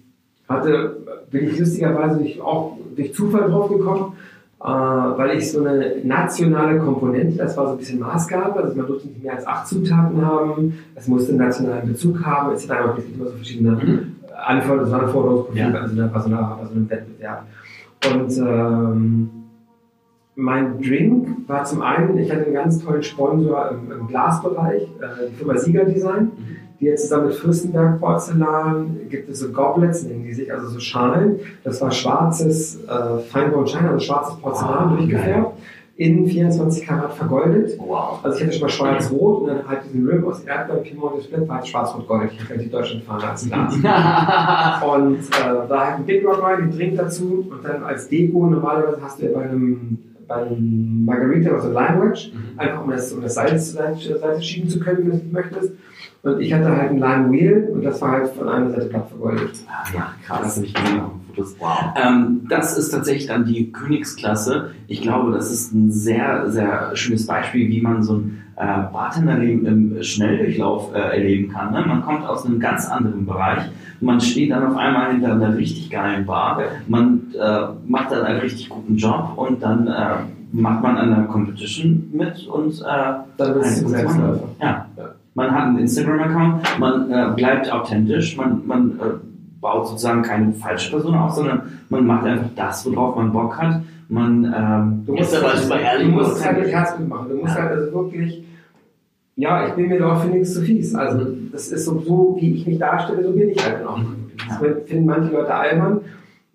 hatte, 0.49 0.97
bin 1.29 1.49
ich 1.49 1.59
lustigerweise 1.59 2.17
durch, 2.17 2.41
auch 2.41 2.77
durch 2.95 3.13
Zufall 3.13 3.49
drauf 3.49 3.69
gekommen, 3.69 4.13
weil 4.69 5.37
ich 5.37 5.51
so 5.51 5.59
eine 5.65 5.95
nationale 6.03 6.79
Komponente, 6.79 7.37
das 7.37 7.57
war 7.57 7.67
so 7.67 7.71
ein 7.73 7.77
bisschen 7.79 7.99
Maßgabe, 7.99 8.63
also 8.63 8.75
man 8.75 8.87
durfte 8.87 9.09
nicht 9.09 9.21
mehr 9.23 9.33
als 9.33 9.45
acht 9.45 9.67
Zutaten 9.67 10.25
haben, 10.25 10.73
es 10.95 11.07
musste 11.07 11.31
einen 11.33 11.39
nationalen 11.39 11.87
Bezug 11.89 12.23
haben, 12.25 12.53
es 12.53 12.61
gibt 12.67 13.15
immer 13.15 13.25
so 13.25 13.35
verschiedene 13.35 13.71
Mhm. 13.71 14.15
Anforderungen, 14.45 14.93
Anforderungsprofile, 14.93 15.73
Ja. 15.73 15.79
also 15.81 15.95
bei 15.95 16.19
so, 16.19 16.25
einer, 16.27 16.57
bei 16.61 16.65
so 16.65 16.71
einem 16.75 16.89
Wettbewerb. 16.89 17.43
Und 18.13 18.37
ähm, 18.37 19.29
mein 20.35 20.81
Drink 20.81 21.27
war 21.47 21.63
zum 21.65 21.81
einen, 21.81 22.17
ich 22.17 22.31
hatte 22.31 22.45
einen 22.45 22.53
ganz 22.53 22.83
tollen 22.83 23.03
Sponsor 23.03 23.69
im, 23.71 23.91
im 23.91 24.07
Glasbereich, 24.07 24.83
äh, 24.83 25.29
die 25.29 25.35
Firma 25.35 25.57
Sieger 25.57 25.85
Design. 25.85 26.31
Die 26.79 26.85
jetzt 26.85 27.03
zusammen 27.03 27.27
mit 27.27 27.35
Fürstenberg 27.35 27.99
Porzellan 27.99 28.97
gibt 29.09 29.29
es 29.29 29.39
so 29.39 29.49
Goblets, 29.51 30.03
nennen 30.03 30.23
die 30.23 30.33
sich, 30.33 30.51
also 30.51 30.67
so 30.67 30.79
Schalen. 30.79 31.39
Das 31.63 31.79
war 31.81 31.91
schwarzes 31.91 32.83
äh, 32.83 33.19
Feinborn-China, 33.29 33.91
also 33.91 34.05
schwarzes 34.05 34.35
Porzellan 34.37 34.89
Ah, 34.89 34.95
durchgefärbt, 34.95 35.57
in 35.95 36.25
24 36.25 36.85
Karat 36.85 37.13
vergoldet. 37.13 37.77
Wow. 37.77 38.19
Also 38.23 38.37
ich 38.37 38.43
hatte 38.43 38.53
schon 38.53 38.61
mal 38.63 38.69
schwarz-rot 38.69 39.41
und 39.43 39.47
dann 39.47 39.67
halt 39.67 39.81
diesen 39.85 40.07
Rim 40.07 40.25
aus 40.25 40.41
Erdbeeren, 40.43 40.83
Piment 40.83 41.13
und 41.13 41.23
Split 41.23 41.47
war 41.47 41.57
halt 41.57 41.67
schwarz-rot-gold. 41.67 42.31
Ich 42.33 42.43
hatte 42.43 42.57
die 42.57 42.69
Deutschlandfahne 42.69 43.23
als 43.29 43.45
Glas. 43.47 43.75
Und 44.83 45.19
äh, 45.19 45.67
da 45.69 45.85
halt 45.85 45.95
ein 45.99 46.05
Big 46.05 46.25
Rock 46.25 46.41
Wine, 46.41 46.67
den 46.67 46.77
Drink 46.77 46.97
dazu 46.97 47.47
und 47.49 47.63
dann 47.63 47.83
als 47.83 48.09
Deko 48.09 48.47
normalerweise 48.47 49.01
hast 49.01 49.21
du 49.21 49.25
ja 49.27 49.31
bei 49.37 49.43
einem, 49.43 49.99
bei 50.27 50.35
einem 50.35 51.05
Margarita 51.05 51.51
oder 51.51 51.61
so 51.61 51.67
ein 51.67 51.73
Lime 51.73 52.09
Wedge, 52.09 52.31
einfach 52.57 52.83
um 52.83 52.89
das, 52.89 53.13
um 53.13 53.21
das 53.21 53.35
Salz 53.35 53.73
zur 53.73 54.17
Seite, 54.17 54.41
schieben 54.41 54.69
zu 54.69 54.79
können, 54.79 55.11
wenn 55.11 55.19
du 55.19 55.31
möchtest. 55.31 55.73
Und 56.23 56.39
ich 56.39 56.53
hatte 56.53 56.69
halt 56.69 56.91
ein 56.91 56.99
Lime 56.99 57.31
Wheel 57.31 57.69
und 57.73 57.83
das 57.83 58.01
war 58.01 58.11
halt 58.11 58.29
von 58.29 58.47
einer 58.47 58.71
Seite 58.71 58.85
platt 58.85 59.09
vergoldet. 59.09 59.59
Ja, 59.93 60.13
krass. 60.25 60.39
Das 60.41 60.55
habe 60.55 60.65
ich 60.65 60.73
Fotos. 61.35 61.55
Ähm, 62.01 62.41
das 62.47 62.77
ist 62.77 62.91
tatsächlich 62.91 63.27
dann 63.27 63.43
die 63.43 63.73
Königsklasse. 63.73 64.71
Ich 64.87 65.01
glaube, 65.01 65.33
das 65.33 65.51
ist 65.51 65.73
ein 65.73 65.91
sehr, 65.91 66.49
sehr 66.49 66.95
schönes 66.95 67.27
Beispiel, 67.27 67.67
wie 67.67 67.81
man 67.81 68.03
so 68.03 68.15
ein 68.15 68.41
äh, 68.55 68.83
Bartenderleben 68.93 69.65
im 69.65 70.01
Schnelldurchlauf 70.03 70.93
äh, 70.95 70.99
erleben 70.99 71.51
kann. 71.51 71.73
Ne? 71.73 71.83
Man 71.85 72.01
kommt 72.03 72.25
aus 72.25 72.45
einem 72.45 72.57
ganz 72.59 72.87
anderen 72.89 73.25
Bereich. 73.25 73.63
Man 73.99 74.21
steht 74.21 74.51
dann 74.51 74.65
auf 74.65 74.77
einmal 74.77 75.11
hinter 75.11 75.33
einer 75.33 75.57
richtig 75.57 75.89
geilen 75.89 76.25
Bar. 76.25 76.61
Man 76.87 77.33
äh, 77.37 77.61
macht 77.85 78.11
dann 78.11 78.23
einen 78.23 78.39
richtig 78.39 78.69
guten 78.69 78.95
Job 78.95 79.33
und 79.35 79.61
dann 79.61 79.87
äh, 79.87 80.15
macht 80.53 80.83
man 80.83 80.97
an 80.97 81.13
einer 81.13 81.25
Competition 81.25 82.09
mit 82.13 82.47
und 82.47 82.79
äh, 82.79 82.83
Dann 83.37 83.53
bist 83.59 83.81
du 83.81 83.85
Ein 83.87 83.91
Selbstläufer. 83.91 84.49
ja. 84.61 84.85
Man 85.35 85.51
hat 85.51 85.63
einen 85.67 85.79
Instagram-Account, 85.79 86.79
man 86.79 87.11
äh, 87.11 87.31
bleibt 87.35 87.71
authentisch, 87.71 88.37
man, 88.37 88.61
man 88.67 88.91
äh, 88.99 89.03
baut 89.59 89.87
sozusagen 89.87 90.21
keine 90.21 90.53
falsche 90.53 90.91
Person 90.91 91.15
auf, 91.15 91.31
sondern 91.33 91.61
man 91.89 92.05
macht 92.05 92.25
einfach 92.25 92.49
das, 92.55 92.85
worauf 92.85 93.15
man 93.15 93.31
Bock 93.33 93.57
hat. 93.57 93.81
Man, 94.09 94.45
ähm, 94.55 95.03
Du 95.07 95.13
musst, 95.15 95.35
aber 95.35 95.55
super 95.57 95.79
ehrlich, 95.79 96.07
du 96.07 96.11
du 96.13 96.17
musst 96.19 96.45
halt 96.45 96.59
mit 96.59 96.67
Herzblut 96.71 97.07
machen. 97.09 97.29
Du 97.29 97.37
musst 97.37 97.55
Ja. 97.55 97.63
halt 97.63 97.71
also 97.71 97.93
wirklich, 97.93 98.43
ja, 99.35 99.67
ich 99.67 99.73
bin 99.73 99.87
mir 99.87 99.99
doch 99.99 100.21
für 100.21 100.27
nichts 100.29 100.53
zu 100.53 100.61
fies. 100.61 100.93
Also 100.93 101.25
das 101.51 101.69
ist 101.69 101.85
so, 101.85 101.99
so, 101.99 102.37
wie 102.39 102.53
ich 102.55 102.67
mich 102.67 102.77
darstelle, 102.77 103.23
so 103.23 103.31
bin 103.31 103.49
ich 103.49 103.65
halt 103.65 103.85
auch. 103.87 103.99
Das 104.47 104.57
finden 104.85 105.05
manche 105.07 105.31
Leute 105.33 105.53
albern. 105.55 106.01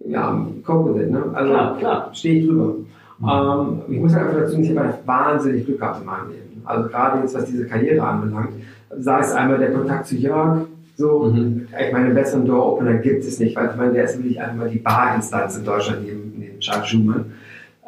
Ja, 0.07 0.47
cope 0.65 0.95
with 0.95 1.03
it, 1.07 1.11
ne? 1.11 1.25
Also 1.35 1.51
Klar, 1.53 1.77
klar. 1.79 2.11
stehe 2.13 2.41
ich 2.41 2.47
drüber. 2.47 2.75
Ähm, 3.23 3.79
ich 3.89 3.99
muss 4.01 4.15
halt 4.15 4.29
einfach 4.29 4.41
dazu 4.43 4.53
sagen, 4.53 4.63
ich 4.63 4.79
habe 4.79 4.95
wahnsinnig 5.07 5.67
Glück 5.67 5.81
gehabt 5.81 6.01
in 6.01 6.07
meinem 6.07 6.29
Leben. 6.29 6.48
Also 6.69 6.89
gerade 6.89 7.21
jetzt, 7.21 7.35
was 7.35 7.45
diese 7.47 7.67
Karriere 7.67 8.03
anbelangt, 8.07 8.51
sei 8.99 9.21
es 9.21 9.33
einmal 9.33 9.59
der 9.59 9.73
Kontakt 9.73 10.07
zu 10.07 10.17
Jörg, 10.17 10.67
so, 10.97 11.33
Mhm. 11.33 11.69
ich 11.87 11.93
meine, 11.93 12.13
besseren 12.13 12.45
Door-Opener 12.47 12.95
gibt 12.95 13.25
es 13.25 13.39
nicht, 13.39 13.55
weil 13.57 13.71
ich 13.71 13.77
meine, 13.77 13.93
der 13.93 14.05
ist 14.05 14.19
wirklich 14.19 14.41
einmal 14.41 14.69
die 14.69 14.79
Barinstanz 14.81 15.57
in 15.57 15.65
Deutschland 15.65 16.05
neben, 16.05 16.33
neben 16.39 16.59
Charles 16.59 16.89
Schumann. 16.89 17.27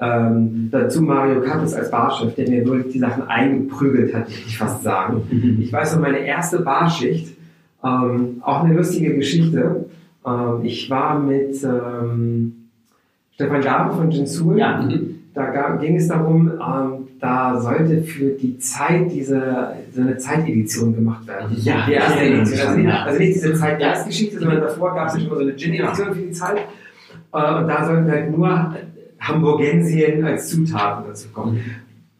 Ähm, 0.00 0.68
dazu 0.70 1.02
Mario 1.02 1.40
Kappes 1.42 1.74
als 1.74 1.90
Barchef, 1.90 2.34
der 2.34 2.48
mir 2.48 2.64
wirklich 2.64 2.92
die 2.94 2.98
Sachen 3.00 3.24
eingeprügelt 3.28 4.14
hat, 4.14 4.28
würde 4.30 4.42
ich 4.46 4.56
fast 4.56 4.82
sagen. 4.82 5.22
Ich 5.60 5.72
weiß 5.72 5.94
noch, 5.94 6.02
meine 6.02 6.20
erste 6.20 6.60
Barschicht, 6.60 7.36
ähm, 7.84 8.36
auch 8.42 8.62
eine 8.64 8.74
lustige 8.74 9.14
Geschichte. 9.16 9.86
Ähm, 10.26 10.60
ich 10.62 10.88
war 10.88 11.18
mit 11.18 11.62
ähm, 11.64 12.68
Stefan 13.34 13.60
Gabe 13.60 13.94
von 13.94 14.10
Jinsul. 14.10 14.58
Ja. 14.58 14.88
Da 15.34 15.46
ga- 15.50 15.76
ging 15.76 15.96
es 15.96 16.08
darum, 16.08 16.48
ähm, 16.50 17.08
da 17.20 17.60
sollte 17.60 18.02
für 18.02 18.30
die 18.30 18.58
Zeit 18.58 19.10
diese, 19.12 19.74
so 19.92 20.00
eine 20.00 20.16
Zeitedition 20.16 20.94
gemacht 20.94 21.26
werden. 21.26 21.54
Ja, 21.62 21.84
die 21.86 21.92
erste 21.92 22.20
mich 22.20 22.30
Edition. 22.32 22.60
Also, 22.66 22.78
nicht- 22.78 22.88
ja. 22.88 23.02
also 23.04 23.18
nicht 23.18 23.34
diese 23.34 23.54
Zeitgeistgeschichte, 23.54 24.38
sondern 24.38 24.60
davor 24.60 24.94
gab 24.94 25.08
es 25.08 25.14
ja 25.14 25.20
schon 25.20 25.28
mal 25.28 25.36
so 25.36 25.42
eine 25.42 25.54
Gin-Edition 25.56 26.14
für 26.14 26.20
die 26.20 26.30
Zeit. 26.32 26.56
Äh, 27.32 27.54
und 27.54 27.68
da 27.68 27.84
sollten 27.84 28.10
halt 28.10 28.30
nur 28.36 28.74
Hamburgensien 29.20 30.24
als 30.24 30.48
Zutaten 30.48 31.04
dazu 31.08 31.28
kommen. 31.28 31.60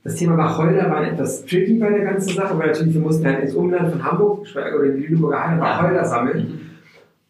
Das 0.02 0.14
Thema 0.16 0.36
Wacholder 0.38 0.88
war 0.90 1.06
etwas 1.06 1.44
tricky 1.44 1.74
bei 1.78 1.90
der 1.90 2.04
ganzen 2.04 2.34
Sache, 2.34 2.58
weil 2.58 2.68
natürlich 2.68 2.94
wir 2.94 3.00
mussten 3.02 3.26
halt 3.26 3.40
ins 3.42 3.54
Umland 3.54 3.90
von 3.92 4.02
Hamburg 4.02 4.46
oder 4.54 4.84
in 4.84 4.96
die 4.96 5.06
Lüneburger 5.06 5.46
Heide 5.48 5.60
Wacholder 5.60 6.04
sammeln. 6.04 6.60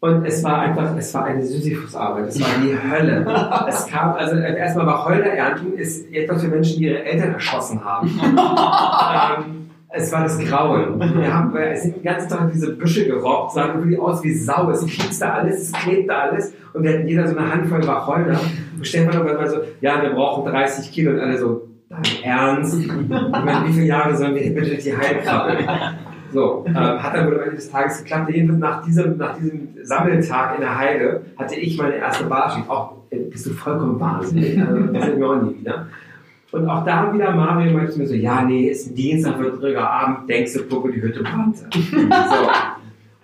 Und 0.03 0.25
es 0.25 0.43
war 0.43 0.57
einfach, 0.61 0.97
es 0.97 1.13
war 1.13 1.25
eine 1.25 1.45
Sisyphusarbeit, 1.45 2.29
es 2.29 2.41
war 2.41 2.47
die 2.59 2.75
Hölle. 2.75 3.23
Es 3.67 3.85
kam, 3.85 4.15
also 4.15 4.35
erstmal 4.35 4.87
Wacholder 4.87 5.31
ernten 5.31 5.73
ist 5.73 6.11
etwas 6.11 6.41
für 6.41 6.47
Menschen, 6.47 6.79
die 6.79 6.85
ihre 6.85 7.03
Eltern 7.03 7.33
erschossen 7.33 7.85
haben. 7.85 8.07
ähm, 8.07 9.69
es 9.89 10.11
war 10.11 10.23
das 10.23 10.39
Grauen. 10.39 10.99
Wir 10.99 11.31
haben, 11.31 11.55
es 11.55 11.83
sind 11.83 11.97
den 11.97 12.03
ganzen 12.03 12.29
Tag 12.29 12.51
diese 12.51 12.73
Büsche 12.73 13.05
gerobbt, 13.05 13.53
sahen 13.53 13.77
wirklich 13.77 13.99
aus 13.99 14.23
wie 14.23 14.33
Sau. 14.33 14.71
Es 14.71 14.83
piekste 14.83 15.31
alles, 15.31 15.61
es 15.61 15.71
klebte 15.71 16.15
alles. 16.15 16.51
Und 16.73 16.81
wir 16.81 16.93
hatten 16.93 17.07
jeder 17.07 17.27
so 17.27 17.37
eine 17.37 17.53
Handvoll 17.53 17.85
Wacholder. 17.85 18.39
Und 18.75 18.87
Stefan 18.87 19.13
irgendwann 19.13 19.37
mal 19.37 19.47
so, 19.47 19.57
ja, 19.81 20.01
wir 20.01 20.09
brauchen 20.15 20.51
30 20.51 20.91
Kilo. 20.91 21.11
Und 21.11 21.19
alle 21.19 21.37
so, 21.37 21.67
dein 21.89 22.23
Ernst? 22.23 22.79
Ich 22.79 22.87
meine, 22.87 23.67
wie 23.67 23.73
viele 23.73 23.85
Jahre 23.85 24.17
sollen 24.17 24.33
wir 24.33 24.41
hier 24.41 24.55
bitte 24.55 24.77
die 24.77 24.97
Heilkrabbeln? 24.97 25.69
So, 26.31 26.63
ähm, 26.67 26.75
hat 26.75 27.13
dann 27.15 27.27
wohl 27.27 27.35
am 27.35 27.41
Ende 27.41 27.55
des 27.55 27.69
Tages 27.69 27.99
geklappt. 28.03 28.29
Jedenfalls 28.29 28.59
nach 28.59 28.83
diesem, 28.85 29.17
nach 29.17 29.37
diesem 29.37 29.67
Sammeltag 29.83 30.55
in 30.55 30.61
der 30.61 30.77
Heide 30.77 31.21
hatte 31.37 31.55
ich 31.55 31.77
meine 31.77 31.95
erste 31.95 32.25
Barschicht. 32.25 32.69
Auch 32.69 32.93
äh, 33.09 33.17
bist 33.19 33.45
du 33.45 33.51
vollkommen 33.51 33.99
wahnsinnig. 33.99 34.57
Also, 34.67 34.79
das 34.93 35.05
sehen 35.05 35.19
wir 35.19 35.29
auch 35.29 35.41
nie 35.41 35.59
wieder. 35.59 35.87
Und 36.51 36.67
auch 36.67 36.83
da 36.85 37.13
wieder 37.13 37.31
Mario 37.31 37.71
meinte 37.77 37.97
mir 37.97 38.07
so, 38.07 38.13
ja, 38.13 38.41
nee, 38.43 38.67
ist 38.69 38.91
ein 38.91 38.95
Dienstag, 38.95 39.39
wird 39.39 39.61
ruhiger 39.61 39.89
Abend, 39.89 40.29
denkst 40.29 40.53
du, 40.53 40.63
gucke, 40.65 40.91
die 40.91 41.01
Hütte 41.01 41.23
brannte. 41.23 41.61
So. 41.71 42.49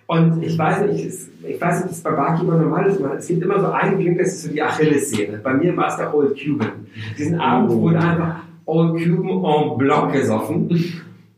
Und 0.06 0.42
ich 0.42 0.56
weiß 0.58 0.86
nicht, 0.86 1.04
es- 1.06 1.28
ich 1.46 1.60
weiß 1.60 1.76
nicht, 1.76 1.84
ob 1.84 1.90
das 1.90 2.00
bei 2.00 2.10
Barkeeper 2.12 2.56
normal 2.56 2.86
ist, 2.86 3.02
aber 3.02 3.16
es 3.18 3.26
gibt 3.28 3.42
immer 3.42 3.60
so 3.60 3.66
einen 3.70 3.96
Drink, 3.96 4.16
das 4.18 4.28
ist 4.28 4.42
so 4.44 4.50
die 4.50 4.62
Achillessehne. 4.62 5.38
Bei 5.42 5.52
mir 5.52 5.76
war 5.76 5.88
es 5.88 5.96
der 5.98 6.14
Old 6.14 6.34
Cuban. 6.42 6.86
Diesen 7.18 7.38
Abend 7.38 7.70
wurde 7.72 7.98
einfach 7.98 8.36
Old 8.64 8.98
Cuban 9.02 9.44
en 9.44 9.76
bloc 9.78 10.12
gesoffen. 10.12 10.68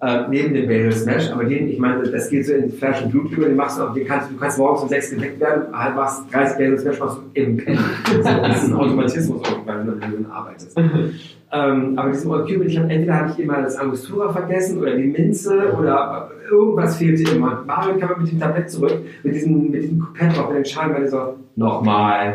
Äh, 0.03 0.29
neben 0.31 0.55
dem 0.55 0.67
Bagel 0.67 0.93
Smash, 0.93 1.31
aber 1.31 1.45
den, 1.45 1.69
ich 1.69 1.79
meine, 1.79 2.03
das 2.03 2.31
geht 2.31 2.47
so 2.47 2.55
in 2.55 2.71
Flash 2.73 3.03
und 3.03 3.11
Blut 3.11 3.33
über, 3.33 3.45
den 3.47 3.57
machst 3.57 3.79
du, 3.79 3.83
auch- 3.83 3.93
den 3.93 4.07
kannst, 4.07 4.31
du 4.31 4.37
kannst 4.39 4.57
morgens 4.59 4.83
um 4.85 4.89
6 4.89 5.11
geweckt 5.11 5.39
werden, 5.41 5.65
halt 5.75 5.95
machst 5.95 6.23
30 6.33 6.57
Bagel 6.57 6.79
Smash, 6.79 6.99
machst 7.01 7.19
du 7.19 7.23
im 7.41 7.57
Pen. 7.59 7.79
So, 8.07 8.23
das 8.23 8.63
ist 8.63 8.71
ein 8.71 8.75
Automatismus 8.77 9.43
irgendwann, 9.47 9.79
wenn 9.87 9.87
du 9.87 10.07
drin 10.17 10.27
arbeitest. 10.33 10.79
ähm, 11.53 11.99
aber 11.99 12.09
diesen 12.11 12.31
Old 12.31 12.49
Cuban, 12.49 12.67
ich 12.67 12.79
hab, 12.79 12.91
entweder 12.91 13.15
habe 13.15 13.31
ich 13.31 13.39
immer 13.45 13.61
das 13.61 13.77
Angostura 13.77 14.33
vergessen 14.33 14.79
oder 14.81 14.97
die 14.97 15.07
Minze 15.07 15.71
oder 15.79 16.31
irgendwas 16.51 16.97
fehlte 16.97 17.35
immer. 17.37 17.63
Mario 17.67 17.99
kam 17.99 18.23
mit 18.23 18.33
dem 18.33 18.41
Tablett 18.41 18.71
zurück, 18.71 18.95
mit 19.23 19.35
diesem, 19.35 19.71
mit 19.71 19.83
diesem 19.83 20.01
Kupett 20.01 20.29
mit 20.49 20.57
den 20.57 20.65
Schalen, 20.65 20.95
weil 20.95 21.03
er 21.03 21.09
so, 21.09 21.35
nochmal. 21.57 22.35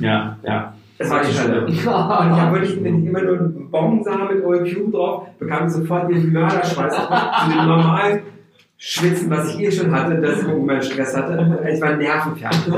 ja, 0.00 0.36
ja. 0.42 0.74
Das 0.98 1.10
war 1.10 1.22
die 1.22 1.38
Hölle. 1.38 1.64
Und 1.64 1.72
ich 1.72 1.84
habe 1.86 2.54
wirklich, 2.54 2.82
wenn 2.84 3.00
ich 3.00 3.06
immer 3.06 3.22
nur 3.22 3.38
einen 3.38 3.70
Bon 3.70 4.04
sah 4.04 4.30
mit 4.30 4.42
Cube 4.42 4.92
drauf, 4.92 5.26
bekam 5.38 5.66
ich 5.66 5.72
sofort 5.72 6.10
den 6.10 6.32
Mörderschweiß 6.32 6.94
zu 6.94 7.50
dem 7.50 7.66
normalen 7.66 8.22
Schwitzen, 8.76 9.30
was 9.30 9.54
ich 9.54 9.60
eh 9.60 9.72
schon 9.72 9.90
hatte, 9.92 10.20
dass 10.20 10.42
ich 10.42 10.48
irgendwann 10.48 10.82
Stress 10.82 11.16
hatte. 11.16 11.58
Ich 11.72 11.80
war 11.80 11.96
nervenfertig. 11.96 12.74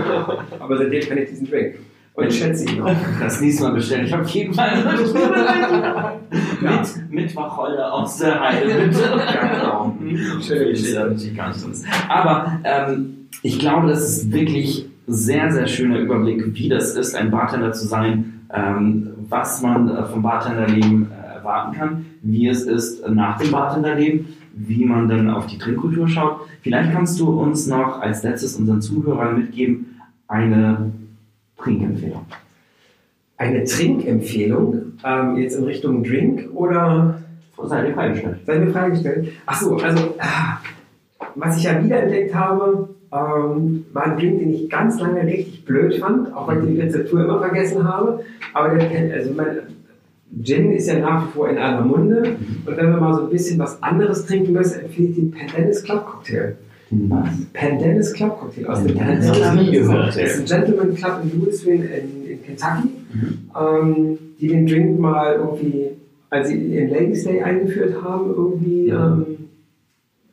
Aber 0.58 0.78
seitdem 0.78 1.08
kann 1.08 1.18
ich 1.18 1.28
diesen 1.28 1.50
Drink. 1.50 1.76
Und 2.14 2.28
ich 2.28 2.38
schätze 2.38 2.64
ihn 2.64 2.80
auch. 2.80 2.94
Das 3.20 3.40
nächste 3.42 3.64
Mal 3.64 3.72
bestellen. 3.72 4.06
Ich 4.06 4.12
habe 4.12 4.24
jeden 4.24 4.54
Fall 4.54 4.72
mit, 6.60 7.10
mit 7.10 7.36
Wacholder 7.36 7.92
aus 7.92 8.18
der 8.18 8.40
Heide. 8.40 8.90
Ja, 8.90 9.46
genau. 9.58 9.94
Schöne 10.40 10.70
Ich 10.70 11.36
gar 11.36 11.48
nicht 11.48 11.60
so 11.60 11.68
ist. 11.68 11.84
Aber 12.08 12.58
ähm, 12.64 13.28
ich 13.42 13.58
glaube, 13.58 13.88
das 13.88 14.00
ist 14.00 14.32
wirklich 14.32 14.88
sehr, 15.06 15.50
sehr 15.52 15.66
schöner 15.66 15.98
Überblick, 15.98 16.54
wie 16.54 16.68
das 16.68 16.94
ist, 16.94 17.14
ein 17.14 17.30
Bartender 17.30 17.72
zu 17.72 17.86
sein, 17.86 18.40
ähm, 18.52 19.10
was 19.28 19.62
man 19.62 19.88
äh, 19.88 20.04
vom 20.04 20.22
Bartenderleben 20.22 21.10
äh, 21.10 21.36
erwarten 21.36 21.76
kann, 21.76 22.06
wie 22.22 22.48
es 22.48 22.62
ist 22.62 23.08
nach 23.08 23.38
dem 23.38 23.50
Bartenderleben, 23.50 24.26
wie 24.54 24.84
man 24.84 25.08
dann 25.08 25.30
auf 25.30 25.46
die 25.46 25.58
Trinkkultur 25.58 26.08
schaut. 26.08 26.40
Vielleicht 26.62 26.92
kannst 26.92 27.20
du 27.20 27.28
uns 27.40 27.66
noch 27.66 28.00
als 28.00 28.22
letztes 28.22 28.56
unseren 28.56 28.80
Zuhörern 28.80 29.38
mitgeben 29.38 30.00
eine 30.28 30.90
Trinkempfehlung. 31.58 32.26
Eine 33.36 33.64
Trinkempfehlung, 33.64 34.92
ähm, 35.04 35.36
jetzt 35.36 35.56
in 35.56 35.64
Richtung 35.64 36.02
Drink 36.02 36.48
oder 36.54 37.20
Sei 37.64 37.86
dir 37.86 37.94
freigestellt. 37.94 38.38
Sei 38.44 38.58
mir 38.58 38.70
freigestellt. 38.70 39.32
Ach 39.46 39.60
so, 39.60 39.76
also, 39.76 40.14
ah, 40.18 40.58
was 41.34 41.56
ich 41.56 41.64
ja 41.64 41.82
wiederentdeckt 41.82 42.34
habe, 42.34 42.94
ähm, 43.12 43.86
war 43.92 44.04
ein 44.04 44.18
Drink, 44.18 44.40
den 44.40 44.52
ich 44.52 44.68
ganz 44.68 45.00
lange 45.00 45.24
richtig 45.24 45.64
blöd 45.64 45.96
fand, 45.96 46.34
auch 46.34 46.48
weil 46.48 46.64
ich 46.64 46.74
die 46.74 46.80
Rezeptur 46.80 47.24
immer 47.24 47.38
vergessen 47.38 47.84
habe. 47.84 48.20
Aber 48.52 48.76
der, 48.76 49.14
also 49.14 49.30
mein 49.36 49.58
Gin 50.42 50.72
ist 50.72 50.88
ja 50.88 50.98
nach 50.98 51.26
wie 51.26 51.32
vor 51.32 51.48
in 51.48 51.58
aller 51.58 51.82
Munde. 51.82 52.36
Und 52.66 52.76
wenn 52.76 52.90
wir 52.90 52.96
mal 52.96 53.14
so 53.14 53.22
ein 53.22 53.30
bisschen 53.30 53.58
was 53.58 53.82
anderes 53.82 54.26
trinken 54.26 54.52
müssen, 54.52 54.80
empfehle 54.80 55.08
ich 55.08 55.14
den 55.14 55.30
Pendennis 55.30 55.82
Club 55.82 56.04
Cocktail. 56.06 56.56
Was? 56.90 57.28
Pendennis 57.52 58.12
Club 58.12 58.38
Cocktail 58.40 58.66
aus 58.66 58.82
dem 58.84 58.96
Pendennis 58.96 59.32
Club, 59.32 59.56
Das 60.06 60.16
ist 60.16 60.52
ein 60.52 60.60
Gentleman 60.64 60.94
Club 60.94 61.20
in 61.22 61.40
Louisville 61.40 61.84
in, 61.84 62.30
in 62.30 62.42
Kentucky, 62.42 62.88
ähm, 63.58 64.18
die 64.40 64.48
den 64.48 64.66
Drink 64.66 64.98
mal 64.98 65.36
irgendwie, 65.36 65.90
als 66.30 66.48
sie 66.48 66.68
den 66.68 66.90
Ladies 66.90 67.24
Day 67.24 67.42
eingeführt 67.42 68.02
haben, 68.02 68.30
irgendwie 68.30 68.88
ähm, 68.88 69.35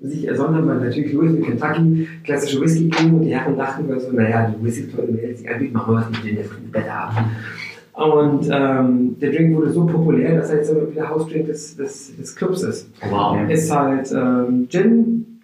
sich 0.04 0.28
ersonnen 0.28 0.56
haben, 0.58 0.68
weil 0.68 0.80
natürlich 0.82 1.14
Louisville, 1.14 1.41
Kentucky, 1.41 2.08
klassische 2.24 2.62
Whisky 2.62 2.89
kriegen 2.89 3.14
und 3.16 3.22
die 3.24 3.34
Herren 3.36 3.56
dachten 3.58 3.88
wir 3.88 3.99
so, 3.99 4.12
naja, 4.12 4.54
die 4.54 4.64
Whisky-Leute 4.66 5.16
werden 5.18 5.36
sich 5.38 5.49
anbieten, 5.49 5.74
machen 5.74 5.93
wir 5.93 5.99
was 6.01 6.10
mit 6.10 6.22
Gin, 6.24 6.36
das 6.38 6.49
klingt 6.49 6.72
besser 6.72 6.93
ab. 6.93 7.14
Und 7.93 8.49
ähm, 8.51 9.16
der 9.22 9.32
Drink 9.32 9.56
wurde 9.56 9.72
so 9.72 9.86
populär, 9.86 10.36
dass 10.36 10.49
er 10.49 10.58
jetzt 10.58 10.70
so 10.70 10.76
der 10.95 11.10
Hausdrink 11.10 11.45
des, 11.45 11.76
des, 11.78 12.16
des 12.18 12.36
Clubs 12.36 12.64
ist. 12.64 12.89
Wow. 13.10 13.38
Ist 13.49 13.72
halt 13.72 14.12
ähm, 14.12 14.68
Gin, 14.68 15.39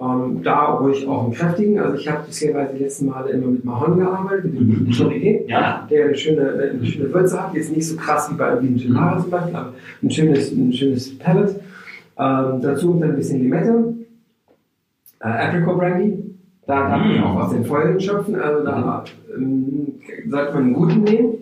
ähm, 0.00 0.40
da 0.42 0.64
ruhig 0.72 1.06
auch 1.06 1.24
einen 1.24 1.34
kräftigen. 1.34 1.78
Also 1.78 1.98
ich 1.98 2.08
habe 2.10 2.24
bisher 2.26 2.64
die 2.74 2.82
letzten 2.82 3.06
Male 3.06 3.30
immer 3.30 3.48
mit 3.48 3.64
Mahon 3.64 3.98
gearbeitet, 3.98 4.44
mit 4.46 4.60
dem 4.62 4.68
Mhm. 4.86 4.90
Chardonnay, 4.90 5.44
Ja. 5.48 5.86
der 5.90 6.06
eine 6.06 6.14
schöne, 6.16 6.70
eine 6.72 6.84
schöne 6.86 7.12
Würze 7.12 7.40
hat. 7.42 7.54
Jetzt 7.54 7.76
nicht 7.76 7.86
so 7.86 7.96
krass 7.96 8.30
wie 8.32 8.36
bei 8.36 8.60
wie 8.62 8.68
ein 8.68 8.78
Gin 8.78 8.92
Mare 8.94 9.20
zum 9.20 9.30
Beispiel, 9.30 9.54
aber 9.54 9.74
ein 10.02 10.10
schönes, 10.10 10.50
ein 10.50 10.72
schönes 10.72 11.18
Palette. 11.18 11.60
Ähm, 12.22 12.60
dazu 12.60 12.94
dann 13.00 13.10
ein 13.10 13.16
bisschen 13.16 13.40
Limette, 13.42 13.94
äh, 15.20 15.24
Apricot 15.28 15.78
Brandy. 15.78 16.18
Da 16.66 16.88
darf 16.88 16.98
man 17.00 17.16
Mhm. 17.16 17.22
auch 17.24 17.36
aus 17.44 17.50
den 17.52 17.64
Fäulen 17.64 17.98
schöpfen. 18.00 18.36
Also 18.36 18.64
da 18.64 19.04
ähm, 19.36 19.94
sollte 20.28 20.54
man 20.54 20.62
einen 20.62 20.74
guten 20.74 21.02
nehmen. 21.02 21.34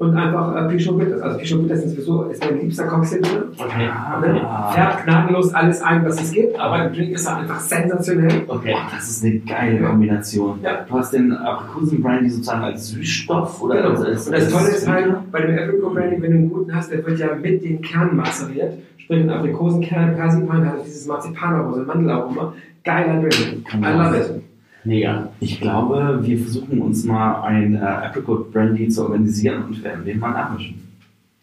Und 0.00 0.16
einfach 0.16 0.56
äh, 0.56 0.68
Pichot 0.68 0.98
Bitters. 0.98 1.20
Also 1.20 1.38
Pichot 1.38 1.62
Bitters 1.62 1.84
ist 1.84 1.90
sowieso 1.90 2.22
ist 2.24 2.42
mein 2.42 2.58
liebster 2.58 2.86
Cocktail 2.86 3.20
drin. 3.20 3.42
Okay. 3.58 3.84
Ne? 3.86 4.40
Ah. 4.42 4.72
Fährt 4.72 5.04
gnadenlos 5.04 5.52
alles 5.52 5.82
ein, 5.82 6.02
was 6.06 6.22
es 6.22 6.32
gibt, 6.32 6.58
aber 6.58 6.78
der 6.78 6.88
Drink 6.88 7.10
ist 7.10 7.28
halt 7.30 7.42
einfach 7.42 7.60
sensationell. 7.60 8.44
Okay. 8.48 8.72
Boah, 8.72 8.88
das 8.94 9.10
ist 9.10 9.22
eine 9.22 9.38
geile 9.40 9.78
Kombination. 9.82 10.58
Ja. 10.62 10.86
Du 10.88 10.94
hast 10.94 11.12
den 11.12 11.34
Aprikosenbrandy 11.34 12.30
sozusagen 12.30 12.62
als 12.64 12.88
Süßstoff 12.88 13.60
oder 13.62 13.76
Genau. 13.76 13.88
als, 13.90 14.26
Und 14.26 14.34
als, 14.34 14.44
das 14.44 14.52
Tolle 14.54 14.68
ist 14.70 14.88
halt, 14.88 15.30
bei 15.30 15.42
dem 15.42 15.58
Apricot 15.58 15.94
Brandy, 15.94 16.22
wenn 16.22 16.30
du 16.30 16.38
einen 16.38 16.50
guten 16.50 16.74
hast, 16.74 16.90
der 16.90 17.04
wird 17.04 17.18
ja 17.18 17.34
mit 17.34 17.62
den 17.62 17.82
Kernen 17.82 18.16
mazeriert. 18.16 18.78
Sprich, 18.96 19.20
ein 19.20 19.28
Aprikosenkern, 19.28 20.16
Persipan 20.16 20.64
hat 20.66 20.76
dieses 20.86 21.06
Marzipanaroma, 21.06 21.84
Mandelaroma. 21.84 22.54
Geiler 22.84 23.20
Drink. 23.20 23.66
I 23.74 23.76
love 23.92 24.16
it. 24.16 24.42
Mega. 24.84 25.28
Ich 25.40 25.60
glaube, 25.60 26.20
wir 26.22 26.38
versuchen 26.38 26.80
uns 26.80 27.04
mal 27.04 27.42
ein 27.42 27.74
äh, 27.74 27.78
Apricot 27.78 28.52
Brandy 28.52 28.88
zu 28.88 29.02
organisieren 29.02 29.64
und 29.64 29.84
werden 29.84 30.04
den 30.04 30.18
mal 30.18 30.30
nachmischen. 30.30 30.82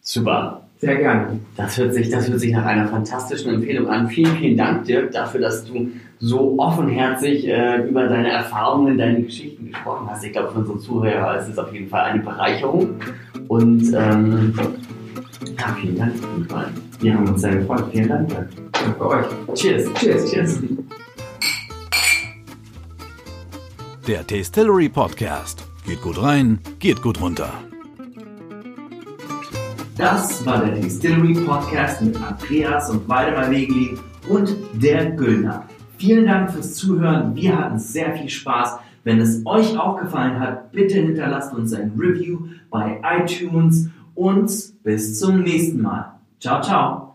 Super. 0.01 0.61
Sehr 0.79 0.95
gerne. 0.95 1.39
Das 1.55 1.77
hört, 1.77 1.93
sich, 1.93 2.09
das 2.09 2.29
hört 2.29 2.39
sich 2.39 2.51
nach 2.51 2.65
einer 2.65 2.87
fantastischen 2.87 3.55
Empfehlung 3.55 3.87
an. 3.89 4.07
Vielen, 4.07 4.35
vielen 4.35 4.57
Dank, 4.57 4.85
Dirk, 4.85 5.11
dafür, 5.11 5.41
dass 5.41 5.65
du 5.65 5.91
so 6.19 6.55
offenherzig 6.59 7.47
äh, 7.47 7.87
über 7.87 8.07
deine 8.07 8.29
Erfahrungen, 8.29 8.97
deine 8.97 9.23
Geschichten 9.23 9.67
gesprochen 9.67 10.07
hast. 10.09 10.23
Ich 10.23 10.31
glaube, 10.33 10.51
für 10.51 10.59
unsere 10.59 10.79
Zuhörer 10.79 11.39
ist 11.39 11.49
es 11.49 11.57
auf 11.57 11.73
jeden 11.73 11.89
Fall 11.89 12.11
eine 12.11 12.21
Bereicherung. 12.21 12.89
Und 13.47 13.91
ähm, 13.93 14.53
ja, 15.57 15.75
vielen 15.81 15.97
Dank 15.97 16.13
auf 16.13 16.37
jeden 16.37 16.49
Fall. 16.49 16.67
Wir 16.99 17.13
haben 17.13 17.27
uns 17.27 17.41
sehr 17.41 17.55
gefreut. 17.55 17.85
Vielen 17.91 18.09
Dank. 18.09 18.29
Dirk. 18.29 18.47
Danke 18.71 19.07
euch. 19.07 19.25
Cheers. 19.55 19.93
Cheers. 19.95 20.31
Cheers. 20.31 20.61
Der 24.07 24.25
Tastillery 24.25 24.87
Podcast. 24.87 25.67
Geht 25.85 26.01
gut 26.01 26.21
rein, 26.21 26.59
geht 26.79 27.01
gut 27.01 27.19
runter. 27.19 27.51
Das 29.97 30.45
war 30.45 30.63
der 30.63 30.75
Distillery 30.75 31.33
Podcast 31.33 32.01
mit 32.01 32.15
Andreas 32.15 32.89
und 32.89 33.09
Waldemar 33.09 33.51
Wegelin 33.51 33.99
und 34.29 34.55
der 34.71 35.11
Güllner. 35.11 35.65
Vielen 35.97 36.25
Dank 36.25 36.51
fürs 36.51 36.75
Zuhören. 36.75 37.35
Wir 37.35 37.57
hatten 37.57 37.79
sehr 37.79 38.15
viel 38.15 38.29
Spaß. 38.29 38.77
Wenn 39.03 39.19
es 39.19 39.45
euch 39.45 39.77
auch 39.77 39.99
gefallen 39.99 40.39
hat, 40.39 40.71
bitte 40.71 41.01
hinterlasst 41.01 41.53
uns 41.53 41.73
ein 41.73 41.91
Review 41.99 42.47
bei 42.69 43.01
iTunes 43.03 43.89
und 44.15 44.49
bis 44.83 45.19
zum 45.19 45.41
nächsten 45.41 45.81
Mal. 45.81 46.13
Ciao, 46.39 46.61
ciao. 46.61 47.06